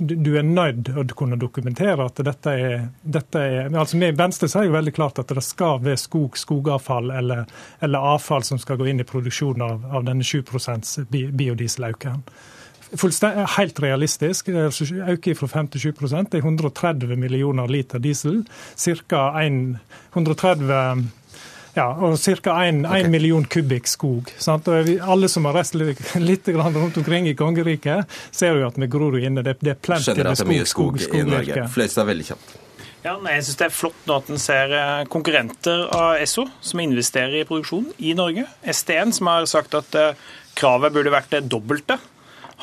du 0.00 0.30
er 0.38 0.46
nødt 0.46 0.90
å 0.96 1.04
kunne 1.16 1.38
dokumentere 1.40 2.06
at 2.06 2.20
dette 2.24 2.52
er, 2.52 2.86
dette 3.02 3.40
er 3.40 3.68
altså 3.70 3.98
vi 4.00 4.08
i 4.10 4.16
Venstre 4.16 4.48
sier 4.50 4.68
jo 4.68 4.76
veldig 4.76 4.94
klart 4.96 5.20
at 5.22 5.32
det 5.34 5.44
skal 5.44 5.82
være 5.84 6.00
skog, 6.00 6.38
skogavfall 6.40 7.12
eller, 7.14 7.44
eller 7.84 8.08
avfall 8.14 8.46
som 8.46 8.60
skal 8.60 8.80
gå 8.80 8.88
inn 8.90 9.02
i 9.02 9.08
produksjonen 9.08 9.66
av, 9.66 9.84
av 10.00 10.08
denne 10.08 10.26
7% 10.26 11.04
biodieselauken. 11.10 12.24
Helt 12.90 13.78
realistisk. 13.82 14.48
Øke 14.50 15.34
fra 15.38 15.46
5 15.46 15.68
til 15.68 15.80
7 15.80 15.92
Det 16.30 16.40
er 16.40 16.42
130 16.42 17.16
millioner 17.16 17.66
liter 17.68 17.98
diesel. 17.98 18.44
Ca. 18.76 19.22
130 20.12 21.19
ja, 21.76 21.86
og 21.94 22.16
ca. 22.18 22.54
1 22.66 22.80
okay. 22.84 23.08
million 23.10 23.44
kubikk 23.46 23.86
skog. 23.90 24.32
Sant? 24.42 24.68
Og 24.70 24.90
alle 25.00 25.28
som 25.30 25.46
har 25.48 25.60
reist 25.60 25.76
litt 25.78 26.48
rundt 26.50 26.98
omkring 26.98 27.28
i 27.30 27.36
kongeriket, 27.38 28.10
ser 28.34 28.58
jo 28.58 28.66
at 28.68 28.80
vi 28.80 28.90
gror 28.90 29.18
inne. 29.20 29.44
Det, 29.46 29.58
det 29.62 29.76
er 29.76 29.78
plenty 29.78 30.16
med 30.18 30.36
skog, 30.40 30.66
skog, 30.66 31.00
skog, 31.06 31.20
i 31.20 31.28
Norge. 31.28 31.68
Fløystad, 31.70 32.08
veldig 32.10 32.28
kjapt. 32.32 32.58
Ja, 33.00 33.14
nei, 33.16 33.38
jeg 33.38 33.46
synes 33.46 33.56
Det 33.56 33.66
er 33.66 33.72
flott 33.72 34.00
nå 34.08 34.16
at 34.20 34.28
en 34.28 34.40
ser 34.40 34.74
eh, 34.76 35.06
konkurrenter 35.08 35.86
av 35.96 36.18
Esso 36.20 36.44
som 36.60 36.82
investerer 36.82 37.38
i 37.40 37.46
produksjon 37.48 37.86
i 38.04 38.12
Norge. 38.18 38.44
STN, 38.60 39.14
som 39.16 39.30
har 39.30 39.48
sagt 39.48 39.76
at 39.78 39.96
eh, 39.96 40.26
kravet 40.58 40.92
burde 40.92 41.14
vært 41.14 41.32
det 41.32 41.46
dobbelte, 41.48 41.96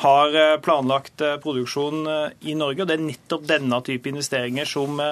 har 0.04 0.38
eh, 0.38 0.54
planlagt 0.62 1.24
produksjon 1.42 2.06
i 2.46 2.54
Norge. 2.54 2.84
og 2.84 2.86
Det 2.86 2.98
er 3.00 3.04
nettopp 3.08 3.50
denne 3.50 3.82
type 3.82 4.12
investeringer 4.12 4.68
som 4.68 5.02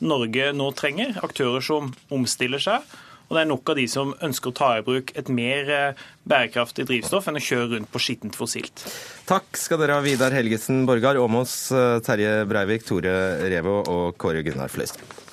Norge 0.00 0.48
nå 0.56 0.72
trenger. 0.78 1.12
Aktører 1.28 1.66
som 1.66 1.92
omstiller 2.08 2.62
seg 2.62 2.88
og 3.30 3.36
det 3.36 3.44
er 3.44 3.48
nok 3.52 3.70
av 3.70 3.78
de 3.78 3.86
som 3.86 4.10
ønsker 4.26 4.50
å 4.50 4.56
ta 4.58 4.68
i 4.74 4.84
bruk 4.84 5.12
et 5.14 5.30
mer 5.30 5.70
eh, 5.70 6.02
bærekraftig 6.26 6.88
drivstoff 6.88 7.30
enn 7.30 7.38
å 7.38 7.44
kjøre 7.46 7.68
rundt 7.76 7.92
på 7.94 8.02
skittent 8.02 8.34
fossilt. 8.34 8.82
Takk 9.30 9.54
skal 9.54 9.78
dere 9.78 10.00
ha, 10.00 10.04
Vidar 10.04 10.34
Helgesen 10.34 10.82
Borgar, 10.88 11.20
Åmås, 11.22 11.54
eh, 11.70 11.96
Terje 12.02 12.40
Breivik, 12.50 12.86
Tore 12.90 13.14
Revo 13.46 13.80
og 13.86 14.18
Kåre 14.18 14.42
Gunnar 14.46 14.72
Fløystad. 14.74 15.29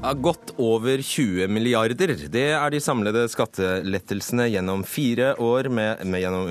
Godt 0.00 0.54
over 0.56 1.02
20 1.04 1.44
milliarder. 1.52 2.14
Det 2.32 2.46
er 2.56 2.72
de 2.72 2.78
samlede 2.80 3.26
skattelettelsene 3.28 4.46
gjennom 4.48 4.80
fire 4.88 5.34
år 5.36 5.68
med, 5.68 6.00
med 6.08 6.22
gjennom 6.22 6.48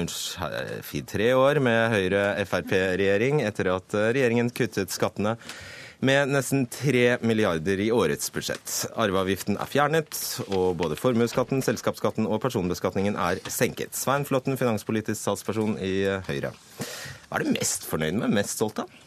tre 1.10 1.32
år 1.34 1.60
med 1.66 1.80
Høyre-Frp-regjering, 1.96 3.42
etter 3.42 3.72
at 3.74 3.98
regjeringen 4.14 4.54
kuttet 4.54 4.94
skattene 4.94 5.34
med 6.06 6.30
nesten 6.30 6.68
3 6.70 7.18
milliarder 7.26 7.82
i 7.82 7.90
årets 7.92 8.30
budsjett. 8.32 8.70
Arveavgiften 8.94 9.58
er 9.58 9.74
fjernet, 9.74 10.22
og 10.54 10.78
både 10.80 11.02
formuesskatten, 11.02 11.66
selskapsskatten 11.66 12.30
og 12.30 12.40
personbeskatningen 12.46 13.18
er 13.18 13.42
senket. 13.50 13.98
Svein 13.98 14.30
Flåtten, 14.30 14.62
finanspolitisk 14.62 15.26
talsperson 15.26 15.80
i 15.82 16.06
Høyre. 16.30 16.54
Hva 17.28 17.42
er 17.42 17.50
du 17.50 17.56
mest 17.58 17.90
fornøyd 17.90 18.22
med, 18.22 18.30
mest 18.44 18.62
stolt 18.62 18.86
av? 18.86 19.00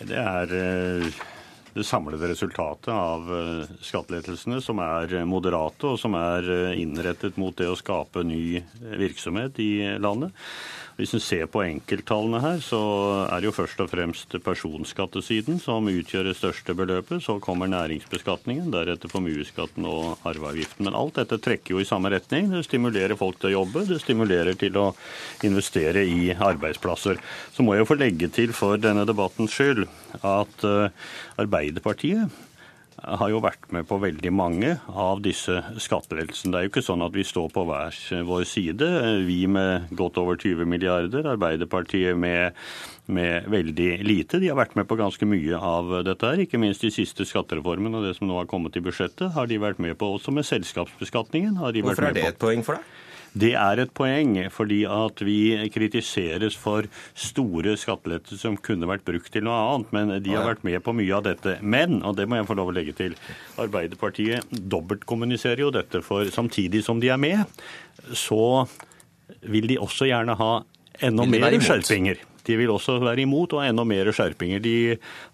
Det 0.00 0.16
er 0.16 0.56
eh, 0.56 1.26
det 1.74 1.84
samlede 1.84 2.30
resultatet 2.30 2.90
av 2.94 3.28
eh, 3.34 3.76
skattelettelsene, 3.84 4.60
som 4.64 4.80
er 4.82 5.14
moderate 5.28 5.92
og 5.92 6.00
som 6.00 6.16
er 6.18 6.48
eh, 6.54 6.80
innrettet 6.82 7.38
mot 7.40 7.56
det 7.58 7.68
å 7.70 7.78
skape 7.78 8.24
ny 8.26 8.60
virksomhet 8.98 9.60
i 9.62 9.72
landet. 10.00 10.34
Hvis 10.98 11.12
en 11.14 11.22
ser 11.22 11.44
på 11.46 11.60
enkelttallene 11.62 12.40
her, 12.42 12.56
så 12.58 12.78
er 13.28 13.38
det 13.38 13.46
jo 13.46 13.54
først 13.54 13.78
og 13.84 13.90
fremst 13.92 14.32
personskattesiden 14.42 15.60
som 15.62 15.86
utgjør 15.86 16.26
det 16.26 16.34
største 16.40 16.74
beløpet. 16.74 17.22
Så 17.22 17.36
kommer 17.38 17.70
næringsbeskatningen, 17.70 18.72
deretter 18.74 19.12
formuesskatten 19.12 19.86
og 19.86 20.26
arveavgiften. 20.26 20.88
Men 20.88 20.98
alt 20.98 21.20
dette 21.20 21.38
trekker 21.44 21.76
jo 21.76 21.84
i 21.84 21.86
samme 21.86 22.10
retning. 22.10 22.50
Det 22.50 22.64
stimulerer 22.66 23.14
folk 23.20 23.38
til 23.38 23.52
å 23.52 23.54
jobbe, 23.60 23.84
det 23.86 24.00
stimulerer 24.02 24.58
til 24.58 24.74
å 24.82 24.88
investere 25.46 26.02
i 26.02 26.32
arbeidsplasser. 26.34 27.22
Så 27.54 27.62
må 27.62 27.76
jeg 27.76 27.86
jo 27.86 27.90
få 27.92 28.00
legge 28.02 28.32
til 28.34 28.50
for 28.56 28.82
denne 28.82 29.06
debattens 29.06 29.54
skyld 29.54 29.86
at 30.18 30.66
eh, 30.66 30.90
Arbeiderpartiet 31.38 32.47
har 32.98 33.30
jo 33.30 33.40
vært 33.42 33.68
med 33.74 33.86
på 33.88 33.98
veldig 34.02 34.30
mange 34.34 34.72
av 34.90 35.20
disse 35.22 35.60
skattelettelsene. 35.78 36.52
Det 36.52 36.58
er 36.58 36.66
jo 36.66 36.72
ikke 36.72 36.84
sånn 36.84 37.04
at 37.06 37.14
vi 37.14 37.24
står 37.26 37.50
på 37.54 37.64
hver 37.68 37.98
vår 38.26 38.46
side. 38.48 38.88
Vi 39.28 39.40
med 39.50 39.92
godt 39.98 40.18
over 40.18 40.38
20 40.40 40.66
milliarder, 40.68 41.28
Arbeiderpartiet 41.30 42.18
med, 42.18 42.58
med 43.06 43.46
veldig 43.52 43.90
lite. 44.06 44.42
De 44.42 44.50
har 44.50 44.58
vært 44.58 44.74
med 44.78 44.88
på 44.90 44.98
ganske 44.98 45.28
mye 45.30 45.60
av 45.62 45.92
dette 46.08 46.32
her. 46.32 46.44
Ikke 46.44 46.60
minst 46.60 46.82
de 46.82 46.92
siste 46.94 47.26
skattereformene 47.28 48.00
og 48.00 48.08
det 48.08 48.16
som 48.18 48.30
nå 48.30 48.40
har 48.40 48.50
kommet 48.50 48.76
i 48.78 48.84
budsjettet, 48.84 49.30
har 49.36 49.50
de 49.50 49.62
vært 49.62 49.82
med 49.82 49.98
på. 49.98 50.10
Også 50.18 50.34
med 50.34 50.48
selskapsbeskatningen 50.48 51.60
har 51.62 51.76
de 51.76 51.86
Hvorfor 51.86 52.08
vært 52.08 52.18
med 52.18 52.22
på. 52.22 52.26
Hvorfor 52.26 52.26
er 52.26 52.32
det 52.32 52.34
et 52.34 52.42
poeng 52.42 52.66
for 52.66 52.80
deg? 52.80 52.96
Det 53.38 53.52
er 53.58 53.82
et 53.82 53.92
poeng, 53.94 54.34
fordi 54.50 54.80
at 54.90 55.22
vi 55.26 55.38
kritiseres 55.74 56.56
for 56.58 56.88
store 57.18 57.76
skattelettelser 57.78 58.40
som 58.40 58.58
kunne 58.58 58.88
vært 58.90 59.06
brukt 59.06 59.30
til 59.34 59.46
noe 59.46 59.58
annet. 59.74 59.92
Men 59.94 60.14
de 60.24 60.34
har 60.34 60.48
vært 60.48 60.64
med 60.66 60.80
på 60.84 60.94
mye 60.96 61.14
av 61.18 61.26
dette. 61.28 61.58
Men, 61.62 62.00
og 62.02 62.16
det 62.18 62.28
må 62.28 62.40
jeg 62.40 62.48
få 62.50 62.58
lov 62.58 62.72
å 62.72 62.76
legge 62.78 62.96
til, 62.98 63.14
Arbeiderpartiet 63.58 64.50
dobbeltkommuniserer 64.50 65.64
jo 65.66 65.72
dette. 65.74 66.02
For 66.06 66.28
samtidig 66.34 66.84
som 66.86 67.02
de 67.02 67.12
er 67.14 67.20
med, 67.20 67.62
så 68.16 68.66
vil 69.46 69.68
de 69.70 69.78
også 69.82 70.08
gjerne 70.08 70.38
ha 70.38 70.52
enda 71.04 71.26
mer 71.28 71.58
skjerpinger. 71.62 72.24
De 72.48 72.56
vil 72.56 72.72
også 72.72 72.96
være 73.02 73.24
imot 73.26 73.52
og 73.56 73.64
enda 73.64 73.84
mer 73.88 74.08
skjerpinger. 74.14 74.62
De 74.64 74.76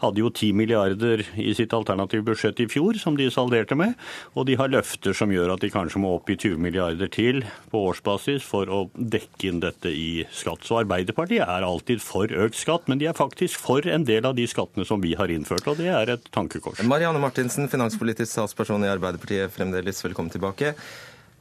hadde 0.02 0.22
jo 0.22 0.30
10 0.32 0.50
milliarder 0.58 1.22
i 1.40 1.52
sitt 1.56 1.74
alternative 1.76 2.26
budsjett 2.26 2.60
i 2.64 2.68
fjor, 2.70 2.98
som 3.00 3.18
de 3.18 3.30
salderte 3.32 3.78
med. 3.78 3.94
Og 4.34 4.48
de 4.48 4.58
har 4.58 4.72
løfter 4.72 5.16
som 5.16 5.32
gjør 5.32 5.54
at 5.54 5.62
de 5.64 5.70
kanskje 5.72 6.02
må 6.02 6.14
opp 6.16 6.30
i 6.32 6.38
20 6.38 6.58
milliarder 6.64 7.10
til 7.14 7.44
på 7.70 7.84
årsbasis 7.92 8.44
for 8.46 8.70
å 8.70 8.82
dekke 8.94 9.50
inn 9.50 9.62
dette 9.62 9.92
i 9.94 10.26
skatt. 10.34 10.66
Så 10.66 10.80
Arbeiderpartiet 10.82 11.46
er 11.46 11.66
alltid 11.66 12.02
for 12.02 12.30
økt 12.30 12.58
skatt, 12.58 12.90
men 12.90 13.00
de 13.00 13.08
er 13.10 13.18
faktisk 13.18 13.60
for 13.62 13.86
en 13.86 14.06
del 14.08 14.26
av 14.26 14.36
de 14.38 14.46
skattene 14.50 14.86
som 14.88 15.02
vi 15.04 15.14
har 15.18 15.30
innført. 15.32 15.66
Og 15.70 15.78
det 15.80 15.90
er 15.94 16.16
et 16.16 16.30
tankekors. 16.34 16.82
Marianne 16.88 17.22
Martinsen, 17.22 17.70
finanspolitisk 17.70 18.32
statsperson 18.32 18.84
i 18.86 18.92
Arbeiderpartiet 18.92 19.54
fremdeles, 19.54 20.02
velkommen 20.04 20.32
tilbake. 20.34 20.74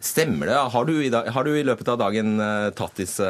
Stemmer 0.03 0.49
det? 0.51 0.59
Har 0.73 0.85
du, 0.85 0.97
i, 0.99 1.09
dag, 1.09 1.29
har 1.31 1.47
du 1.47 1.53
i 1.55 1.63
løpet 1.63 1.87
av 1.93 1.99
dagen 2.01 2.35
eh, 2.43 2.69
tatt 2.75 2.97
disse, 2.99 3.27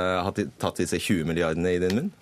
tatt 0.58 0.80
disse 0.82 0.98
20 0.98 1.28
milliardene 1.30 1.76
i 1.76 1.82
din 1.84 2.00
munn? 2.00 2.14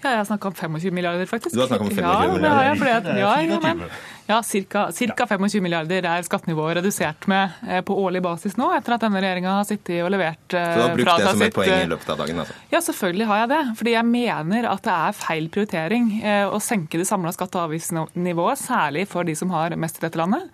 Ja, 0.00 0.14
jeg 0.14 0.20
har 0.22 0.24
snakka 0.30 0.48
om 0.48 0.54
25 0.56 0.94
milliarder, 0.96 1.26
faktisk. 1.28 1.54
Du 1.54 1.60
har 1.60 1.68
snakka 1.68 1.84
om 1.84 1.90
25 1.90 2.32
milliarder? 2.34 2.40
ja. 2.40 2.40
Det 2.40 2.50
har 2.50 2.64
jeg, 2.64 3.18
ja, 3.20 3.32
ja, 3.44 3.60
men, 3.60 3.82
Ja, 4.30 4.38
cirka 4.42 5.26
25 5.26 5.60
milliarder 5.62 6.06
er 6.06 6.22
skattenivået 6.22 6.78
redusert 6.78 7.26
med 7.28 7.56
eh, 7.68 7.80
på 7.84 7.96
årlig 7.98 8.22
basis 8.22 8.56
nå, 8.56 8.70
etter 8.76 8.94
at 8.96 9.04
denne 9.04 9.20
regjeringa 9.20 9.56
har 9.58 9.66
sittet 9.68 10.04
og 10.04 10.12
levert 10.14 10.54
Så 10.54 10.60
du 10.60 10.82
har 10.84 10.94
brukt 10.96 11.10
det 11.20 11.32
som 11.32 11.42
et 11.44 11.56
poeng 11.56 11.72
i 11.74 11.88
løpet 11.90 12.12
av 12.14 12.22
dagen? 12.22 12.42
altså? 12.44 12.56
Ja, 12.72 12.80
selvfølgelig 12.86 13.26
har 13.32 13.42
jeg 13.42 13.52
det. 13.52 13.62
Fordi 13.80 13.96
jeg 13.96 14.08
mener 14.12 14.70
at 14.70 14.84
det 14.86 14.94
er 14.96 15.18
feil 15.20 15.50
prioritering 15.52 16.12
å 16.48 16.62
senke 16.62 17.00
det 17.00 17.08
samla 17.10 17.34
skatte- 17.36 17.58
og 17.60 17.68
avgiftsnivået, 17.68 18.62
særlig 18.62 19.08
for 19.10 19.26
de 19.28 19.34
som 19.36 19.52
har 19.52 19.76
mest 19.76 20.00
i 20.00 20.06
dette 20.06 20.20
landet. 20.20 20.46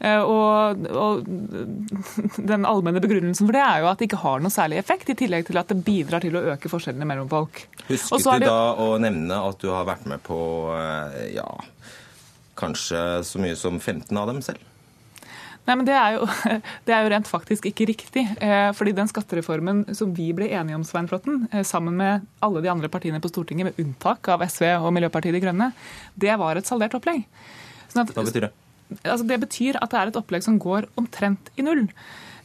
Og, 0.00 0.86
og, 0.96 1.26
Den 2.38 2.64
allmenne 2.64 3.02
begrunnelsen 3.04 3.44
for 3.44 3.52
det 3.52 3.60
er 3.60 3.82
jo 3.82 3.90
at 3.90 4.00
det 4.00 4.08
ikke 4.08 4.22
har 4.22 4.40
noe 4.40 4.54
særlig 4.54 4.78
effekt, 4.80 5.10
i 5.12 5.18
tillegg 5.18 5.44
til 5.50 5.60
at 5.60 5.68
det 5.68 5.82
bidrar 5.84 6.24
til 6.24 6.38
å 6.38 6.44
øke 6.54 6.70
forskjellene 6.72 7.08
mellom 7.08 7.28
folk. 7.28 7.66
Husket 7.90 8.24
du 8.40 8.46
da 8.46 8.72
å 8.80 8.94
nevne 9.02 9.42
at 9.50 9.60
du 9.60 9.68
har 9.74 9.84
vært 9.88 10.08
med 10.08 10.22
på 10.24 10.40
ja, 11.34 11.48
kanskje 12.60 13.20
så 13.28 13.42
mye 13.42 13.58
som 13.60 13.76
15 13.76 14.16
av 14.16 14.30
dem 14.30 14.40
selv? 14.44 14.64
Nei, 15.68 15.76
men 15.76 15.84
det 15.86 15.94
er, 15.94 16.16
jo, 16.16 16.24
det 16.88 16.94
er, 16.94 17.04
jo, 17.04 17.10
rent 17.12 17.28
faktisk 17.30 17.68
ikke 17.68 17.86
riktig. 17.90 18.24
fordi 18.76 18.94
den 18.96 19.10
skattereformen 19.10 19.84
som 19.96 20.14
vi 20.16 20.30
ble 20.36 20.48
enige 20.48 20.78
om, 20.78 20.86
Svein 20.86 21.10
Flåtten, 21.10 21.44
sammen 21.66 21.98
med 22.00 22.26
alle 22.44 22.64
de 22.64 22.72
andre 22.72 22.90
partiene 22.92 23.20
på 23.22 23.30
Stortinget, 23.30 23.70
med 23.70 23.84
unntak 23.84 24.32
av 24.32 24.42
SV 24.46 24.66
og 24.80 24.90
Miljøpartiet 24.96 25.36
De 25.36 25.44
Grønne, 25.44 25.70
det 26.16 26.34
var 26.40 26.58
et 26.58 26.68
saldert 26.68 26.96
opplegg. 26.96 27.22
Sånn 27.90 28.06
at, 28.06 28.16
Hva 28.16 28.26
betyr 28.26 28.48
det? 28.48 28.54
Altså, 29.04 29.24
det 29.28 29.38
betyr 29.44 29.78
at 29.80 29.92
det 29.92 30.00
er 30.00 30.10
et 30.10 30.18
opplegg 30.20 30.44
som 30.46 30.58
går 30.62 30.88
omtrent 31.00 31.52
i 31.56 31.66
null. 31.66 31.86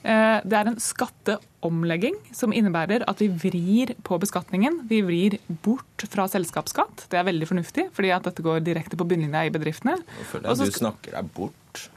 Det 0.05 0.53
er 0.53 0.67
en 0.69 0.77
skatteomlegging 0.77 2.13
som 2.35 2.53
innebærer 2.53 3.07
at 3.09 3.23
vi 3.23 3.25
vrir 3.41 3.95
på 4.05 4.19
beskatningen. 4.21 4.83
Vi 4.85 4.99
vrir 5.01 5.39
bort 5.65 6.05
fra 6.11 6.27
selskapsskatt. 6.29 7.07
Det 7.09 7.17
er 7.17 7.25
veldig 7.25 7.49
fornuftig, 7.49 7.87
fordi 7.95 8.13
at 8.13 8.29
dette 8.29 8.45
går 8.45 8.61
direkte 8.67 8.99
på 8.99 9.07
bunnlinja 9.09 9.47
i 9.47 9.53
bedriftene. 9.55 9.97
Jeg 10.19 10.29
føler 10.29 10.53
at 10.53 10.61
du 10.61 10.77
snakker 10.77 11.17
deg 11.17 11.33
bort. 11.33 11.87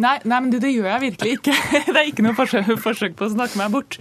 Nei, 0.00 0.16
nei, 0.24 0.38
men 0.40 0.48
det, 0.52 0.62
det 0.64 0.72
gjør 0.72 0.88
jeg 0.88 1.04
virkelig 1.10 1.34
ikke. 1.38 1.56
Det 1.92 1.98
er 1.98 2.06
ikke 2.08 2.24
noe 2.24 2.36
forsøk, 2.36 2.70
forsøk 2.80 3.18
på 3.18 3.28
å 3.28 3.34
snakke 3.34 3.60
meg 3.60 3.74
bort. 3.74 3.98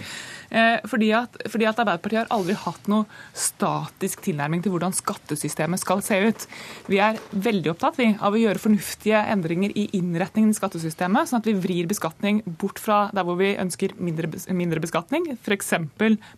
Eh, 0.52 0.84
fordi, 0.92 1.12
at, 1.16 1.38
fordi 1.48 1.68
at 1.70 1.80
Arbeiderpartiet 1.80 2.26
har 2.26 2.32
aldri 2.36 2.58
hatt 2.60 2.90
noe 2.92 3.06
statisk 3.32 4.24
tilnærming 4.26 4.64
til 4.64 4.74
hvordan 4.74 4.96
skattesystemet 4.96 5.80
skal 5.80 6.04
se 6.04 6.18
ut. 6.28 6.48
Vi 6.92 7.00
er 7.00 7.20
veldig 7.32 7.72
opptatt 7.72 8.00
vi, 8.02 8.10
av 8.20 8.36
å 8.36 8.42
gjøre 8.42 8.60
fornuftige 8.60 9.22
endringer 9.32 9.72
i 9.80 9.88
innretningen 9.98 10.52
i 10.52 10.58
skattesystemet, 10.58 11.32
sånn 11.32 11.40
at 11.40 11.48
vi 11.48 11.56
vrir 11.56 11.88
beskatning 11.88 12.44
bort 12.60 12.82
fra 12.84 13.06
der 13.16 13.28
hvor 13.28 13.40
vi 13.40 13.54
ønsker 13.62 13.96
mindre, 14.04 14.28
mindre 14.52 14.84
beskatning, 14.84 15.30
f.eks. 15.40 15.74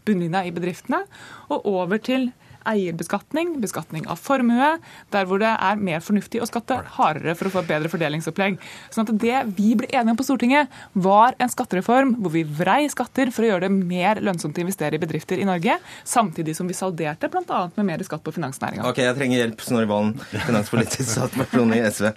bunnlinja 0.06 0.46
i 0.46 0.54
bedriftene, 0.54 1.04
og 1.50 1.66
over 1.74 2.02
til 2.04 2.30
eierbeskatning, 2.70 3.56
beskatning 3.64 4.08
av 4.12 4.20
formue, 4.22 4.78
der 5.14 5.28
hvor 5.30 5.42
det 5.42 5.52
er 5.52 5.82
mer 5.82 6.04
fornuftig 6.04 6.42
å 6.44 6.48
skatte 6.50 6.80
hardere 6.98 7.36
for 7.40 7.50
å 7.50 7.54
få 7.54 7.64
et 7.64 7.72
bedre 7.74 7.92
fordelingsopplegg. 7.92 8.60
Sånn 8.94 9.08
at 9.08 9.14
Det 9.24 9.42
vi 9.58 9.74
ble 9.80 9.88
enige 9.92 10.14
om 10.14 10.20
på 10.20 10.26
Stortinget, 10.28 10.72
var 10.94 11.38
en 11.42 11.52
skattereform 11.52 12.16
hvor 12.24 12.34
vi 12.34 12.44
vrei 12.44 12.88
skatter 12.92 13.32
for 13.34 13.46
å 13.46 13.52
gjøre 13.54 13.68
det 13.68 13.74
mer 13.74 14.22
lønnsomt 14.24 14.58
å 14.58 14.64
investere 14.64 14.98
i 14.98 15.02
bedrifter 15.02 15.42
i 15.42 15.48
Norge, 15.48 15.78
samtidig 16.04 16.56
som 16.58 16.70
vi 16.70 16.78
salderte 16.78 17.30
bl.a. 17.32 17.62
med 17.76 17.88
mer 17.88 18.04
skatt 18.06 18.24
på 18.24 18.34
finansnæringa. 18.36 18.86
Ok, 18.90 19.04
jeg 19.04 19.18
trenger 19.20 19.44
hjelp, 19.44 19.64
Snorre 19.64 19.90
Valen, 19.90 20.16
finanspolitisk 20.34 21.14
talsperson 21.20 21.76
i 21.78 21.84
SV. 21.88 22.10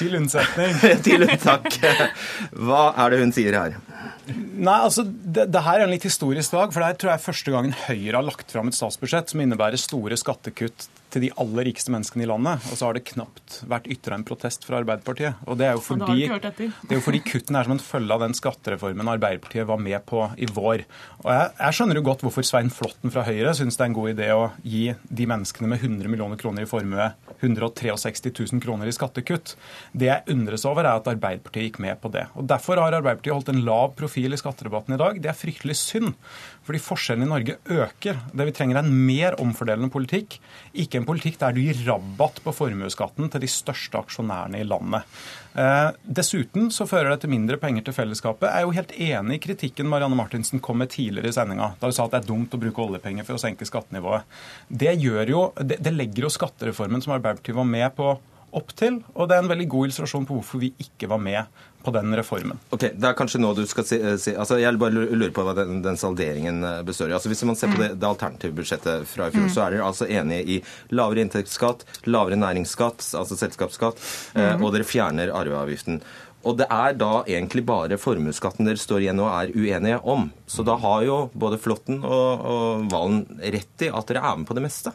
Til 0.00 0.18
unnsetning. 0.20 0.78
Til 1.06 1.26
unntak. 1.28 1.80
Hva 2.54 2.86
er 3.04 3.14
det 3.14 3.24
hun 3.24 3.34
sier 3.36 3.58
her? 3.58 3.78
Nei, 4.32 4.76
altså, 4.78 5.04
det, 5.04 5.48
det, 5.52 5.62
her 5.66 5.80
er 5.80 5.86
en 5.86 5.92
litt 5.92 6.06
historisk 6.06 6.54
dag. 6.54 6.72
for 6.72 6.80
Det 6.80 6.88
er 6.88 7.00
tror 7.00 7.12
jeg, 7.12 7.24
første 7.26 7.54
gangen 7.54 7.74
Høyre 7.84 8.18
har 8.18 8.26
lagt 8.26 8.52
fram 8.54 8.70
et 8.70 8.76
statsbudsjett 8.76 9.32
som 9.32 9.42
innebærer 9.44 9.80
store 9.80 10.16
skattekutt 10.20 10.88
til 11.14 11.24
de 11.24 11.30
aller 11.40 11.68
rikeste 11.68 11.92
menneskene 11.94 12.24
i 12.26 12.28
landet. 12.28 12.64
Og 12.70 12.78
så 12.78 12.88
har 12.88 12.96
det 12.96 13.04
knapt 13.08 13.60
vært 13.70 13.86
ytra 13.92 14.18
en 14.18 14.26
protest 14.26 14.66
fra 14.66 14.80
Arbeiderpartiet. 14.82 15.40
Og 15.46 15.58
Det 15.58 15.68
er 15.68 15.76
jo 15.78 15.82
fordi, 15.84 16.26
det 16.26 16.90
er 16.90 16.98
jo 16.98 17.04
fordi 17.04 17.22
kuttene 17.24 17.60
er 17.60 17.68
som 17.68 17.76
en 17.76 17.82
følge 17.82 18.16
av 18.16 18.24
den 18.24 18.36
skattereformen 18.36 19.12
Arbeiderpartiet 19.14 19.68
var 19.68 19.80
med 19.82 20.02
på 20.08 20.24
i 20.36 20.48
vår. 20.50 20.84
Og 21.22 21.30
Jeg, 21.30 21.50
jeg 21.60 21.78
skjønner 21.78 22.00
jo 22.00 22.06
godt 22.08 22.24
hvorfor 22.26 22.46
Svein 22.46 22.72
Flåtten 22.74 23.14
fra 23.14 23.24
Høyre 23.26 23.54
syns 23.56 23.78
det 23.78 23.86
er 23.86 23.92
en 23.92 23.98
god 23.98 24.12
idé 24.14 24.30
å 24.34 24.48
gi 24.66 24.84
de 24.92 25.28
menneskene 25.30 25.70
med 25.70 25.84
100 25.84 26.10
millioner 26.10 26.40
kroner 26.40 26.66
i 26.66 26.70
formue 26.70 27.10
163 27.40 28.32
000 28.34 28.62
kroner 28.64 28.90
i 28.90 28.94
skattekutt. 28.94 29.54
Det 29.92 30.10
jeg 30.10 30.34
undres 30.34 30.66
over, 30.68 30.84
er 30.84 30.98
at 30.98 31.10
Arbeiderpartiet 31.14 31.68
gikk 31.68 31.80
med 31.84 32.00
på 32.02 32.10
det. 32.14 32.26
Og 32.34 32.48
Derfor 32.50 32.80
har 32.80 32.96
Arbeiderpartiet 32.96 33.36
holdt 33.36 33.52
en 33.54 33.64
lav 33.66 33.94
profil 33.98 34.34
i 34.34 34.40
skattedebatten 34.40 34.96
i 34.96 35.00
dag. 35.00 35.20
Det 35.22 35.30
er 35.30 35.38
fryktelig 35.38 35.78
synd, 35.80 36.14
fordi 36.64 36.80
forskjellene 36.80 37.26
i 37.26 37.30
Norge 37.30 37.56
øker. 37.76 38.20
Det 38.32 38.46
vi 38.48 38.54
trenger 38.56 38.80
er 38.80 38.86
en 38.86 39.06
mer 39.06 39.36
omfordelende 39.42 39.92
politikk, 39.92 40.38
ikke 40.72 41.00
en 41.00 41.08
politikk 41.08 41.38
der 41.42 41.54
du 41.54 41.62
gir 41.62 41.80
rabatt 41.86 42.40
på 42.44 42.54
formuesskatten 42.56 43.30
til 43.32 43.44
de 43.44 43.50
største 43.50 44.00
aksjonærene 44.00 44.62
i 44.62 44.68
landet. 44.68 45.04
Eh, 45.54 45.90
dessuten 46.18 46.70
så 46.74 46.86
fører 46.90 47.12
det 47.12 47.20
til 47.22 47.30
mindre 47.30 47.60
penger 47.62 47.84
til 47.86 47.94
fellesskapet. 47.94 48.48
Jeg 48.48 48.64
er 48.64 48.66
jo 48.66 48.74
helt 48.74 48.94
enig 48.96 49.38
i 49.38 49.44
kritikken 49.44 49.90
Marianne 49.90 50.18
Martinsen 50.18 50.62
kom 50.64 50.80
med 50.82 50.90
tidligere 50.94 51.30
i 51.30 51.36
sendinga, 51.36 51.74
da 51.78 51.90
hun 51.90 51.94
sa 51.94 52.08
at 52.08 52.16
det 52.16 52.22
er 52.24 52.30
dumt 52.32 52.56
å 52.56 52.62
bruke 52.64 52.86
oljepenger 52.88 53.28
for 53.28 53.38
å 53.38 53.42
senke 53.42 53.68
skattenivået. 53.68 54.26
Det, 54.68 54.96
jo, 55.04 55.50
det, 55.60 55.78
det 55.84 55.94
legger 55.94 56.26
jo 56.26 56.32
skattereformen 56.32 57.04
som 57.04 57.14
Arbeiderpartiet 57.14 57.60
var 57.60 57.68
med 57.70 57.92
på, 57.94 58.16
opp 58.56 58.74
til, 58.78 59.00
og 59.14 59.28
det 59.28 59.36
er 59.36 59.44
en 59.44 59.50
veldig 59.50 59.66
god 59.72 59.88
illustrasjon 59.88 60.26
på 60.28 60.38
hvorfor 60.38 60.62
vi 60.62 60.72
ikke 60.80 61.08
var 61.10 61.22
med 61.22 61.62
på 61.84 61.92
den 61.92 62.16
reformen. 62.16 62.58
Ok, 62.72 62.86
Det 62.96 63.08
er 63.08 63.16
kanskje 63.16 63.40
nå 63.42 63.52
du 63.56 63.64
skal 63.68 63.84
si, 63.84 63.98
si 64.22 64.32
altså 64.32 64.56
Jeg 64.60 64.78
bare 64.80 65.04
lurer 65.04 65.32
på 65.36 65.44
hva 65.44 65.52
den, 65.58 65.82
den 65.84 65.98
salderingen 66.00 66.64
eh, 66.64 66.82
består 66.86 67.12
i. 67.12 67.16
Altså 67.16 67.28
Hvis 67.28 67.44
man 67.44 67.58
ser 67.60 67.72
på 67.74 67.80
det, 67.82 67.90
det 68.00 68.08
alternative 68.08 68.56
budsjettet 68.56 69.08
fra 69.10 69.28
i 69.28 69.34
fjor, 69.34 69.48
mm. 69.48 69.52
så 69.52 69.64
er 69.66 69.76
dere 69.76 69.88
altså 69.90 70.08
enige 70.08 70.56
i 70.56 70.60
lavere 70.96 71.24
inntektsskatt, 71.26 71.84
lavere 72.08 72.40
næringsskatt, 72.40 73.04
altså 73.20 73.38
selskapsskatt, 73.38 74.00
eh, 74.34 74.54
mm. 74.54 74.64
og 74.64 74.72
dere 74.76 74.88
fjerner 74.88 75.34
arveavgiften. 75.36 76.00
Og 76.44 76.58
det 76.60 76.68
er 76.72 76.96
da 77.00 77.12
egentlig 77.24 77.64
bare 77.68 78.00
formuesskatten 78.00 78.68
dere 78.68 78.80
står 78.80 79.06
igjen 79.06 79.22
og 79.24 79.30
er 79.32 79.52
uenige 79.56 80.00
om. 80.00 80.28
Så 80.46 80.64
da 80.66 80.76
har 80.80 81.04
jo 81.06 81.18
både 81.32 81.60
Flåtten 81.60 82.02
og 82.04 82.84
Valen 82.92 83.24
rett 83.40 83.84
i 83.86 83.88
at 83.88 84.10
dere 84.10 84.24
er 84.24 84.40
med 84.40 84.48
på 84.48 84.56
det 84.56 84.64
meste. 84.66 84.92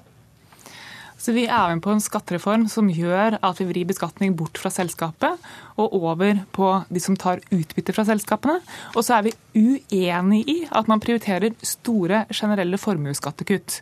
Så 1.20 1.34
Vi 1.36 1.45
er 1.51 1.74
med 1.74 1.84
på 1.84 1.91
en 1.91 1.99
skattereform 1.99 2.67
som 2.72 2.88
gjør 2.88 3.36
at 3.43 3.57
vi 3.59 3.67
vrir 3.67 3.88
beskatning 3.89 4.38
bort 4.39 4.57
fra 4.57 4.72
selskapet 4.72 5.49
og 5.76 5.97
over 5.97 6.45
på 6.55 6.70
de 6.88 7.01
som 7.03 7.17
tar 7.20 7.43
utbytte 7.51 7.95
fra 7.95 8.05
selskapene. 8.07 8.61
Og 8.95 9.03
så 9.03 9.17
er 9.17 9.28
vi 9.28 9.36
uenig 9.59 10.45
i 10.47 10.57
at 10.72 10.88
man 10.88 11.03
prioriterer 11.03 11.57
store 11.59 12.24
generelle 12.32 12.80
formuesskattekutt. 12.80 13.82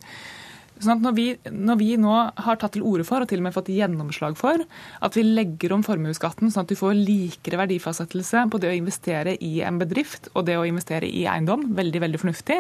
Sånn 0.81 1.01
når 1.01 1.13
vi, 1.17 1.25
når 1.49 1.77
vi, 1.79 1.88
nå 1.97 2.15
har 2.38 2.57
tatt 2.61 2.75
til 2.75 2.85
orde 2.85 3.05
for, 3.07 3.23
og 3.23 3.29
til 3.29 3.41
og 3.41 3.47
med 3.47 3.55
fått 3.55 3.71
gjennomslag 3.73 4.38
for, 4.38 4.61
at 5.01 5.17
vi 5.17 5.23
legger 5.25 5.73
om 5.73 5.85
formuesskatten 5.85 6.51
sånn 6.53 6.67
at 6.67 6.73
du 6.73 6.77
får 6.77 6.97
likere 6.97 7.61
verdifastsettelse 7.63 8.45
på 8.51 8.61
det 8.61 8.69
å 8.69 8.77
investere 8.77 9.33
i 9.41 9.55
en 9.65 9.79
bedrift 9.81 10.29
og 10.35 10.45
det 10.49 10.57
å 10.59 10.65
investere 10.69 11.09
i 11.09 11.25
eiendom, 11.29 11.65
veldig, 11.77 12.03
veldig 12.05 12.21
fornuftig, 12.21 12.59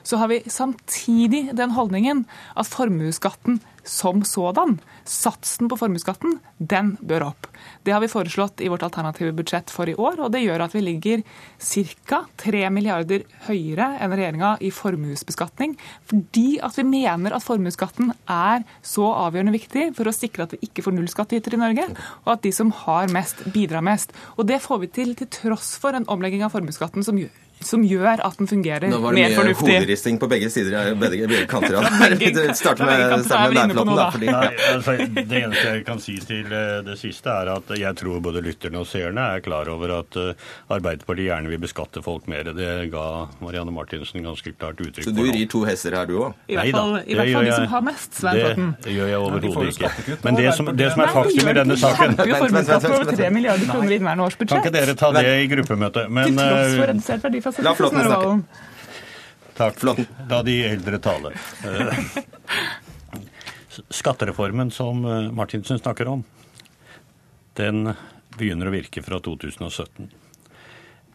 så 0.00 0.20
har 0.20 0.32
vi 0.32 0.40
samtidig 0.48 1.48
den 1.58 1.76
holdningen 1.76 2.24
at 2.56 2.72
formuesskatten 2.72 3.60
som 3.88 4.20
sådan, 4.26 4.76
satsen 5.08 5.70
på 5.70 5.78
formuesskatten, 5.80 6.38
den 6.58 6.92
bør 7.00 7.30
opp. 7.30 7.48
Det 7.82 7.94
har 7.94 8.02
vi 8.04 8.10
foreslått 8.12 8.60
i 8.60 8.68
vårt 8.68 8.84
alternative 8.84 9.32
budsjett 9.38 9.72
for 9.72 9.88
i 9.88 9.96
år, 9.96 10.20
og 10.20 10.32
det 10.34 10.42
gjør 10.44 10.66
at 10.66 10.76
vi 10.76 10.82
ligger 10.84 11.24
ca. 11.56 12.20
3 12.42 12.68
milliarder 12.74 13.24
høyere 13.48 13.88
enn 14.04 14.12
regjeringa 14.12 14.52
i 14.60 14.70
formuesbeskatning, 14.74 15.74
fordi 16.10 16.60
at 16.64 16.76
vi 16.78 16.86
mener 16.88 17.34
at 17.34 17.46
formuesskatten 17.46 18.12
er 18.28 18.66
så 18.84 19.08
avgjørende 19.24 19.56
viktig 19.56 19.88
for 19.96 20.10
å 20.10 20.14
sikre 20.14 20.44
at 20.44 20.56
vi 20.56 20.68
ikke 20.68 20.84
får 20.84 20.98
nullskattytere 20.98 21.56
i 21.56 21.64
Norge, 21.64 21.88
og 22.26 22.32
at 22.36 22.44
de 22.44 22.52
som 22.54 22.72
har 22.84 23.08
mest, 23.14 23.42
bidrar 23.54 23.84
mest. 23.84 24.12
Og 24.36 24.46
det 24.50 24.60
får 24.64 24.84
vi 24.84 24.94
til 25.00 25.16
til 25.18 25.32
tross 25.32 25.76
for 25.80 25.96
en 25.96 26.08
omlegging 26.12 26.44
av 26.44 26.52
formuesskatten 26.52 27.06
som 27.06 27.18
gjør 27.18 27.47
som 27.64 27.82
gjør 27.84 28.22
at 28.24 28.38
den 28.38 28.48
fungerer 28.50 28.86
mer 28.88 28.94
fornuftig. 28.94 28.94
Nå 28.94 29.04
var 29.04 29.16
det 29.18 29.54
mye 29.54 29.78
hoderisting 29.80 30.18
på 30.20 30.28
begge 30.30 30.50
sider 30.52 30.94
begge, 31.02 31.28
begge 31.30 31.46
kanter. 31.50 31.78
Ja. 31.78 32.54
Start 32.54 32.82
med, 32.82 33.24
start 33.24 33.54
med 33.54 33.74
da. 33.74 34.08
Fordi, 34.14 34.30
Nei, 34.30 34.50
altså, 34.74 34.96
det 35.14 35.40
eneste 35.42 35.64
jeg 35.66 35.84
kan 35.86 36.02
si 36.02 36.16
til 36.22 36.52
eh, 36.52 36.78
det 36.86 36.98
siste, 37.00 37.32
er 37.32 37.52
at 37.56 37.72
jeg 37.78 37.98
tror 37.98 38.22
både 38.24 38.42
lytterne 38.44 38.82
og 38.82 38.88
seerne 38.88 39.24
er 39.34 39.44
klar 39.44 39.68
over 39.72 39.94
at 39.98 40.18
uh, 40.20 40.48
Arbeiderpartiet 40.74 41.28
gjerne 41.28 41.52
vil 41.52 41.60
beskatte 41.62 42.02
folk 42.04 42.28
mer. 42.30 42.52
Det 42.56 42.70
ga 42.92 43.06
Marianne 43.42 43.74
Martinsen 43.74 44.24
ganske 44.24 44.54
klart 44.54 44.80
uttrykk 44.80 45.02
for. 45.02 45.10
Så 45.10 45.16
du 45.16 45.24
rir 45.26 45.50
to 45.50 45.64
hester 45.68 45.96
her, 45.98 46.08
du 46.08 46.16
òg? 46.22 46.38
I 46.48 46.58
hvert 46.58 46.78
fall, 46.78 46.94
i 47.04 47.18
hvert 47.18 47.34
fall 47.34 47.48
de 47.50 47.56
som 47.56 47.68
har 47.74 47.86
mest, 47.88 48.20
Svein 48.20 48.40
Flåtten. 48.42 48.70
Det 48.84 48.96
gjør 48.96 49.12
jeg 49.12 49.22
overhodet 49.24 49.72
ikke. 49.74 50.18
Men 50.24 50.40
det 50.40 50.54
som, 50.56 50.72
det 50.78 50.92
som 50.94 51.04
er 51.04 51.14
faktum 51.18 51.52
i 51.52 51.56
denne 51.58 51.78
saken 51.78 52.16
Vent, 52.18 52.52
vent, 52.54 52.68
vent. 52.68 52.88
på 52.88 53.16
3 53.18 53.30
milliarder 53.34 53.68
kroner 53.70 53.92
i 53.92 53.98
inneværende 53.98 54.28
års 54.28 54.38
budsjett. 54.38 54.62
Kan 54.62 54.66
ikke 54.66 54.74
dere 54.78 54.94
ta 54.98 55.10
det 55.16 55.24
i 55.26 55.48
gruppemøtet? 55.50 56.10
Men, 56.12 56.32
Til 56.32 56.40
tross 56.40 56.74
for 56.78 56.92
redusert 56.92 57.26
verdifastsettelse. 57.26 57.47
La 57.64 57.74
Flåtten 57.74 58.04
snakke. 58.04 58.40
Takk. 59.58 59.82
La 60.28 60.42
de 60.46 60.56
eldre 60.68 60.98
tale. 61.02 61.32
Eh, 61.64 61.98
skattereformen 63.90 64.70
som 64.70 65.04
eh, 65.04 65.30
Martinsen 65.32 65.78
snakker 65.78 66.08
om, 66.08 66.24
den 67.58 67.94
begynner 68.38 68.70
å 68.70 68.74
virke 68.74 69.02
fra 69.02 69.18
2017. 69.24 70.10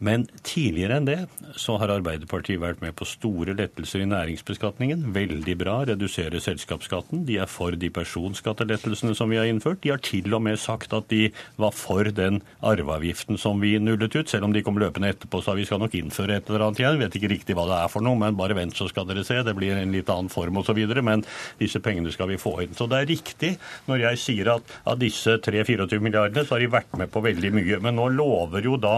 Men 0.02 0.24
tidligere 0.42 0.98
enn 0.98 1.06
det 1.06 1.18
så 1.60 1.76
har 1.78 1.92
Arbeiderpartiet 1.94 2.58
vært 2.62 2.80
med 2.82 2.96
på 2.98 3.06
store 3.06 3.54
lettelser 3.54 4.02
i 4.02 4.08
næringsbeskatningen. 4.10 5.04
Veldig 5.14 5.54
bra. 5.60 5.76
Redusere 5.86 6.40
selskapsskatten. 6.42 7.22
De 7.28 7.38
er 7.42 7.50
for 7.50 7.76
de 7.78 7.90
personskattelettelsene 7.94 9.14
som 9.14 9.30
vi 9.30 9.38
har 9.38 9.46
innført. 9.50 9.82
De 9.84 9.92
har 9.94 10.02
til 10.02 10.34
og 10.34 10.42
med 10.44 10.58
sagt 10.60 10.96
at 10.96 11.06
de 11.12 11.28
var 11.60 11.74
for 11.76 12.10
den 12.10 12.40
arveavgiften 12.66 13.38
som 13.40 13.62
vi 13.62 13.76
nullet 13.78 14.16
ut. 14.16 14.30
Selv 14.30 14.48
om 14.48 14.56
de 14.56 14.64
kom 14.66 14.80
løpende 14.82 15.12
etterpå 15.14 15.42
sa 15.44 15.54
vi 15.54 15.66
skal 15.68 15.82
nok 15.84 15.94
innføre 15.98 16.40
et 16.40 16.50
eller 16.50 16.66
annet 16.66 16.82
igjen. 16.82 17.00
Vet 17.04 17.20
ikke 17.20 17.32
riktig 17.36 17.58
hva 17.58 17.68
det 17.70 17.78
er 17.78 17.92
for 17.92 18.04
noe, 18.04 18.18
men 18.18 18.38
bare 18.38 18.58
vent 18.58 18.74
så 18.76 18.88
skal 18.90 19.06
dere 19.08 19.24
se. 19.26 19.38
Det 19.46 19.54
blir 19.56 19.78
en 19.78 19.94
litt 19.94 20.10
annen 20.10 20.32
form 20.32 20.58
osv. 20.64 20.82
Men 21.06 21.22
disse 21.62 21.82
pengene 21.84 22.12
skal 22.14 22.32
vi 22.32 22.40
få 22.40 22.56
inn. 22.66 22.74
Så 22.74 22.90
det 22.90 23.00
er 23.00 23.12
riktig 23.14 23.54
når 23.86 24.08
jeg 24.08 24.22
sier 24.26 24.52
at 24.56 24.76
av 24.90 24.98
disse 24.98 25.38
3-24 25.44 26.02
milliardene 26.02 26.44
så 26.44 26.56
har 26.56 26.66
de 26.66 26.74
vært 26.74 26.98
med 26.98 27.14
på 27.14 27.22
veldig 27.24 27.54
mye. 27.54 27.80
Men 27.84 28.00
nå 28.00 28.10
lover 28.18 28.66
jo 28.66 28.76
da 28.80 28.96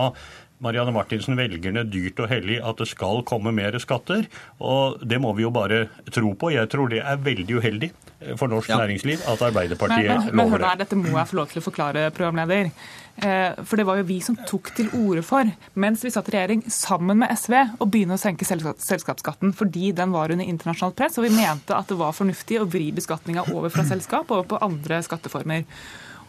Marianne 0.65 0.95
Martinsen 0.95 1.37
velgerne 1.37 1.85
dyrt 1.89 2.21
og 2.23 2.31
hellig 2.31 2.59
at 2.65 2.81
det 2.81 2.89
skal 2.91 3.23
komme 3.29 3.53
mer 3.55 3.77
skatter. 3.83 4.27
Og 4.65 5.01
det 5.05 5.21
må 5.23 5.35
vi 5.37 5.45
jo 5.45 5.53
bare 5.55 5.87
tro 6.15 6.33
på. 6.39 6.53
Jeg 6.55 6.71
tror 6.73 6.93
det 6.93 7.03
er 7.05 7.23
veldig 7.23 7.59
uheldig 7.61 7.93
for 8.41 8.49
norsk 8.49 8.71
ja. 8.73 8.79
næringsliv 8.81 9.25
at 9.29 9.43
Arbeiderpartiet 9.45 10.09
men, 10.09 10.31
men, 10.31 10.47
lover 10.47 10.63
det. 10.63 10.69
Men 10.71 10.81
dette 10.81 10.99
må 11.01 11.19
jeg 11.19 11.29
få 11.33 11.37
lov 11.37 11.51
til 11.51 11.61
å 11.61 11.65
forklare, 11.67 12.07
programleder. 12.17 12.71
Eh, 13.17 13.59
for 13.65 13.81
det 13.81 13.85
var 13.89 14.01
jo 14.01 14.07
vi 14.09 14.17
som 14.25 14.39
tok 14.49 14.73
til 14.77 14.89
orde 14.97 15.23
for, 15.25 15.49
mens 15.81 16.05
vi 16.05 16.13
satt 16.13 16.31
i 16.33 16.37
regjering 16.37 16.65
sammen 16.73 17.21
med 17.21 17.33
SV, 17.37 17.55
å 17.81 17.89
begynne 17.89 18.17
å 18.17 18.21
senke 18.21 18.49
selskapsskatten 18.49 19.53
fordi 19.57 19.93
den 19.97 20.13
var 20.17 20.33
under 20.33 20.49
internasjonalt 20.49 20.97
press, 20.99 21.17
og 21.21 21.29
vi 21.29 21.37
mente 21.37 21.77
at 21.77 21.93
det 21.93 22.01
var 22.01 22.17
fornuftig 22.17 22.61
å 22.61 22.69
vri 22.69 22.91
beskatninga 22.97 23.49
over 23.53 23.73
fra 23.73 23.87
selskap 23.89 24.33
over 24.33 24.49
på 24.49 24.61
andre 24.65 25.01
skatteformer. 25.05 25.65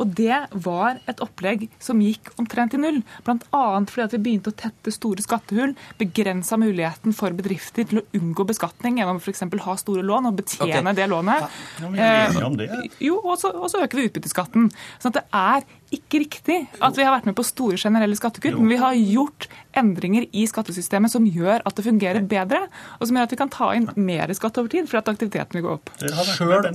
Og 0.01 0.13
det 0.17 0.39
var 0.65 0.99
et 1.09 1.21
opplegg 1.23 1.67
som 1.83 2.01
gikk 2.03 2.31
omtrent 2.41 2.75
i 2.77 2.81
null. 2.81 2.99
Bl.a. 3.25 3.63
fordi 3.89 4.05
at 4.05 4.15
vi 4.15 4.21
begynte 4.27 4.53
å 4.53 4.57
tette 4.57 4.93
store 4.93 5.23
skattehull, 5.25 5.75
begrensa 5.99 6.59
muligheten 6.59 7.15
for 7.17 7.35
bedrifter 7.37 7.87
til 7.87 8.01
å 8.01 8.05
unngå 8.17 8.47
beskatning 8.49 9.01
gjennom 9.01 9.21
f.eks. 9.21 9.45
ha 9.65 9.77
store 9.79 10.05
lån 10.05 10.31
og 10.31 10.39
betjene 10.41 10.81
okay. 10.81 10.97
det 10.97 11.09
lånet. 11.11 11.57
Ja, 11.81 11.89
men 11.89 11.97
vi 12.37 12.45
om 12.47 12.57
det. 12.59 12.69
Eh, 12.71 13.01
jo, 13.09 13.19
og 13.23 13.37
så, 13.41 13.51
og 13.55 13.71
så 13.73 13.83
øker 13.85 14.01
vi 14.01 14.07
utbytteskatten. 14.09 14.69
Sånn 15.01 15.15
at 15.15 15.21
det 15.21 15.25
er 15.35 15.67
ikke 15.93 16.19
riktig 16.23 16.57
at 16.83 16.97
vi 16.97 17.05
har 17.05 17.13
vært 17.15 17.27
med 17.29 17.35
på 17.37 17.45
store 17.47 17.77
generelle 17.79 18.17
skattekutt, 18.17 18.57
men 18.59 18.73
vi 18.73 18.79
har 18.81 18.97
gjort 18.97 19.47
endringer 19.77 20.25
i 20.35 20.43
skattesystemet 20.49 21.11
som 21.13 21.25
gjør 21.29 21.61
at 21.67 21.77
det 21.77 21.85
fungerer 21.85 22.25
bedre, 22.27 22.63
og 22.97 23.07
som 23.07 23.17
gjør 23.17 23.27
at 23.27 23.33
vi 23.35 23.39
kan 23.39 23.51
ta 23.53 23.69
inn 23.77 23.87
mer 23.95 24.31
skatt 24.35 24.57
over 24.59 24.71
tid 24.73 24.89
for 24.89 24.99
at 24.99 25.11
aktiviteten 25.11 25.59
vil 25.59 25.65
gå 25.67 25.75
opp. 25.77 25.91
Sjøl 26.33 26.67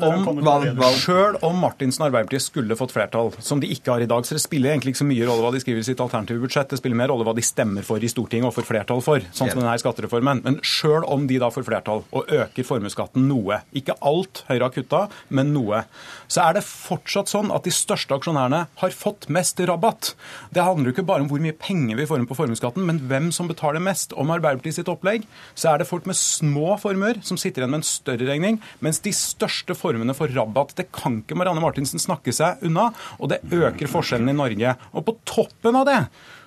om, 1.42 1.48
om 1.48 1.60
Martinsen 1.60 2.04
og 2.04 2.08
Arbeiderpartiet 2.08 2.46
skulle 2.46 2.78
fått 2.78 2.94
flertall, 2.94 3.32
som 3.42 3.60
de 3.62 3.70
ikke 3.74 3.96
har 3.96 4.04
i 4.04 4.08
dag, 4.10 4.26
så 4.26 4.38
det 4.38 4.44
spiller 4.44 4.72
egentlig 4.72 4.94
ikke 4.94 5.02
så 5.02 5.08
mye 5.08 5.28
rolle 5.28 5.44
hva 5.44 5.52
de 5.54 5.62
skriver 5.64 5.82
i 5.82 5.88
sitt 5.90 6.02
alternative 6.02 6.42
budsjett, 6.44 6.70
det 6.72 6.80
spiller 6.80 7.00
mer 7.02 7.12
rolle 7.12 7.26
hva 7.26 7.36
de 7.36 7.44
stemmer 7.44 7.86
for 7.86 8.02
i 8.02 8.10
Stortinget 8.10 8.48
og 8.48 8.56
får 8.56 8.68
flertall 8.70 9.04
for, 9.04 9.24
sånn 9.34 9.52
som 9.52 9.60
denne 9.60 9.76
skattereformen. 9.82 10.44
Men 10.46 10.60
sjøl 10.64 11.06
om 11.10 11.26
de 11.28 11.40
da 11.42 11.50
får 11.52 11.66
flertall 11.68 12.04
og 12.08 12.32
øker 12.32 12.68
formuesskatten 12.68 13.26
noe, 13.28 13.62
ikke 13.76 13.98
alt 14.00 14.44
Høyre 14.48 14.68
har 14.68 14.74
kutta, 14.74 15.04
men 15.34 15.52
noe, 15.54 15.84
så 16.30 16.46
er 16.46 16.58
det 16.58 16.64
fortsatt 16.66 17.30
sånn 17.30 17.52
at 17.54 17.66
de 17.66 17.74
største 17.74 18.16
aksjonærene 18.16 18.64
har 18.80 18.94
fått 19.02 19.28
mest 19.32 19.60
rabatt. 19.68 20.12
Det 20.54 20.64
handler 20.64 20.90
jo 20.90 20.94
ikke 20.96 21.06
bare 21.08 21.24
om 21.24 21.30
hvor 21.30 21.42
mye 21.42 21.56
penger 21.58 21.98
vi 21.98 22.06
får 22.08 22.22
inn 22.22 22.28
på 22.30 22.38
formuesskatten, 22.38 22.86
men 22.88 23.00
hvem 23.10 23.30
som 23.34 23.50
betaler 23.50 23.82
mest. 23.82 24.14
Om 24.16 24.32
Arbeiderpartiet 24.34 24.80
sitt 24.80 24.92
opplegg 24.92 25.26
så 25.54 25.72
er 25.72 25.82
det 25.82 25.88
folk 25.90 26.06
med 26.08 26.18
små 26.18 26.76
formuer 26.82 27.20
som 27.26 27.40
sitter 27.40 27.64
igjen 27.64 27.74
med 27.74 27.82
en 27.82 27.88
større 27.88 28.28
regning, 28.28 28.60
mens 28.84 29.02
de 29.04 29.14
største 29.16 29.76
formuene 29.78 30.16
får 30.16 30.34
rabatt. 30.36 30.76
Det 30.78 30.90
kan 30.94 31.20
ikke 31.22 31.38
Marianne 31.38 31.64
Martinsen 31.64 32.02
snakke 32.02 32.34
seg 32.36 32.62
unna, 32.66 32.90
og 33.18 33.32
det 33.32 33.42
øker 33.50 33.90
forskjellene 33.90 34.34
i 34.34 34.40
Norge. 34.42 34.76
Og 34.92 35.06
på 35.08 35.18
toppen 35.28 35.82
av 35.82 35.88
det 35.88 36.00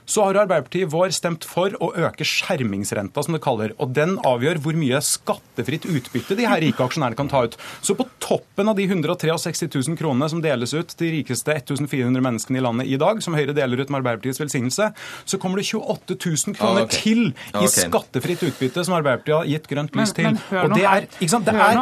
så 0.06 0.26
har 0.26 0.40
Arbeiderpartiet 0.46 0.92
vår 0.92 1.14
stemt 1.16 1.46
for 1.48 1.74
å 1.82 1.92
øke 1.98 2.26
skjermingsrenta, 2.28 3.24
som 3.26 3.36
det 3.36 3.42
kaller. 3.44 3.74
Og 3.82 3.94
den 3.96 4.18
avgjør 4.26 4.62
hvor 4.64 4.78
mye 4.78 5.02
skattefritt 5.04 5.88
utbytte 5.90 6.38
de 6.38 6.48
her 6.50 6.62
rike 6.64 6.86
aksjonærene 6.86 7.18
kan 7.18 7.32
ta 7.32 7.46
ut. 7.48 7.58
Så 7.86 7.98
på 7.98 8.08
toppen 8.22 8.70
av 8.70 8.78
de 8.78 8.88
163 8.88 9.70
000 9.74 10.00
kronene 10.00 10.30
som 10.32 10.42
deles 10.44 10.74
ut 10.76 10.94
til 10.94 11.08
de 11.08 11.12
rikeste 11.20 11.54
1400 11.56 12.24
menneskene 12.26 12.62
i 12.62 12.64
landet 12.66 12.92
i 12.92 13.00
dag, 13.02 13.22
som 13.24 13.38
Høyre 13.38 13.56
deler 13.58 13.82
ut 13.82 13.92
med 13.92 14.02
Arbeiderpartiets 14.02 14.42
velsignelse, 14.42 14.92
så 15.26 15.40
kommer 15.42 15.62
det 15.62 15.68
28 15.70 16.18
000 16.18 16.58
kroner 16.58 16.86
ah, 16.86 16.88
okay. 16.88 17.02
til 17.02 17.24
i 17.28 17.64
okay. 17.64 17.86
skattefritt 17.88 18.46
utbytte 18.50 18.86
som 18.86 18.98
Arbeiderpartiet 18.98 19.38
har 19.38 19.50
gitt 19.52 19.70
grønt 19.72 19.98
lys 20.00 20.16
til. 20.16 20.32
og 20.62 20.76
det 20.76 20.86
er, 20.86 21.10
ikke 21.20 21.32
sant, 21.34 21.50
det 21.50 21.56
er 21.56 21.82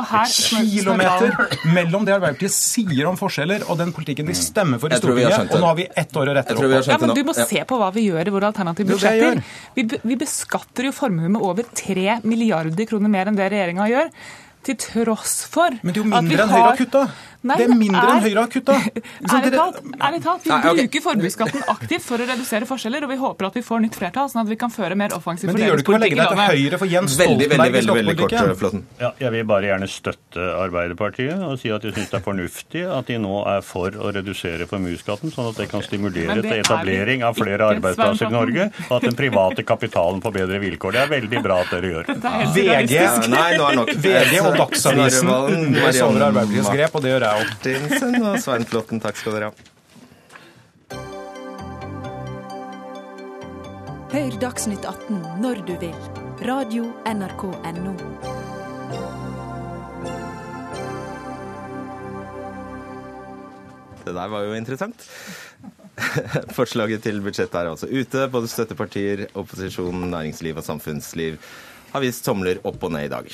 kilometer 0.73 1.35
mellom 1.75 2.07
det 2.07 2.17
Arbeiderpartiet 2.17 2.55
sier 2.55 3.07
om 3.11 3.19
forskjeller, 3.19 3.67
og 3.69 3.79
den 3.79 3.93
politikken 3.95 4.29
de 4.29 4.37
stemmer 4.37 4.81
for 4.81 4.93
i 4.93 4.99
Stortinget. 4.99 5.53
Og 5.53 5.63
nå 5.63 5.71
har 5.71 5.79
vi 5.79 5.87
ett 5.89 6.19
år 6.19 6.31
å 6.31 6.37
rette 6.39 6.57
opp. 6.57 6.71
Ja, 6.87 6.99
men 7.01 7.15
du 7.15 7.23
må 7.27 7.35
se 7.37 7.63
på 7.67 7.79
hva 7.79 7.91
vi 7.93 8.07
gjør 8.09 8.12
gjør 8.13 8.29
i 8.29 8.33
våre 8.37 8.49
alternative 8.51 8.93
budsjetter. 8.93 9.43
Vi, 9.75 9.87
vi 10.03 10.17
beskatter 10.21 10.89
jo 10.89 10.95
formue 10.95 11.31
med 11.33 11.43
over 11.43 11.67
3 11.67 12.21
milliarder 12.23 12.89
kroner 12.89 13.11
mer 13.11 13.29
enn 13.29 13.39
det 13.39 13.49
regjeringa 13.51 13.89
gjør. 13.91 14.09
Til 14.63 14.79
tross 14.79 15.43
for 15.51 15.75
Men 15.83 15.91
det 15.91 15.99
er 15.99 16.03
jo 16.03 16.09
mindre 16.09 16.43
enn 16.45 16.51
Høyre 16.53 16.67
har 16.71 16.79
kutta! 16.79 17.07
Nei, 17.43 17.57
det 17.59 17.65
er 17.65 17.75
mindre 17.75 18.01
enn 18.07 18.21
Høyre 18.23 18.43
har 18.45 18.51
kutta. 18.51 18.75
Ærlig 19.35 19.49
talt, 19.51 19.79
ærlig 19.99 20.19
talt, 20.23 20.45
vi 20.45 20.51
Nei, 20.51 20.59
okay. 20.63 20.85
bruker 20.85 21.03
formuesskatten 21.03 21.65
aktivt 21.73 22.05
for 22.05 22.23
å 22.23 22.27
redusere 22.29 22.67
forskjeller, 22.69 23.03
og 23.03 23.11
vi 23.11 23.17
håper 23.19 23.47
at 23.49 23.57
vi 23.59 23.63
får 23.67 23.81
nytt 23.83 23.97
flertall, 23.99 24.29
sånn 24.31 24.45
at 24.45 24.51
vi 24.51 24.57
kan 24.61 24.71
føre 24.71 24.95
mer 24.99 25.15
offensiv 25.17 25.51
fordelingspolitikk 25.51 25.59
i 25.59 25.59
landet. 25.59 25.59
Men 25.59 25.59
det 25.59 25.67
gjør 25.67 25.75
du 25.75 25.83
ikke 25.83 25.95
å 25.97 26.01
legge 26.03 26.19
deg 26.19 26.31
til 26.31 26.63
høyre 26.63 26.79
for 26.79 26.93
Jens 26.93 27.17
Stoltenberg 27.17 27.75
kort, 28.21 28.35
skattepolitikken? 28.37 28.85
Ja, 29.01 29.09
jeg 29.25 29.33
vil 29.35 29.47
bare 29.51 29.69
gjerne 29.71 29.89
støtte 29.91 30.47
Arbeiderpartiet 30.61 31.43
og 31.49 31.57
si 31.59 31.73
at 31.75 31.83
jeg 31.83 31.97
syns 31.97 32.13
det 32.13 32.19
er 32.21 32.23
fornuftig 32.29 32.85
at 32.99 33.11
de 33.11 33.19
nå 33.25 33.41
er 33.51 33.67
for 33.67 33.99
å 33.99 34.13
redusere 34.15 34.69
formuesskatten, 34.69 35.35
sånn 35.35 35.51
at 35.51 35.59
det 35.59 35.67
kan 35.73 35.83
stimulere 35.83 36.39
til 36.39 36.55
etablering 36.61 37.27
av 37.27 37.35
flere 37.35 37.67
arbeidsplasser 37.75 38.31
i 38.31 38.37
Norge, 38.37 38.69
og 38.87 38.95
at 39.01 39.09
den 39.09 39.19
private 39.19 39.67
kapitalen 39.67 40.23
får 40.23 40.37
bedre 40.39 40.63
vilkår. 40.63 40.95
Det 40.95 41.03
er 41.03 41.13
veldig 41.17 41.43
bra 41.43 41.59
at 41.65 41.75
dere 41.75 41.91
gjør. 41.97 42.13
VG, 42.55 42.95
VG 44.07 44.39
og 44.45 44.52
Dagsavisen 44.57 45.29
under 45.29 46.01
over 46.05 46.25
Arbeiderpartiets 46.29 46.73
grep, 46.73 46.95
og 46.97 47.05
det 47.05 47.13
gjør 47.13 47.27
jeg 47.27 47.47
Martinsen 47.51 48.19
og 48.21 48.41
Svein 48.43 48.67
Flåtten, 48.69 49.03
takk 49.03 49.19
skal 49.19 49.37
dere 49.37 49.51
ha. 49.51 49.69
Hør 54.13 54.35
Dagsnytt 54.37 54.85
18 54.85 55.23
når 55.41 55.63
du 55.65 55.73
vil. 55.81 55.97
Radio 56.45 56.91
NRK 57.09 57.47
Radio.nrk.no. 57.49 57.93
Det 64.03 64.13
der 64.13 64.31
var 64.31 64.43
jo 64.43 64.53
interessant. 64.57 65.05
Forslaget 66.57 67.03
til 67.05 67.21
budsjett 67.23 67.53
er 67.55 67.69
altså 67.71 67.87
ute. 67.87 68.27
Både 68.31 68.51
støttepartier, 68.51 69.27
opposisjon, 69.39 70.09
næringsliv 70.11 70.59
og 70.59 70.65
samfunnsliv 70.67 71.39
har 71.93 72.01
vist 72.03 72.25
tomler 72.25 72.61
opp 72.67 72.83
og 72.83 72.93
ned 72.93 73.07
i 73.07 73.11
dag. 73.13 73.29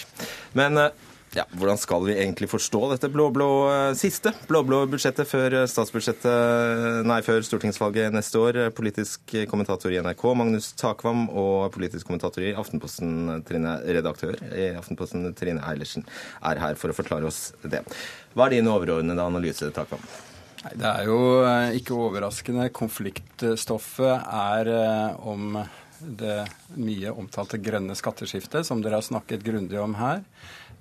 Men 0.58 0.78
eh, 0.78 1.09
ja, 1.38 1.44
Hvordan 1.54 1.78
skal 1.78 2.06
vi 2.08 2.16
egentlig 2.18 2.48
forstå 2.50 2.80
dette 2.94 3.10
blå-blå 3.14 3.48
eh, 3.70 3.92
siste 3.98 4.32
blå-blå 4.50 4.82
budsjettet 4.90 5.30
før 5.30 5.60
eh, 5.60 5.68
statsbudsjettet, 5.70 7.04
nei, 7.06 7.20
før 7.26 7.44
stortingsvalget 7.46 8.16
neste 8.16 8.42
år? 8.42 8.60
Politisk 8.76 9.36
kommentator 9.52 9.94
i 9.94 10.00
NRK 10.02 10.24
Magnus 10.40 10.72
Takvam 10.80 11.28
og 11.30 11.68
politisk 11.76 12.10
kommentator 12.10 12.48
i 12.48 12.56
Aftenposten, 12.58 13.44
Trine, 13.46 13.76
redaktør 13.86 14.40
i 14.50 14.72
Aftenposten 14.80 15.30
Trine 15.38 15.62
Eilertsen 15.70 16.08
er 16.50 16.62
her 16.64 16.80
for 16.80 16.90
å 16.90 16.98
forklare 16.98 17.30
oss 17.30 17.52
det. 17.62 17.84
Hva 18.34 18.48
er 18.48 18.58
din 18.58 18.72
overordnede 18.72 19.30
analyse, 19.30 19.70
Takvam? 19.76 20.02
Nei, 20.64 20.74
Det 20.82 20.94
er 20.96 21.12
jo 21.12 21.20
eh, 21.44 21.76
ikke 21.78 22.00
overraskende. 22.08 22.72
Konfliktstoffet 22.74 24.26
er 24.26 24.74
om 25.22 25.62
det 26.00 26.42
mye 26.80 27.12
omtalte 27.12 27.60
grønne 27.62 27.94
skatteskiftet, 27.98 28.66
som 28.66 28.82
dere 28.82 28.98
har 28.98 29.06
snakket 29.06 29.46
grundig 29.46 29.78
om 29.84 29.94
her. 30.00 30.24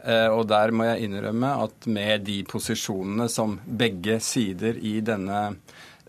Eh, 0.05 0.29
og 0.31 0.47
der 0.51 0.73
må 0.75 0.87
jeg 0.87 1.09
innrømme 1.09 1.53
at 1.65 1.89
med 1.91 2.27
de 2.29 2.41
posisjonene 2.49 3.29
som 3.33 3.59
begge 3.67 4.21
sider 4.25 4.79
i 4.79 4.99
denne 5.05 5.49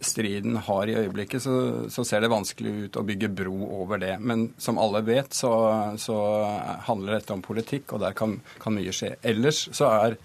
striden 0.02 0.56
har 0.64 0.88
i 0.88 0.96
øyeblikket, 0.96 1.42
så, 1.44 1.90
så, 1.92 2.06
ser 2.08 2.24
det 2.24 2.32
vanskelig 2.32 2.72
ut 2.86 3.00
å 3.00 3.04
bygge 3.04 3.30
bro 3.42 3.58
over 3.82 4.00
det. 4.02 4.14
Men 4.24 4.50
som 4.62 4.80
alle 4.80 5.02
vet, 5.04 5.34
så, 5.36 5.52
så 6.00 6.18
handler 6.88 7.18
dette 7.18 7.36
om 7.36 7.44
politikk, 7.44 7.94
og 7.94 8.04
der 8.06 8.16
kan, 8.18 8.38
kan, 8.64 8.78
mye 8.78 8.94
skje. 8.96 9.16
Ellers 9.28 9.66
så 9.76 9.90
er 9.92 10.18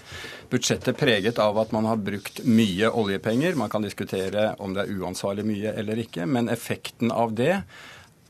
budsjettet 0.53 0.99
preget 1.01 1.41
av 1.43 1.59
at 1.59 1.75
man 1.75 1.89
har 1.91 1.99
brukt 1.99 2.45
mye 2.47 2.91
oljepenger. 2.91 3.59
Man 3.59 3.73
kan 3.73 3.83
diskutere 3.83 4.53
om 4.63 4.77
det 4.77 4.85
er 4.85 4.95
uansvarlig 5.03 5.47
mye 5.49 5.75
eller 5.75 6.05
ikke, 6.07 6.29
men 6.31 6.53
effekten 6.53 7.11
av 7.15 7.35
det 7.35 7.55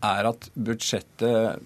er 0.04 0.28
at 0.28 0.48
budsjettet 0.54 1.60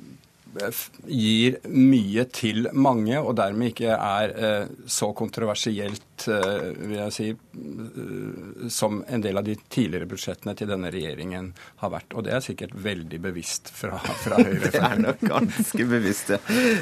gir 1.06 1.58
mye 1.68 2.24
til 2.32 2.68
mange, 2.72 3.18
og 3.20 3.36
dermed 3.38 3.72
ikke 3.72 3.94
er 3.94 4.34
eh, 4.34 4.70
så 4.86 5.12
kontroversielt 5.16 6.07
budsjett, 6.18 6.78
vil 6.78 6.96
jeg 6.98 7.12
si, 7.12 7.36
som 8.70 9.02
en 9.08 9.20
del 9.22 9.38
av 9.38 9.44
de 9.44 9.56
tidligere 9.68 10.08
budsjettene 10.08 10.54
til 10.56 10.68
denne 10.68 10.90
regjeringen 10.90 11.52
har 11.82 11.92
vært. 11.92 12.14
Og 12.14 12.24
det 12.24 12.34
er 12.34 12.44
sikkert 12.44 12.74
veldig 12.74 13.20
bevisst 13.20 13.70
fra, 13.70 13.98
fra 13.98 14.40
Høyre. 14.44 14.70
det 14.72 14.82
er 14.82 15.02
nok 15.02 15.24
ganske 15.28 15.88
bevisst, 15.88 16.34
ja. 16.34 16.38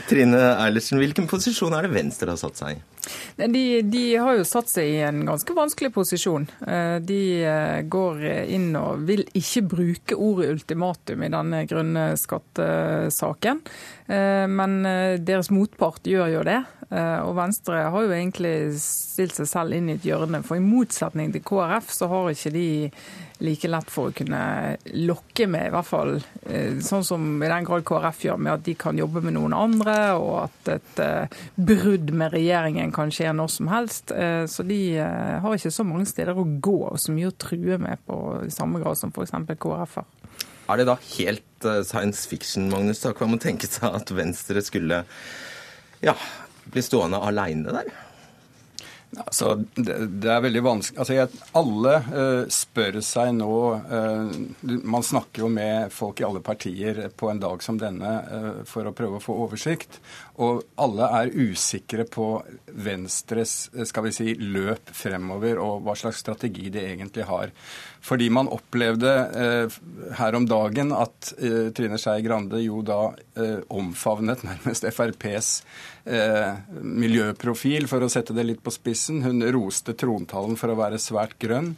Trine 0.08 0.42
Eilertsen, 0.56 1.00
hvilken 1.00 1.28
posisjon 1.30 1.74
er 1.76 1.86
det 1.86 1.94
Venstre 1.96 2.32
har 2.32 2.40
satt 2.40 2.62
seg 2.62 2.76
i? 2.76 2.84
De, 3.38 3.82
de, 3.86 4.04
har 4.18 4.34
jo 4.34 4.46
satt 4.46 4.70
seg 4.72 4.88
i 4.90 5.02
en 5.06 5.20
ganske 5.28 5.54
vanskelig 5.54 5.92
posisjon. 5.94 6.48
Eh, 6.66 6.96
de 7.06 7.20
eh, 7.46 7.82
går 7.86 8.24
inn 8.50 8.72
og 8.74 9.04
vil 9.06 9.22
ikke 9.30 9.62
bruke 9.76 10.18
ordet 10.18 10.48
ultimatum 10.56 11.22
i 11.22 11.30
denne 11.30 11.62
grønne 11.70 12.08
skattesaken. 12.18 13.62
Eh, 14.06 14.46
men 14.46 14.80
deres 15.26 15.52
motpart 15.54 16.06
gjør 16.06 16.32
jo 16.38 16.46
det. 16.46 16.62
Og 16.86 17.32
Venstre 17.34 17.80
har 17.90 18.04
jo 18.04 18.12
egentlig 18.14 18.76
stilt 18.78 19.34
seg 19.34 19.48
selv 19.50 19.74
inn 19.74 19.88
i 19.90 19.96
et 19.96 20.04
hjørne. 20.06 20.38
For 20.46 20.54
i 20.54 20.62
motsetning 20.62 21.32
til 21.34 21.42
KrF 21.42 21.90
så 21.90 22.06
har 22.12 22.30
ikke 22.30 22.52
de 22.54 22.68
like 23.44 23.68
lett 23.68 23.90
for 23.92 24.10
å 24.10 24.16
kunne 24.16 24.40
lokke 24.96 25.46
med, 25.50 25.68
i 25.68 25.72
hvert 25.74 25.88
fall 25.88 26.14
eh, 26.16 26.78
sånn 26.84 27.04
som 27.04 27.26
i 27.42 27.50
den 27.50 27.66
grad 27.68 27.84
KrF 27.88 28.22
gjør, 28.26 28.40
med 28.40 28.54
at 28.54 28.64
de 28.68 28.76
kan 28.78 28.96
jobbe 28.96 29.22
med 29.24 29.36
noen 29.36 29.56
andre, 29.56 29.96
og 30.16 30.46
at 30.46 30.70
et 30.76 31.02
eh, 31.04 31.40
brudd 31.56 32.12
med 32.16 32.32
regjeringen 32.32 32.94
kan 32.96 33.12
skje 33.12 33.34
når 33.36 33.52
som 33.52 33.70
helst. 33.72 34.14
Eh, 34.14 34.44
så 34.48 34.64
de 34.66 34.80
har 34.96 35.56
ikke 35.56 35.74
så 35.74 35.84
mange 35.86 36.08
steder 36.08 36.36
å 36.36 36.46
gå 36.46 36.78
og 36.88 37.00
så 37.00 37.12
mye 37.12 37.32
å 37.32 37.36
true 37.36 37.80
med 37.82 38.00
på 38.08 38.20
samme 38.52 38.80
grad 38.82 39.00
som 39.00 39.12
f.eks. 39.12 39.36
KrF 39.56 40.00
har. 40.00 40.08
Er 40.66 40.80
det 40.80 40.88
da 40.88 40.96
helt 41.16 41.66
science 41.86 42.26
fiction, 42.28 42.70
Magnus 42.72 43.00
Takvam, 43.00 43.36
man 43.36 43.42
tenke 43.42 43.68
seg 43.70 43.94
at 44.00 44.10
Venstre 44.14 44.62
skulle 44.66 45.04
ja, 46.02 46.14
bli 46.72 46.82
stående 46.84 47.20
aleine 47.22 47.74
der? 47.78 47.92
Altså, 49.16 49.54
det, 49.74 49.94
det, 50.20 50.28
er 50.28 50.42
veldig 50.44 50.62
vanskelig 50.64 51.00
altså, 51.00 51.14
jeg, 51.16 51.40
Alle 51.56 51.94
uh, 52.04 52.42
spør 52.52 52.98
seg 53.04 53.30
nå 53.38 53.52
uh, 53.88 54.34
Man 54.84 55.06
snakker 55.06 55.46
jo 55.46 55.50
med 55.52 55.94
folk 55.94 56.20
i 56.20 56.26
alle 56.28 56.42
partier 56.44 57.00
på 57.16 57.30
en 57.32 57.40
dag 57.40 57.64
som 57.64 57.80
denne 57.80 58.12
uh, 58.28 58.60
for 58.68 58.88
å 58.88 58.94
prøve 58.96 59.18
å 59.18 59.24
få 59.24 59.36
oversikt. 59.46 59.98
Og 60.42 60.62
alle 60.80 61.08
er 61.20 61.32
usikre 61.32 62.04
på 62.08 62.28
Venstres 62.66 63.54
skal 63.88 64.06
vi 64.06 64.12
si, 64.14 64.34
løp 64.36 64.90
fremover 64.92 65.60
og 65.62 65.86
hva 65.86 65.96
slags 65.96 66.20
strategi 66.20 66.68
de 66.72 66.82
egentlig 66.84 67.24
har. 67.28 67.52
Fordi 68.04 68.28
man 68.30 68.50
opplevde 68.52 69.12
her 70.18 70.36
om 70.36 70.44
dagen 70.46 70.92
at 70.94 71.32
Trine 71.74 71.98
Skei 71.98 72.20
Grande 72.22 72.60
jo 72.62 72.82
da 72.86 73.00
omfavnet 73.72 74.44
nærmest 74.46 74.86
FrPs 74.92 75.50
miljøprofil, 76.06 77.88
for 77.90 78.04
å 78.04 78.08
sette 78.12 78.34
det 78.36 78.44
litt 78.46 78.60
på 78.62 78.70
spissen 78.70 78.96
spissen. 79.16 79.24
Hun 79.24 79.42
roste 79.56 79.96
trontalen 79.98 80.54
for 80.60 80.70
å 80.70 80.78
være 80.78 81.00
svært 81.02 81.34
grønn. 81.42 81.72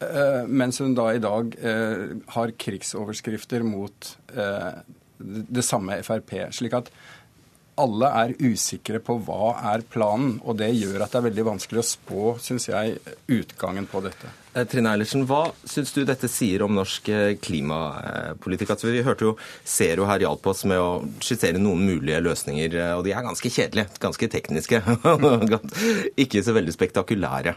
Eh, 0.00 0.46
mens 0.48 0.80
hun 0.80 0.94
da 0.96 1.10
i 1.12 1.20
dag 1.20 1.52
eh, 1.60 2.16
har 2.32 2.54
krigsoverskrifter 2.56 3.64
mot 3.66 4.14
eh, 4.32 4.78
det 5.20 5.64
samme 5.66 5.98
Frp. 6.06 6.32
Slik 6.56 6.76
at 6.78 6.88
alle 7.80 8.10
er 8.22 8.36
usikre 8.38 9.00
på 9.04 9.16
hva 9.26 9.54
er 9.72 9.84
planen, 9.88 10.36
og 10.44 10.58
det 10.60 10.70
gjør 10.74 11.04
at 11.04 11.12
det 11.12 11.20
er 11.20 11.26
veldig 11.30 11.46
vanskelig 11.52 11.82
å 11.82 11.88
spå, 11.88 12.22
syns 12.42 12.68
jeg, 12.70 12.98
utgangen 13.32 13.88
på 13.90 14.02
dette. 14.04 14.30
Trine 14.70 14.90
Eilertsen, 14.92 15.26
hva 15.30 15.44
syns 15.68 15.92
du 15.94 16.00
dette 16.06 16.28
sier 16.30 16.64
om 16.66 16.74
norsk 16.74 17.06
klimapolitikk? 17.44 18.72
Altså, 18.74 18.90
vi 18.90 19.04
hørte 19.06 19.28
jo 19.28 19.36
Zero 19.62 20.08
her 20.10 20.24
hjalp 20.24 20.50
oss 20.50 20.64
med 20.66 20.82
å 20.82 20.90
skissere 21.22 21.60
noen 21.62 21.84
mulige 21.86 22.18
løsninger, 22.24 22.74
og 22.96 23.04
de 23.06 23.14
er 23.14 23.26
ganske 23.26 23.52
kjedelige, 23.52 24.00
ganske 24.02 24.30
tekniske. 24.34 24.82
Ikke 26.24 26.42
så 26.42 26.56
veldig 26.56 26.74
spektakulære. 26.74 27.54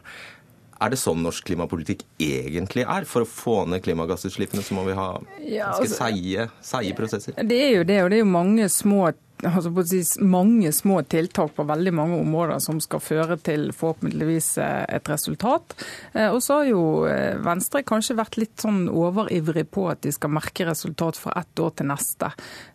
Er 0.84 0.92
det 0.92 1.00
sånn 1.00 1.22
norsk 1.24 1.46
klimapolitikk 1.48 2.04
egentlig 2.22 2.84
er? 2.84 3.06
For 3.08 3.24
å 3.24 3.30
få 3.30 3.62
ned 3.72 3.84
klimagassutslippene 3.86 4.66
så 4.66 4.76
må 4.76 4.84
vi 4.90 4.98
ha 4.98 5.10
ganske 5.16 5.68
altså, 5.70 6.00
seige, 6.02 6.48
seige 6.66 6.98
prosesser? 6.98 7.38
Det 7.40 7.60
er 7.70 7.78
jo 7.78 7.86
det, 7.88 8.00
og 8.04 8.12
det 8.12 8.20
er 8.20 8.26
jo 8.26 8.34
mange 8.34 8.68
små 8.72 9.14
altså 9.46 10.20
mange 10.24 10.72
små 10.72 11.02
tiltak 11.10 11.56
på 11.56 11.66
veldig 11.68 11.94
mange 11.96 12.20
områder 12.22 12.60
som 12.64 12.80
skal 12.84 13.02
føre 13.04 13.38
til 13.44 13.70
forhåpentligvis 13.76 14.50
eh, 14.64 14.84
et 14.98 15.10
resultat. 15.10 15.76
Eh, 16.14 16.30
og 16.30 16.42
så 16.44 16.62
har 16.62 16.70
jo 16.70 16.84
eh, 17.10 17.40
Venstre 17.44 17.84
kanskje 17.88 18.18
vært 18.20 18.38
litt 18.42 18.64
sånn 18.64 18.86
overivrig 18.92 19.66
på 19.74 19.88
at 19.92 20.04
de 20.06 20.14
skal 20.16 20.34
merke 20.36 20.68
resultat 20.68 21.20
fra 21.20 21.36
ett 21.42 21.60
år 21.60 21.74
til 21.78 21.90
neste. 21.90 22.30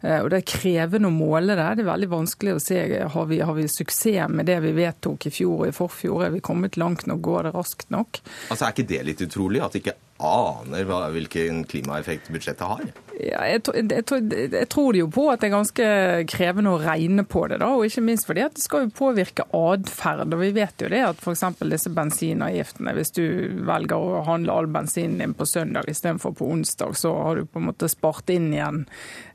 Og 0.09 0.29
Det 0.31 0.39
er 0.39 0.49
krevende 0.49 1.11
å 1.11 1.15
måle 1.15 1.57
det. 1.59 1.69
Det 1.79 1.85
er 1.85 1.91
veldig 1.91 2.11
vanskelig 2.13 2.55
å 2.55 2.63
se 2.63 2.81
har 3.13 3.31
vi, 3.31 3.41
har 3.45 3.57
vi 3.57 3.69
suksess 3.69 4.31
med 4.33 4.47
det 4.49 4.59
vi 4.65 4.71
vedtok 4.77 5.27
i 5.29 5.33
fjor 5.35 5.65
og 5.65 5.71
i 5.71 5.75
forfjor. 5.75 6.27
Er 6.27 6.35
vi 6.35 6.45
kommet 6.45 6.79
langt 6.81 7.07
nok? 7.09 7.21
Går 7.25 7.49
det 7.49 7.55
raskt 7.57 7.91
nok? 7.93 8.21
Altså 8.49 8.69
Er 8.69 8.77
ikke 8.77 8.89
det 8.89 9.01
litt 9.09 9.25
utrolig? 9.25 9.61
At 9.65 9.77
ikke 9.79 9.97
aner 10.19 10.87
hva, 10.89 11.05
hvilken 11.15 11.63
klimaeffekt 11.69 12.31
budsjettet 12.35 12.67
har? 12.67 12.89
Ja, 13.19 13.41
jeg, 13.51 13.63
jeg, 13.75 14.05
jeg, 14.53 14.67
tror 14.71 14.95
jo 14.95 15.09
på 15.11 15.25
at 15.31 15.43
det 15.43 15.49
er 15.49 15.55
ganske 15.57 15.87
krevende 16.31 16.75
å 16.75 16.81
regne 16.83 17.25
på 17.27 17.45
det. 17.51 17.59
da, 17.63 17.73
og 17.75 17.87
Ikke 17.87 18.05
minst 18.07 18.29
fordi 18.29 18.45
at 18.47 18.55
det 18.55 18.63
skal 18.63 18.85
jo 18.85 18.95
påvirke 18.95 19.47
atferd. 19.55 20.35
Vi 20.39 20.51
vet 20.55 20.85
jo 20.85 20.91
det 20.93 21.03
at 21.07 21.23
f.eks. 21.23 21.45
disse 21.63 21.93
bensinavgiftene, 21.95 22.95
hvis 22.99 23.15
du 23.17 23.25
velger 23.67 23.99
å 23.99 24.23
handle 24.29 24.55
all 24.55 24.71
bensinen 24.71 25.19
din 25.23 25.35
på 25.39 25.47
søndag 25.51 25.91
istedenfor 25.91 26.37
på 26.39 26.51
onsdag, 26.55 26.95
så 26.99 27.15
har 27.19 27.41
du 27.41 27.51
på 27.51 27.63
en 27.63 27.69
måte 27.73 27.91
spart 27.91 28.31
inn 28.35 28.53
igjen 28.55 28.85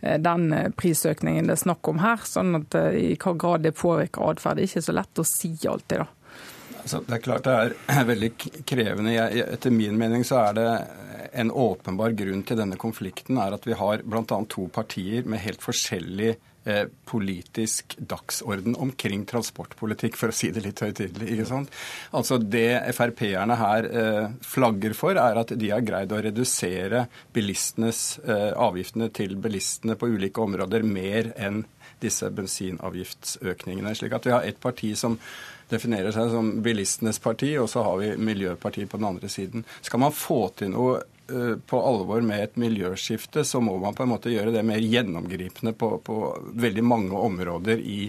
eh, 0.01 0.19
den 0.21 0.49
eh, 0.55 0.71
prisøkningen 0.79 1.51
det 1.51 1.57
er 1.57 1.63
snakk 1.65 1.91
om 1.91 1.99
her. 2.03 2.23
sånn 2.27 2.55
at 2.61 2.79
eh, 2.79 2.99
i 3.11 3.13
hva 3.19 3.35
grad 3.35 3.67
det 3.67 3.75
påvirker 3.79 4.31
atferd, 4.31 4.59
det 4.59 4.67
er 4.67 4.71
ikke 4.71 4.87
så 4.87 4.99
lett 4.99 5.23
å 5.23 5.27
si 5.27 5.55
alltid. 5.67 6.05
da. 6.05 6.22
Altså, 6.83 6.99
det 7.07 7.15
er 7.15 7.23
klart 7.23 7.47
det 7.47 7.55
er 7.55 8.05
veldig 8.11 8.31
krevende. 8.67 9.15
Jeg, 9.15 9.47
etter 9.55 9.73
min 9.73 9.97
mening 9.99 10.27
så 10.27 10.43
er 10.49 10.59
det 10.59 10.69
en 11.33 11.51
åpenbar 11.51 12.13
grunn 12.17 12.43
til 12.45 12.59
denne 12.59 12.79
konflikten 12.79 13.39
er 13.41 13.55
at 13.55 13.67
vi 13.67 13.77
har 13.77 14.03
bl.a. 14.05 14.39
to 14.49 14.67
partier 14.73 15.25
med 15.29 15.41
helt 15.41 15.63
forskjellig 15.63 16.33
eh, 16.69 16.83
politisk 17.09 17.95
dagsorden 17.97 18.75
omkring 18.79 19.25
transportpolitikk, 19.29 20.17
for 20.19 20.29
å 20.29 20.35
si 20.35 20.51
det 20.53 20.65
litt 20.65 20.83
høytidelig. 20.83 21.31
ikke 21.33 21.47
sant? 21.49 21.73
Altså 22.13 22.37
Det 22.37 22.67
Frp-erne 22.95 23.57
her 23.59 23.89
eh, 23.89 24.27
flagger 24.45 24.97
for, 24.97 25.17
er 25.17 25.41
at 25.41 25.55
de 25.57 25.71
har 25.73 25.85
greid 25.85 26.13
å 26.13 26.21
redusere 26.27 27.07
bilistenes, 27.33 28.03
eh, 28.23 28.51
avgiftene 28.53 29.09
til 29.15 29.37
bilistene 29.41 29.97
på 29.99 30.11
ulike 30.13 30.43
områder 30.43 30.85
mer 30.85 31.33
enn 31.35 31.63
disse 32.03 32.29
bensinavgiftsøkningene. 32.33 33.95
Slik 33.97 34.15
at 34.17 34.27
vi 34.27 34.35
har 34.35 34.45
et 34.47 34.59
parti 34.61 34.93
som 34.99 35.17
definerer 35.71 36.13
seg 36.13 36.29
som 36.33 36.51
bilistenes 36.63 37.19
parti, 37.23 37.53
og 37.59 37.69
så 37.71 37.85
har 37.85 37.99
vi 38.01 38.13
Miljøpartiet 38.19 38.91
på 38.91 38.99
den 38.99 39.09
andre 39.09 39.31
siden. 39.31 39.65
Skal 39.81 40.03
man 40.03 40.15
få 40.15 40.39
til 40.59 40.73
noe 40.73 40.99
eh, 41.01 41.55
på 41.57 41.81
alvor 41.81 42.23
med 42.25 42.43
et 42.43 42.57
miljøskifte, 42.61 43.45
så 43.47 43.61
må 43.63 43.77
man 43.81 43.95
på 43.97 44.05
en 44.05 44.13
måte 44.13 44.33
gjøre 44.33 44.53
det 44.55 44.65
mer 44.67 44.83
gjennomgripende 44.83 45.75
på, 45.77 45.95
på 46.03 46.19
veldig 46.65 46.85
mange 46.85 47.27
områder 47.29 47.79
i 47.79 48.01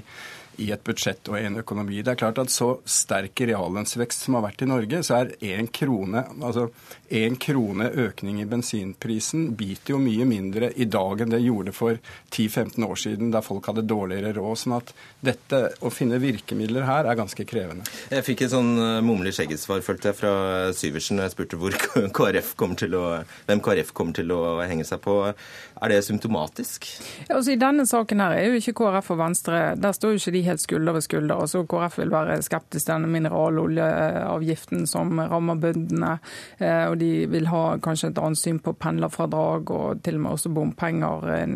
i 0.62 0.70
et 0.74 0.84
budsjett 0.84 1.28
og 1.30 1.38
i 1.38 1.46
en 1.48 1.60
økonomi. 1.62 2.02
Det 2.02 2.14
er 2.14 2.20
klart 2.20 2.38
at 2.42 2.52
Så 2.54 2.80
sterk 2.86 3.40
reallønnsvekst 3.40 4.26
som 4.26 4.38
har 4.38 4.46
vært 4.46 4.62
i 4.62 4.68
Norge, 4.70 5.02
så 5.02 5.20
er 5.20 5.34
én 5.54 5.70
krone, 5.72 6.24
altså 6.40 6.68
en 7.14 7.36
krone 7.36 7.90
økning 8.00 8.40
i 8.40 8.46
bensinprisen 8.48 9.50
biter 9.58 9.94
jo 9.94 9.98
mye 10.02 10.24
mindre 10.26 10.70
i 10.80 10.86
dag 10.90 11.20
enn 11.20 11.34
det 11.34 11.42
gjorde 11.44 11.74
for 11.76 11.98
10-15 12.32 12.86
år 12.86 12.98
siden, 12.98 13.30
da 13.34 13.42
folk 13.44 13.68
hadde 13.70 13.84
dårligere 13.86 14.32
råd. 14.34 14.58
sånn 14.58 14.76
at 14.78 14.92
dette, 15.20 15.60
å 15.84 15.92
finne 15.92 16.18
virkemidler 16.22 16.86
her 16.88 17.06
er 17.10 17.18
ganske 17.18 17.46
krevende. 17.46 17.86
Jeg 18.10 18.24
fikk 18.26 18.46
et 18.46 18.54
sånn 18.54 18.72
eh, 18.78 19.02
mumlende 19.04 19.34
skjeggesvar, 19.36 19.84
følte 19.86 20.10
jeg, 20.10 20.18
fra 20.18 20.32
Syversen. 20.74 21.22
Jeg 21.22 21.34
spurte 21.34 21.60
hvor 21.60 21.76
KrF 22.18 22.54
til 22.80 22.96
å, 22.98 23.04
hvem 23.46 23.62
KrF 23.64 23.92
kommer 23.94 24.16
til 24.16 24.32
å 24.34 24.42
henge 24.64 24.86
seg 24.88 25.02
på. 25.04 25.20
Er 25.84 25.92
det 25.92 26.02
symptomatisk? 26.06 26.86
Ja, 27.28 27.36
altså 27.36 27.52
I 27.52 27.60
denne 27.60 27.86
saken 27.86 28.22
her 28.24 28.36
er 28.38 28.48
jo 28.48 28.58
ikke 28.60 28.76
KrF 28.78 29.10
og 29.12 29.18
Venstre 29.18 29.62
Der 29.76 29.94
står 29.96 30.14
jo 30.14 30.20
ikke 30.20 30.34
de 30.36 30.43
helt 30.46 30.62
skulder 30.62 30.96
ved 30.96 31.04
skulder. 31.04 31.40
Altså, 31.40 31.64
KrF 31.68 31.98
vil 32.00 32.12
være 32.12 32.38
skeptisk 32.44 32.88
til 32.88 33.06
mineraloljeavgiften 33.10 34.86
som 34.90 35.18
rammer 35.18 35.58
bøndene. 35.60 36.16
Eh, 36.58 36.86
og 36.90 36.98
de 37.00 37.26
vil 37.30 37.48
ha 37.52 37.64
kanskje 37.84 38.12
et 38.12 38.20
annet 38.22 38.40
syn 38.40 38.60
på 38.64 38.74
pendlerfradrag 38.80 39.72
og 39.74 40.02
til 40.04 40.18
og 40.18 40.24
med 40.24 40.36
også 40.36 40.54
bompenger 40.54 41.28
eh, 41.36 41.54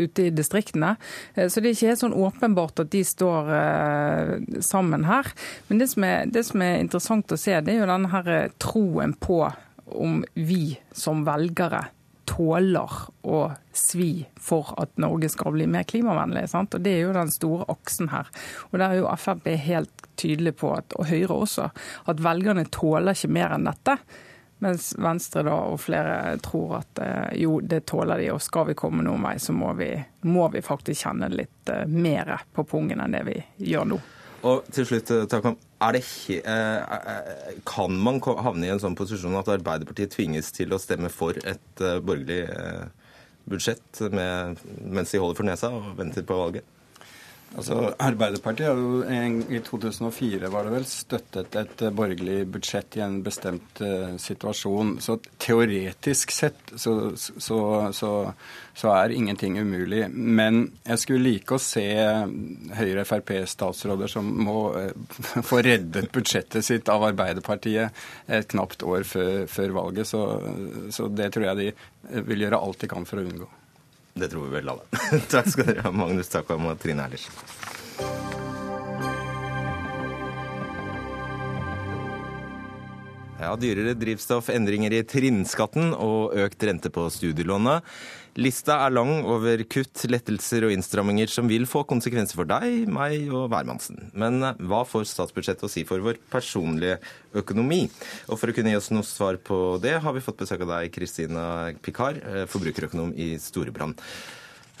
ute 0.00 0.28
i 0.28 0.34
distriktene. 0.34 0.94
Eh, 1.34 1.48
så 1.48 1.60
det 1.60 1.70
er 1.72 1.78
ikke 1.78 1.92
helt 1.92 2.04
sånn 2.04 2.18
åpenbart 2.20 2.84
at 2.84 2.92
de 2.94 3.04
står 3.06 3.50
sammen 4.64 5.04
her. 5.08 5.28
Men 5.68 5.80
det 5.80 5.90
som 5.92 6.04
er, 6.06 6.28
det 6.30 6.44
som 6.48 6.62
er 6.64 6.80
interessant 6.80 7.32
å 7.32 7.38
se, 7.40 7.56
det 7.64 7.74
er 7.74 7.82
jo 7.82 7.90
denne 7.90 8.10
her 8.12 8.52
troen 8.62 9.14
på 9.18 9.42
om 9.90 10.20
vi 10.34 10.76
som 10.94 11.24
velgere 11.26 11.88
tåler 12.30 12.96
å 13.26 13.40
svi 13.76 14.26
for 14.40 14.72
at 14.80 14.92
Norge 15.02 15.30
skal 15.32 15.54
bli 15.56 15.66
mer 15.70 15.86
klimavennlig. 15.88 16.46
Sant? 16.52 16.74
Og 16.76 16.84
Det 16.84 16.94
er 16.96 17.04
jo 17.04 17.16
den 17.16 17.32
store 17.34 17.66
aksen 17.72 18.10
her. 18.14 18.30
Og 18.70 18.78
Der 18.78 18.88
er 18.88 19.02
jo 19.02 19.12
Frp 19.20 19.46
helt 19.66 20.08
tydelig 20.20 20.56
på, 20.60 20.72
at, 20.76 20.94
og 20.96 21.08
Høyre 21.10 21.42
også, 21.44 21.70
at 22.06 22.22
velgerne 22.22 22.66
tåler 22.70 23.16
ikke 23.16 23.32
mer 23.34 23.56
enn 23.56 23.68
dette. 23.68 23.96
Mens 24.60 24.90
Venstre 25.00 25.42
da, 25.46 25.56
og 25.72 25.80
flere 25.80 26.36
tror 26.44 26.80
at 26.82 27.00
eh, 27.00 27.40
jo, 27.40 27.60
det 27.64 27.86
tåler 27.88 28.20
de, 28.20 28.26
og 28.34 28.42
skal 28.44 28.68
vi 28.68 28.76
komme 28.76 29.04
noen 29.06 29.22
vei, 29.24 29.38
så 29.40 29.54
må 29.56 29.72
vi, 29.78 29.94
må 30.28 30.50
vi 30.52 30.60
faktisk 30.60 31.06
kjenne 31.06 31.30
litt 31.32 31.72
eh, 31.72 31.86
mer 31.88 32.42
på 32.52 32.66
pungen 32.68 33.00
enn 33.00 33.16
det 33.16 33.22
vi 33.24 33.38
gjør 33.72 33.88
nå. 33.94 34.00
Og 34.42 34.64
til 34.72 34.86
slutt, 34.88 35.10
eh, 35.12 35.26
Takam, 35.28 35.56
det, 35.92 36.02
eh, 36.44 37.60
kan 37.66 37.92
man 37.92 38.20
havne 38.20 38.66
i 38.66 38.72
en 38.72 38.80
sånn 38.80 38.96
posisjon 38.96 39.36
at 39.36 39.48
Arbeiderpartiet 39.52 40.14
tvinges 40.14 40.50
til 40.52 40.72
å 40.72 40.80
stemme 40.80 41.10
for 41.10 41.36
et 41.44 41.76
borgerlig 41.76 42.48
budsjett 43.48 44.00
med, 44.12 44.56
mens 44.84 45.10
de 45.10 45.18
holder 45.18 45.36
for 45.36 45.44
nesa 45.44 45.68
og 45.68 45.96
venter 45.98 46.22
på 46.22 46.36
valget? 46.36 46.64
Altså, 47.58 47.76
Arbeiderpartiet 47.98 48.68
har 48.68 48.78
jo 48.78 49.00
en, 49.10 49.40
i 49.50 49.58
2004 49.66 50.48
var 50.52 50.68
det 50.68 50.74
vel 50.76 50.84
støttet 50.86 51.56
et 51.58 51.82
uh, 51.82 51.90
borgerlig 51.90 52.44
budsjett 52.54 52.94
i 53.00 53.02
en 53.02 53.16
bestemt 53.26 53.82
uh, 53.82 54.14
situasjon. 54.22 54.92
Så 55.02 55.16
teoretisk 55.42 56.30
sett 56.30 56.70
så, 56.78 56.94
så, 57.18 57.58
så, 57.96 58.12
så, 58.70 58.92
er 58.94 59.16
ingenting 59.16 59.58
umulig. 59.58 60.04
Men 60.14 60.62
jeg 60.86 61.02
skulle 61.02 61.26
like 61.26 61.58
å 61.58 61.62
se 61.62 61.88
Høyre-Frp-statsråder 62.78 64.14
som 64.14 64.30
må 64.46 64.58
uh, 64.78 65.18
få 65.50 65.62
reddet 65.66 66.12
budsjettet 66.14 66.62
sitt 66.66 66.92
av 66.92 67.08
Arbeiderpartiet 67.10 68.30
et 68.30 68.50
knapt 68.54 68.86
år 68.86 69.02
før, 69.02 69.48
før 69.50 69.74
valget. 69.82 70.06
Så, 70.06 71.08
det 71.18 71.32
tror 71.34 71.50
jeg 71.50 71.64
de 71.64 72.22
vil 72.30 72.46
gjøre 72.46 72.62
alt 72.62 72.86
de 72.86 72.94
kan 72.94 73.08
for 73.08 73.18
å 73.18 73.26
unngå. 73.26 73.50
Det 74.20 74.28
tror 74.28 74.50
vi 74.50 74.58
vel 74.58 74.68
alle. 74.68 74.84
Takk 75.32 75.48
skal 75.48 75.70
dere 75.70 75.86
ha, 75.86 75.90
Magnus 75.96 76.28
Takvam 76.28 76.66
og 76.68 76.80
Trine 76.82 77.06
Erlersen. 77.08 77.32
Ja, 83.40 83.54
Dyrere 83.56 83.94
drivstoff, 83.96 84.50
endringer 84.52 84.92
i 84.92 85.00
trinnskatten 85.08 85.94
og 85.96 86.36
økt 86.36 86.68
rente 86.68 86.92
på 86.92 87.06
studielånet. 87.08 87.86
Lista 88.38 88.76
er 88.84 88.92
lang 88.94 89.24
over 89.26 89.64
kutt, 89.66 90.04
lettelser 90.06 90.68
og 90.68 90.74
innstramminger 90.74 91.30
som 91.32 91.48
vil 91.50 91.64
få 91.66 91.82
konsekvenser 91.88 92.38
for 92.38 92.46
deg, 92.46 92.86
meg 92.86 93.26
og 93.26 93.48
hvermannsen. 93.50 93.98
Men 94.14 94.38
eh, 94.46 94.60
hva 94.70 94.84
får 94.86 95.08
statsbudsjettet 95.10 95.66
å 95.66 95.72
si 95.72 95.82
for 95.88 96.02
vår 96.04 96.20
personlige 96.30 97.00
økonomi? 97.34 97.82
Og 98.30 98.38
For 98.38 98.52
å 98.52 98.54
kunne 98.54 98.70
gi 98.70 98.78
oss 98.78 98.92
noe 98.94 99.06
svar 99.06 99.40
på 99.42 99.80
det, 99.82 99.96
har 100.04 100.14
vi 100.14 100.22
fått 100.22 100.38
besøk 100.44 100.62
av 100.62 100.76
deg, 100.76 100.92
Kristina 100.94 101.46
Pikar, 101.82 102.22
eh, 102.22 102.46
forbrukerøkonom 102.50 103.16
i 103.18 103.32
Storebrand. 103.42 103.98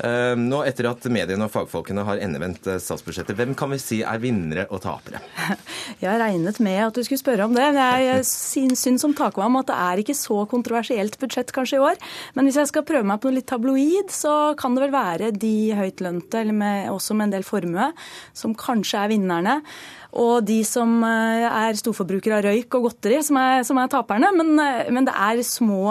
Eh, 0.00 0.34
nå 0.38 0.62
etter 0.64 0.88
at 0.90 1.04
mediene 1.12 1.46
og 1.46 1.52
fagfolkene 1.52 2.04
har 2.06 2.20
endevendt 2.24 2.66
eh, 2.70 2.80
statsbudsjettet, 2.80 3.36
hvem 3.36 3.52
kan 3.58 3.72
vi 3.74 3.80
si 3.82 4.00
er 4.06 4.20
vinnere 4.22 4.66
og 4.72 4.82
tapere? 4.84 5.20
Jeg 6.04 6.20
regnet 6.22 6.60
med 6.64 6.80
at 6.86 6.96
du 6.96 7.02
skulle 7.04 7.20
spørre 7.20 7.46
om 7.48 7.56
det. 7.56 7.66
Jeg 7.76 8.24
syns 8.28 8.86
som 9.02 9.14
Takvam 9.16 9.58
at 9.60 9.68
det 9.68 9.76
er 9.76 10.02
ikke 10.02 10.16
så 10.16 10.42
kontroversielt 10.50 11.18
budsjett 11.20 11.52
kanskje 11.54 11.78
i 11.78 11.84
år. 11.84 12.00
Men 12.36 12.46
hvis 12.46 12.58
jeg 12.60 12.70
skal 12.70 12.84
prøve 12.86 13.06
meg 13.06 13.20
på 13.20 13.28
noe 13.28 13.38
litt 13.38 13.48
tabloid, 13.50 14.12
så 14.14 14.54
kan 14.58 14.76
det 14.76 14.86
vel 14.86 14.94
være 14.94 15.30
de 15.36 15.54
høytlønte, 15.76 16.40
eller 16.40 16.56
med, 16.56 16.90
også 16.92 17.16
med 17.18 17.28
en 17.28 17.36
del 17.36 17.46
formue, 17.46 17.90
som 18.36 18.56
kanskje 18.58 19.02
er 19.02 19.12
vinnerne 19.12 19.58
og 20.10 20.42
de 20.46 20.58
som 20.66 20.90
eh, 21.06 21.46
er 21.46 21.78
storforbrukere 21.78 22.40
av 22.40 22.46
røyk 22.48 22.74
og 22.78 22.88
godteri, 22.88 23.20
som 23.22 23.38
er, 23.38 23.62
som 23.66 23.78
er 23.78 23.90
taperne. 23.92 24.32
Men, 24.34 24.52
eh, 24.58 24.90
men, 24.90 25.06
det 25.06 25.14
er 25.14 25.42
små, 25.46 25.84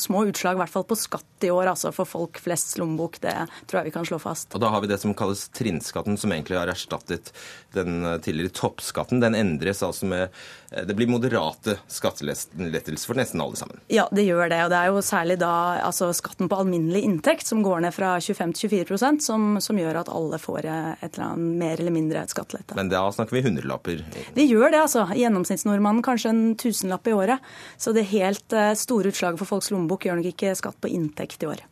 små 0.00 0.24
utslag, 0.30 0.56
i 0.56 0.62
hvert 0.62 0.72
fall 0.72 0.86
på 0.88 0.96
skatt 0.98 1.44
i 1.44 1.52
år, 1.52 1.68
altså 1.74 1.92
for 1.94 2.08
folk 2.08 2.40
flest 2.40 2.78
lommebok. 2.80 3.20
Det 3.20 3.34
tror 3.68 3.80
jeg 3.80 3.90
vi 3.90 3.96
kan 3.98 4.08
slå 4.08 4.20
fast. 4.22 4.48
Og 4.56 4.64
Da 4.64 4.72
har 4.72 4.80
vi 4.80 4.90
det 4.92 5.00
som 5.02 5.14
kalles 5.16 5.46
trinnskatten, 5.52 6.16
som 6.16 6.32
egentlig 6.32 6.60
har 6.60 6.72
erstattet 6.72 7.32
den 7.76 8.00
eh, 8.04 8.18
tidligere 8.24 8.54
toppskatten. 8.56 9.20
Den 9.20 9.36
endres 9.36 9.84
altså 9.84 10.08
med 10.08 10.32
Det 10.70 10.96
blir 10.96 11.10
moderate 11.10 11.76
skattelettelser 11.92 13.06
for 13.06 13.18
nesten 13.18 13.42
alle 13.42 13.58
sammen. 13.58 13.80
Ja, 13.92 14.06
det 14.12 14.26
gjør 14.26 14.50
det. 14.50 14.60
Og 14.66 14.72
det 14.72 14.80
er 14.80 14.90
jo 14.90 15.02
særlig 15.04 15.38
da 15.40 15.52
altså 15.84 16.10
skatten 16.16 16.50
på 16.50 16.58
alminnelig 16.60 17.04
inntekt 17.06 17.46
som 17.46 17.62
går 17.64 17.84
ned 17.86 17.94
fra 17.94 18.16
25 18.20 18.54
til 18.58 18.72
24% 18.84 19.24
som, 19.26 19.46
som 19.62 19.78
gjør 19.78 20.00
at 20.02 20.10
alle 20.12 20.40
får 20.42 20.66
et 20.66 21.06
eller 21.12 21.24
annet 21.28 21.60
mer 21.62 21.80
eller 21.80 21.94
mindre 21.94 22.24
skattelette. 22.30 22.76
Men 22.78 22.90
da 22.92 23.04
snakker 23.14 23.38
vi 23.38 23.44
hundrelapper? 23.46 24.02
Det 24.34 24.46
gjør 24.46 24.70
det, 24.72 24.82
altså. 24.82 25.06
Gjennomsnittsnordmannen 25.16 26.04
kanskje 26.06 26.34
en 26.34 26.44
tusenlapp 26.58 27.06
i 27.06 27.16
året. 27.16 27.54
Så 27.78 27.94
det 27.96 28.08
helt 28.12 28.56
eh, 28.56 28.74
store 28.78 29.12
utslaget 29.12 29.40
for 29.40 29.56
folks 29.56 29.70
lommebok 29.72 30.06
gjør 30.06 30.20
nok 30.20 30.30
ikke 30.34 30.56
skatt 30.58 30.78
på 30.82 30.92
inntekt 30.92 31.46
i 31.46 31.50
år. 31.52 31.62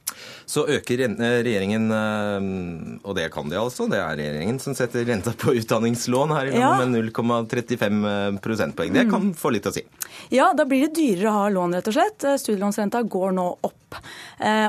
Så 0.47 0.67
øker 0.69 1.05
eh, 1.07 1.37
regjeringen, 1.45 1.87
eh, 1.95 2.49
og 3.03 3.17
det 3.17 3.29
kan 3.35 3.49
de 3.51 3.59
altså, 3.61 3.87
det 3.91 4.01
er 4.01 4.19
regjeringen 4.21 4.61
som 4.63 4.77
setter 4.77 5.07
renta 5.09 5.33
på 5.39 5.55
utdanningslån 5.61 6.35
her 6.37 6.51
i 6.51 6.57
landet 6.57 7.01
ja. 7.01 7.23
med 7.23 7.47
0,35 7.51 8.41
prosentpoeng. 8.45 8.93
Det 8.95 9.07
kan 9.13 9.33
få 9.39 9.55
litt 9.57 9.69
å 9.71 9.75
si. 9.75 9.85
Ja, 10.35 10.53
da 10.57 10.67
blir 10.69 10.87
det 10.87 10.95
dyrere 10.99 11.33
å 11.33 11.39
ha 11.43 11.49
lån, 11.53 11.79
rett 11.79 11.89
og 11.91 11.97
slett. 11.97 12.29
Studielånsrenta 12.43 13.03
går 13.09 13.35
nå 13.39 13.49
opp. 13.61 13.81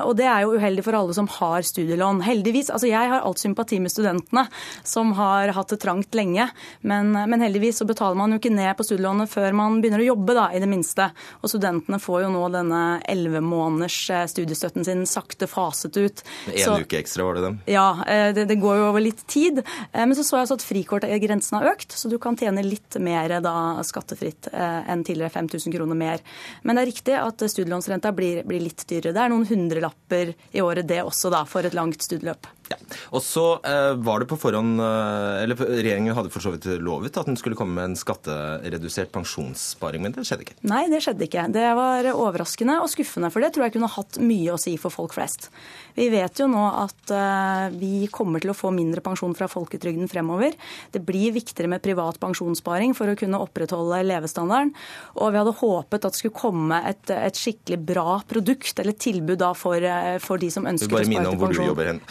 Og 0.06 0.14
det 0.18 0.26
er 0.30 0.44
jo 0.46 0.56
uheldig 0.56 0.84
for 0.86 0.98
alle 0.98 1.14
som 1.16 1.28
har 1.38 1.66
studielån. 1.66 2.22
Heldigvis, 2.26 2.70
altså 2.74 2.88
Jeg 2.90 3.10
har 3.12 3.24
alt 3.26 3.42
sympati 3.42 3.80
med 3.82 3.94
studentene 3.94 4.46
som 4.86 5.14
har 5.18 5.52
hatt 5.56 5.74
det 5.74 5.80
trangt 5.82 6.16
lenge. 6.18 6.48
Men 6.82 7.16
men, 7.30 7.42
heldigvis 7.42 7.78
så 7.78 7.86
betaler 7.86 8.18
man 8.18 8.34
jo 8.34 8.40
ikke 8.40 8.54
ned 8.54 8.72
på 8.78 8.86
studielånet 8.86 9.32
før 9.32 9.56
man 9.58 9.80
begynner 9.82 10.04
å 10.04 10.10
jobbe, 10.10 10.36
da, 10.38 10.48
i 10.56 10.62
det 10.62 10.70
minste. 10.70 11.08
Og 11.42 11.52
studentene 11.52 12.00
får 12.02 12.26
jo 12.26 12.32
nå 12.34 12.44
denne 12.54 12.82
elleve 13.12 13.42
måneders 13.46 13.98
eh, 14.14 14.26
studiestøtten 14.32 14.86
sin 14.88 15.06
sakte 15.10 15.48
faset 15.52 15.98
ut. 15.98 16.24
En 16.52 16.86
uke 16.86 17.00
ekstra, 17.00 17.28
var 17.28 17.40
det 17.40 17.46
dem? 17.48 17.60
Ja, 17.72 17.88
eh, 18.10 18.30
det, 18.36 18.48
det, 18.52 18.60
går 18.62 18.80
jo 18.82 18.88
over 18.90 19.04
litt 19.04 19.26
tid. 19.32 19.62
Eh, 19.62 20.04
men 20.04 20.16
så 20.18 20.26
så 20.26 20.40
jeg 20.40 20.48
også 20.48 20.60
at 20.60 20.68
frikortgrensen 20.68 21.60
har 21.60 21.72
økt, 21.74 21.96
så 21.96 22.12
du 22.12 22.18
kan 22.22 22.38
tjene 22.40 22.66
litt 22.66 23.00
mer 23.04 23.38
da 23.44 23.56
skattefritt 23.86 24.50
enn 24.56 25.04
tidligere 25.06 25.34
5000 25.34 25.74
kroner 25.74 25.98
mer. 25.98 26.24
Men 26.64 26.78
det 26.78 26.84
er 26.84 26.90
riktig 26.90 27.18
at 27.20 27.44
studielånsrenta 27.52 28.12
blir, 28.16 28.44
blir 28.48 28.64
litt 28.64 28.86
dyrere. 28.90 29.15
Det 29.16 29.24
er 29.24 29.32
noen 29.32 29.48
hundrelapper 29.48 30.36
i 30.52 30.64
året 30.64 30.88
det 30.90 31.02
også, 31.06 31.32
da, 31.34 31.46
for 31.48 31.66
et 31.66 31.78
langt 31.78 32.04
studieløp. 32.04 32.52
Ja. 32.66 32.80
Og 33.14 33.22
så 33.22 33.44
eh, 33.68 33.92
var 34.02 34.24
det 34.24 34.28
på 34.32 34.38
forhånd 34.42 34.80
eh, 34.82 35.44
Eller 35.44 35.60
regjeringen 35.60 36.16
hadde 36.18 36.32
for 36.34 36.42
så 36.42 36.50
vidt 36.56 36.66
lovet 36.82 37.14
at 37.20 37.28
den 37.30 37.38
skulle 37.38 37.58
komme 37.58 37.76
med 37.78 37.92
en 37.92 38.00
skatteredusert 38.00 39.12
pensjonssparing, 39.14 40.02
men 40.02 40.16
det 40.16 40.26
skjedde 40.26 40.48
ikke? 40.48 40.58
Nei, 40.66 40.86
det 40.90 41.04
skjedde 41.06 41.28
ikke. 41.28 41.46
Det 41.54 41.66
var 41.78 42.10
overraskende 42.16 42.80
og 42.82 42.90
skuffende, 42.90 43.30
for 43.34 43.46
det 43.46 43.52
tror 43.54 43.68
jeg 43.68 43.76
kunne 43.76 43.92
hatt 43.94 44.18
mye 44.24 44.56
å 44.56 44.62
si 44.62 44.74
for 44.82 44.94
folk 44.94 45.14
flest. 45.14 45.52
Vi 45.96 46.08
vet 46.12 46.42
jo 46.42 46.50
nå 46.52 46.64
at 46.82 47.14
eh, 47.14 47.78
vi 47.78 48.10
kommer 48.14 48.42
til 48.42 48.52
å 48.52 48.58
få 48.58 48.74
mindre 48.76 49.04
pensjon 49.06 49.38
fra 49.38 49.50
folketrygden 49.52 50.10
fremover. 50.12 50.58
Det 50.92 51.04
blir 51.06 51.36
viktigere 51.38 51.70
med 51.76 51.86
privat 51.86 52.18
pensjonssparing 52.24 52.98
for 52.98 53.14
å 53.14 53.18
kunne 53.20 53.42
opprettholde 53.46 54.02
levestandarden. 54.10 54.74
Og 55.22 55.32
vi 55.32 55.42
hadde 55.42 55.56
håpet 55.62 56.10
at 56.10 56.18
det 56.18 56.24
skulle 56.24 56.42
komme 56.42 56.82
et, 56.90 57.14
et 57.14 57.40
skikkelig 57.40 57.80
bra 57.94 58.20
produkt 58.28 58.82
eller 58.82 58.98
tilbud 59.06 59.40
da 59.42 59.52
for, 59.58 59.78
eh, 59.78 60.18
for 60.24 60.42
de 60.42 60.50
som 60.54 60.66
ønsker 60.68 60.90
å 60.90 61.02
spare 61.02 61.06
til 61.06 61.16
pensjon. 61.16 61.26
Bare 61.26 61.26
minne 61.26 61.32
om 61.32 61.40
hvor 61.40 61.54
du 61.54 61.62
jobber 61.62 61.92
hen. 61.92 62.02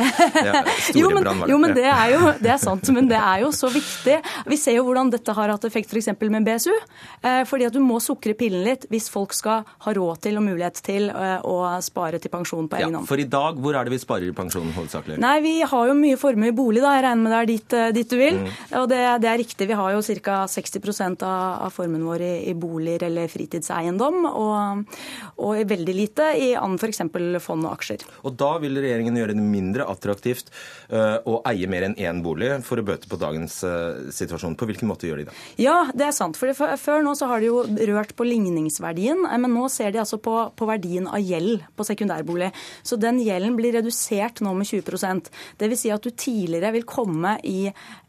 jo, 1.01 1.11
men, 1.15 1.45
jo, 1.51 1.59
men 1.61 1.77
det 1.77 1.87
er 1.91 2.15
jo 2.15 2.33
det 2.41 2.53
er 2.55 2.61
sant. 2.63 2.91
Men 2.95 3.09
det 3.11 3.19
er 3.19 3.45
jo 3.45 3.51
så 3.55 3.71
viktig. 3.73 4.19
Vi 4.51 4.59
ser 4.61 4.79
jo 4.79 4.87
hvordan 4.89 5.13
dette 5.15 5.35
har 5.37 5.53
hatt 5.55 5.67
effekt 5.69 5.93
f.eks. 5.93 6.13
Med 6.25 6.47
BSU. 6.47 6.73
Eh, 6.73 7.43
fordi 7.49 7.69
at 7.69 7.75
du 7.75 7.81
må 7.85 8.01
sukre 8.03 8.35
pillen 8.39 8.65
litt 8.67 8.87
hvis 8.93 9.11
folk 9.13 9.35
skal 9.37 9.65
ha 9.87 9.95
råd 9.97 10.23
til 10.27 10.41
og 10.41 10.47
mulighet 10.47 10.81
til 10.85 11.11
eh, 11.11 11.37
å 11.45 11.57
spare 11.85 12.21
til 12.23 12.33
pensjon 12.33 12.69
på 12.71 12.81
egen 12.81 12.97
hånd. 12.97 13.05
Ja, 13.05 13.11
for 13.11 13.21
i 13.21 13.29
dag, 13.31 13.61
hvor 13.61 13.77
er 13.77 13.87
det 13.87 13.95
vi 13.95 14.01
sparer 14.03 14.31
i 14.31 14.37
pensjonen 14.37 14.75
hovedsakelig? 14.77 15.19
Nei, 15.23 15.37
vi 15.45 15.55
har 15.65 15.91
jo 15.91 15.97
mye 15.99 16.21
formue 16.21 16.53
i 16.53 16.57
bolig, 16.57 16.83
da. 16.85 16.95
Jeg 16.99 17.07
regner 17.09 17.25
med 17.25 17.35
det 17.35 17.41
er 17.41 17.51
dit, 17.51 17.77
dit 17.99 18.15
du 18.15 18.19
vil. 18.21 18.41
Mm. 18.45 18.51
Og 18.83 18.89
det, 18.91 19.01
det, 19.25 19.31
er 19.31 19.41
riktig. 19.43 19.69
Vi 19.71 19.79
har 19.79 19.95
jo 19.95 20.03
ca. 20.25 20.41
60 20.51 21.25
av, 21.25 21.65
av 21.67 21.75
formuen 21.75 22.05
vår 22.07 22.25
i, 22.25 22.33
i, 22.51 22.55
boliger 22.59 23.07
eller 23.09 23.31
fritidseiendom. 23.33 24.25
Og, 24.31 25.01
og 25.45 25.63
veldig 25.75 25.97
lite 25.97 26.31
i 26.41 26.53
annen 26.59 26.81
f.eks. 26.85 27.03
fond 27.45 27.67
og 27.67 27.75
aksjer. 27.75 28.05
Og 28.25 28.37
da 28.41 28.55
vil 28.63 28.79
regjeringen 28.81 29.17
gjøre 29.19 29.37
det 29.37 29.45
mindre 29.45 29.87
attraktivt 29.91 30.51
eh, 30.89 31.17
å 31.25 31.41
eie 31.49 31.69
mer 31.71 31.89
enn 31.89 31.97
én 32.01 32.23
bolig 32.25 32.51
for 32.67 32.81
å 32.81 32.87
bøte 32.87 33.11
på 33.11 33.19
dagens 33.21 33.61
eh, 33.67 34.11
situasjon. 34.15 34.57
På 34.61 34.69
hvilken 34.69 34.91
måte 34.91 35.09
gjør 35.09 35.23
de 35.23 35.29
det? 35.31 35.37
Ja, 35.63 35.77
det 35.95 36.09
er 36.09 36.17
sant. 36.17 36.39
For 36.41 36.53
Før 36.55 37.05
nå 37.05 37.15
så 37.19 37.29
har 37.31 37.43
de 37.43 37.51
jo 37.51 37.63
rørt 37.65 38.15
på 38.17 38.27
ligningsverdien, 38.29 39.25
eh, 39.29 39.41
men 39.41 39.55
nå 39.55 39.69
ser 39.73 39.95
de 39.95 40.03
altså 40.03 40.21
på, 40.23 40.37
på 40.57 40.69
verdien 40.69 41.09
av 41.11 41.23
gjeld 41.23 41.65
på 41.75 41.89
sekundærbolig. 41.89 42.53
Så 42.87 42.99
den 43.01 43.21
gjelden 43.25 43.59
blir 43.59 43.77
redusert 43.79 44.43
nå 44.45 44.55
med 44.57 44.69
20% 44.71 45.33
Dvs. 45.61 45.85
Si 45.85 45.91
at 45.93 46.05
du 46.05 46.11
tidligere 46.11 46.71
vil 46.77 46.87
komme 46.89 47.35
i, 47.45 47.67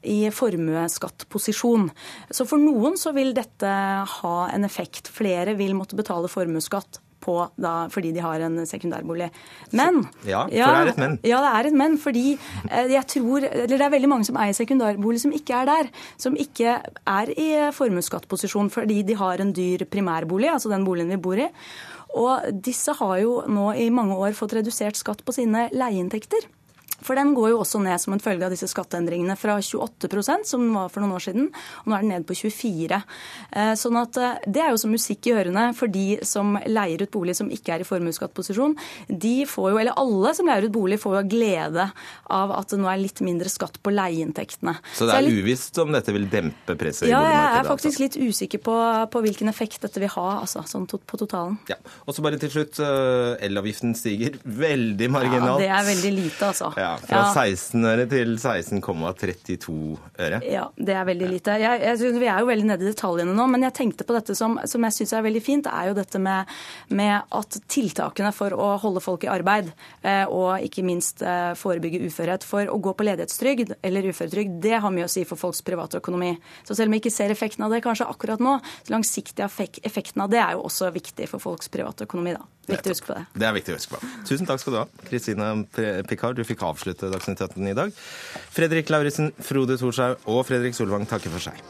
i 0.07 0.19
formuesskattposisjon. 0.32 1.89
Så 2.32 2.45
for 2.47 2.61
noen 2.61 2.99
så 2.99 3.11
vil 3.15 3.34
dette 3.36 3.71
ha 4.19 4.36
en 4.51 4.67
effekt. 4.67 5.09
Flere 5.11 5.57
vil 5.59 5.76
måtte 5.78 5.97
betale 5.99 6.32
formuesskatt 6.32 7.01
på 7.26 7.38
da, 7.61 7.73
fordi 7.91 8.13
de 8.15 8.23
har 8.23 8.45
en 8.45 8.61
sekundærbolig. 8.69 9.32
Men 9.73 10.03
Ja, 10.28 10.45
for 10.45 10.55
ja, 10.55 10.69
det 10.69 10.82
er 10.82 10.91
et 10.93 11.01
men. 11.01 11.17
Ja, 11.26 11.41
det 11.43 11.51
er 11.51 11.69
et 11.71 11.80
men. 11.84 11.97
Fordi 12.01 12.26
eh, 12.36 12.91
jeg 12.93 13.07
tror 13.15 13.47
Eller 13.49 13.78
det 13.78 13.82
er 13.82 13.93
veldig 13.93 14.11
mange 14.11 14.28
som 14.28 14.38
eier 14.41 14.55
sekundærbolig 14.57 15.23
som 15.26 15.34
ikke 15.36 15.61
er 15.61 15.71
der. 15.71 15.91
Som 16.21 16.38
ikke 16.39 16.78
er 16.82 17.34
i 17.36 17.49
formuesskattposisjon 17.76 18.71
fordi 18.73 19.01
de 19.07 19.17
har 19.19 19.41
en 19.41 19.53
dyr 19.55 19.86
primærbolig, 19.89 20.51
altså 20.53 20.71
den 20.71 20.86
boligen 20.86 21.13
vi 21.15 21.21
bor 21.21 21.39
i. 21.39 21.49
Og 22.15 22.61
disse 22.63 22.93
har 22.95 23.17
jo 23.19 23.39
nå 23.51 23.71
i 23.76 23.89
mange 23.91 24.15
år 24.15 24.36
fått 24.38 24.55
redusert 24.55 24.95
skatt 24.99 25.23
på 25.26 25.36
sine 25.36 25.67
leieinntekter. 25.76 26.47
For 27.03 27.17
den 27.19 27.33
går 27.35 27.51
jo 27.53 27.61
også 27.63 27.81
ned 27.83 27.99
som 28.01 28.15
en 28.15 28.23
følge 28.23 28.47
av 28.47 28.53
disse 28.53 28.69
skatteendringene 28.71 29.35
fra 29.39 29.57
28% 29.59 30.47
som 30.47 30.63
den 30.63 30.73
var 30.75 30.91
for 30.93 31.03
noen 31.03 31.17
år 31.17 31.25
siden, 31.27 31.49
og 31.83 31.91
nå 31.91 31.97
er 31.97 32.05
den 32.05 32.13
ned 32.15 32.27
på 32.27 32.37
24 32.37 33.01
Sånn 33.79 33.97
at 33.99 34.17
Det 34.47 34.61
er 34.61 34.71
jo 34.73 34.79
som 34.79 34.91
musikk 34.93 35.27
i 35.29 35.33
ørene 35.35 35.67
for 35.77 35.91
de 35.91 36.19
som 36.27 36.55
leier 36.67 37.03
ut 37.03 37.11
bolig 37.11 37.35
som 37.37 37.49
ikke 37.51 37.75
er 37.75 37.83
i 37.83 37.87
formuesskattposisjon. 37.87 38.75
De 39.09 39.33
får 39.49 39.71
jo, 39.71 39.79
eller 39.81 39.97
alle 39.99 40.33
som 40.37 40.47
leier 40.49 40.67
ut 40.67 40.75
bolig, 40.75 40.99
får 41.01 41.17
jo 41.19 41.23
glede 41.35 41.87
av 42.33 42.53
at 42.55 42.71
det 42.71 42.79
nå 42.81 42.89
er 42.91 43.01
litt 43.01 43.21
mindre 43.25 43.51
skatt 43.51 43.79
på 43.83 43.93
leieinntektene. 43.93 44.75
Så 44.95 45.07
det 45.09 45.17
er 45.17 45.25
litt... 45.25 45.41
uvisst 45.43 45.79
om 45.81 45.93
dette 45.95 46.15
vil 46.15 46.27
dempe 46.31 46.77
presset 46.79 47.09
ja, 47.09 47.19
i 47.19 47.25
boligmarkedet? 47.25 47.35
Ja, 47.35 47.51
jeg 47.55 47.61
er 47.61 47.69
faktisk 47.69 48.03
litt 48.03 48.17
usikker 48.19 48.63
på, 48.65 48.77
på, 49.13 49.23
hvilken 49.25 49.51
effekt 49.51 49.85
dette 49.85 50.03
vil 50.03 50.11
ha, 50.15 50.27
altså, 50.41 50.63
sånn 50.69 50.87
på 50.89 51.19
totalen. 51.21 51.57
Ja. 51.71 51.79
Og 52.05 52.15
så 52.15 52.25
bare 52.25 52.39
til 52.41 52.51
slutt, 52.53 52.79
elavgiften 52.79 53.95
stiger 53.97 54.39
veldig 54.65 55.11
marginalt. 55.13 55.63
Ja, 55.63 55.63
det 55.63 55.71
er 55.79 55.89
veldig 55.91 56.13
lite, 56.19 56.51
altså. 56.51 56.71
Ja, 56.79 56.84
fra 57.01 57.21
ja. 57.21 57.45
16 57.55 57.88
øre 57.89 58.05
til 58.09 58.36
16,32 58.38 59.75
øre. 60.25 60.39
Ja, 60.47 60.65
det 60.77 60.95
er 60.95 61.07
veldig 61.07 61.29
lite. 61.31 61.57
Jeg, 61.61 61.81
jeg 61.83 61.99
synes 62.01 62.19
Vi 62.21 62.29
er 62.31 62.41
jo 62.43 62.49
veldig 62.49 62.67
nede 62.69 62.86
i 62.86 62.91
detaljene 62.91 63.36
nå, 63.36 63.47
men 63.51 63.65
jeg 63.67 63.75
tenkte 63.77 64.07
på 64.07 64.15
dette 64.15 64.36
som, 64.38 64.57
som 64.69 64.88
jeg 64.88 64.97
syns 64.97 65.13
er 65.15 65.25
veldig 65.25 65.43
fint, 65.43 65.69
er 65.69 65.89
jo 65.89 65.97
dette 65.97 66.21
med, 66.21 66.51
med, 66.95 67.15
at 67.36 67.59
tiltakene 67.71 68.31
for 68.36 68.55
å 68.55 68.71
holde 68.81 69.03
folk 69.03 69.25
i 69.27 69.31
arbeid, 69.31 69.71
eh, 70.05 70.23
og 70.25 70.63
ikke 70.65 70.86
minst 70.88 71.23
eh, 71.25 71.53
forebygge 71.59 72.03
uførhet, 72.07 72.45
for 72.47 72.71
å 72.71 72.79
gå 72.81 72.95
på 72.95 73.07
ledighetstrygd 73.07 73.75
eller 73.86 74.09
uføretrygd, 74.11 74.59
det 74.63 74.79
har 74.83 74.93
mye 74.93 75.07
å 75.09 75.11
si 75.11 75.25
for 75.27 75.39
folks 75.39 75.63
private 75.65 76.01
økonomi. 76.01 76.36
Så 76.67 76.77
selv 76.77 76.91
om 76.91 76.97
vi 76.97 77.03
ikke 77.03 77.13
ser 77.13 77.33
effekten 77.33 77.65
av 77.65 77.73
det 77.73 77.83
kanskje 77.86 78.09
akkurat 78.09 78.43
nå, 78.43 78.57
så 78.86 78.95
langsiktig 78.95 79.45
effekten 79.86 80.25
av 80.25 80.31
det 80.33 80.41
er 80.43 80.55
jo 80.57 80.65
også 80.69 80.91
viktig 80.95 81.29
for 81.31 81.43
folks 81.43 81.71
private 81.73 82.07
økonomi. 82.07 82.38
da. 82.38 82.54
Viktig 82.66 82.91
å 82.91 82.95
huske 82.95 83.09
på 83.09 83.18
det. 83.18 83.26
Det 83.38 83.47
er 83.47 83.55
viktig 83.57 83.74
å 83.74 83.80
huske 83.80 83.95
på. 83.95 84.13
Tusen 84.28 84.49
takk 84.49 84.61
skal 84.61 84.76
du 84.76 84.80
ha, 84.82 84.86
Kristine 85.09 85.51
Picard. 86.09 86.39
Du 86.39 86.47
fikk 86.47 86.63
avslutte 86.66 87.11
Dagsnytt 87.13 87.43
18 87.45 87.72
i 87.72 87.76
dag. 87.78 87.93
Fredrik 88.55 88.89
Lauritzen, 88.93 89.32
Frode 89.45 89.78
Thorshaug 89.82 90.26
og 90.32 90.41
Fredrik 90.49 90.78
Solvang 90.78 91.05
takker 91.09 91.34
for 91.34 91.49
seg. 91.49 91.61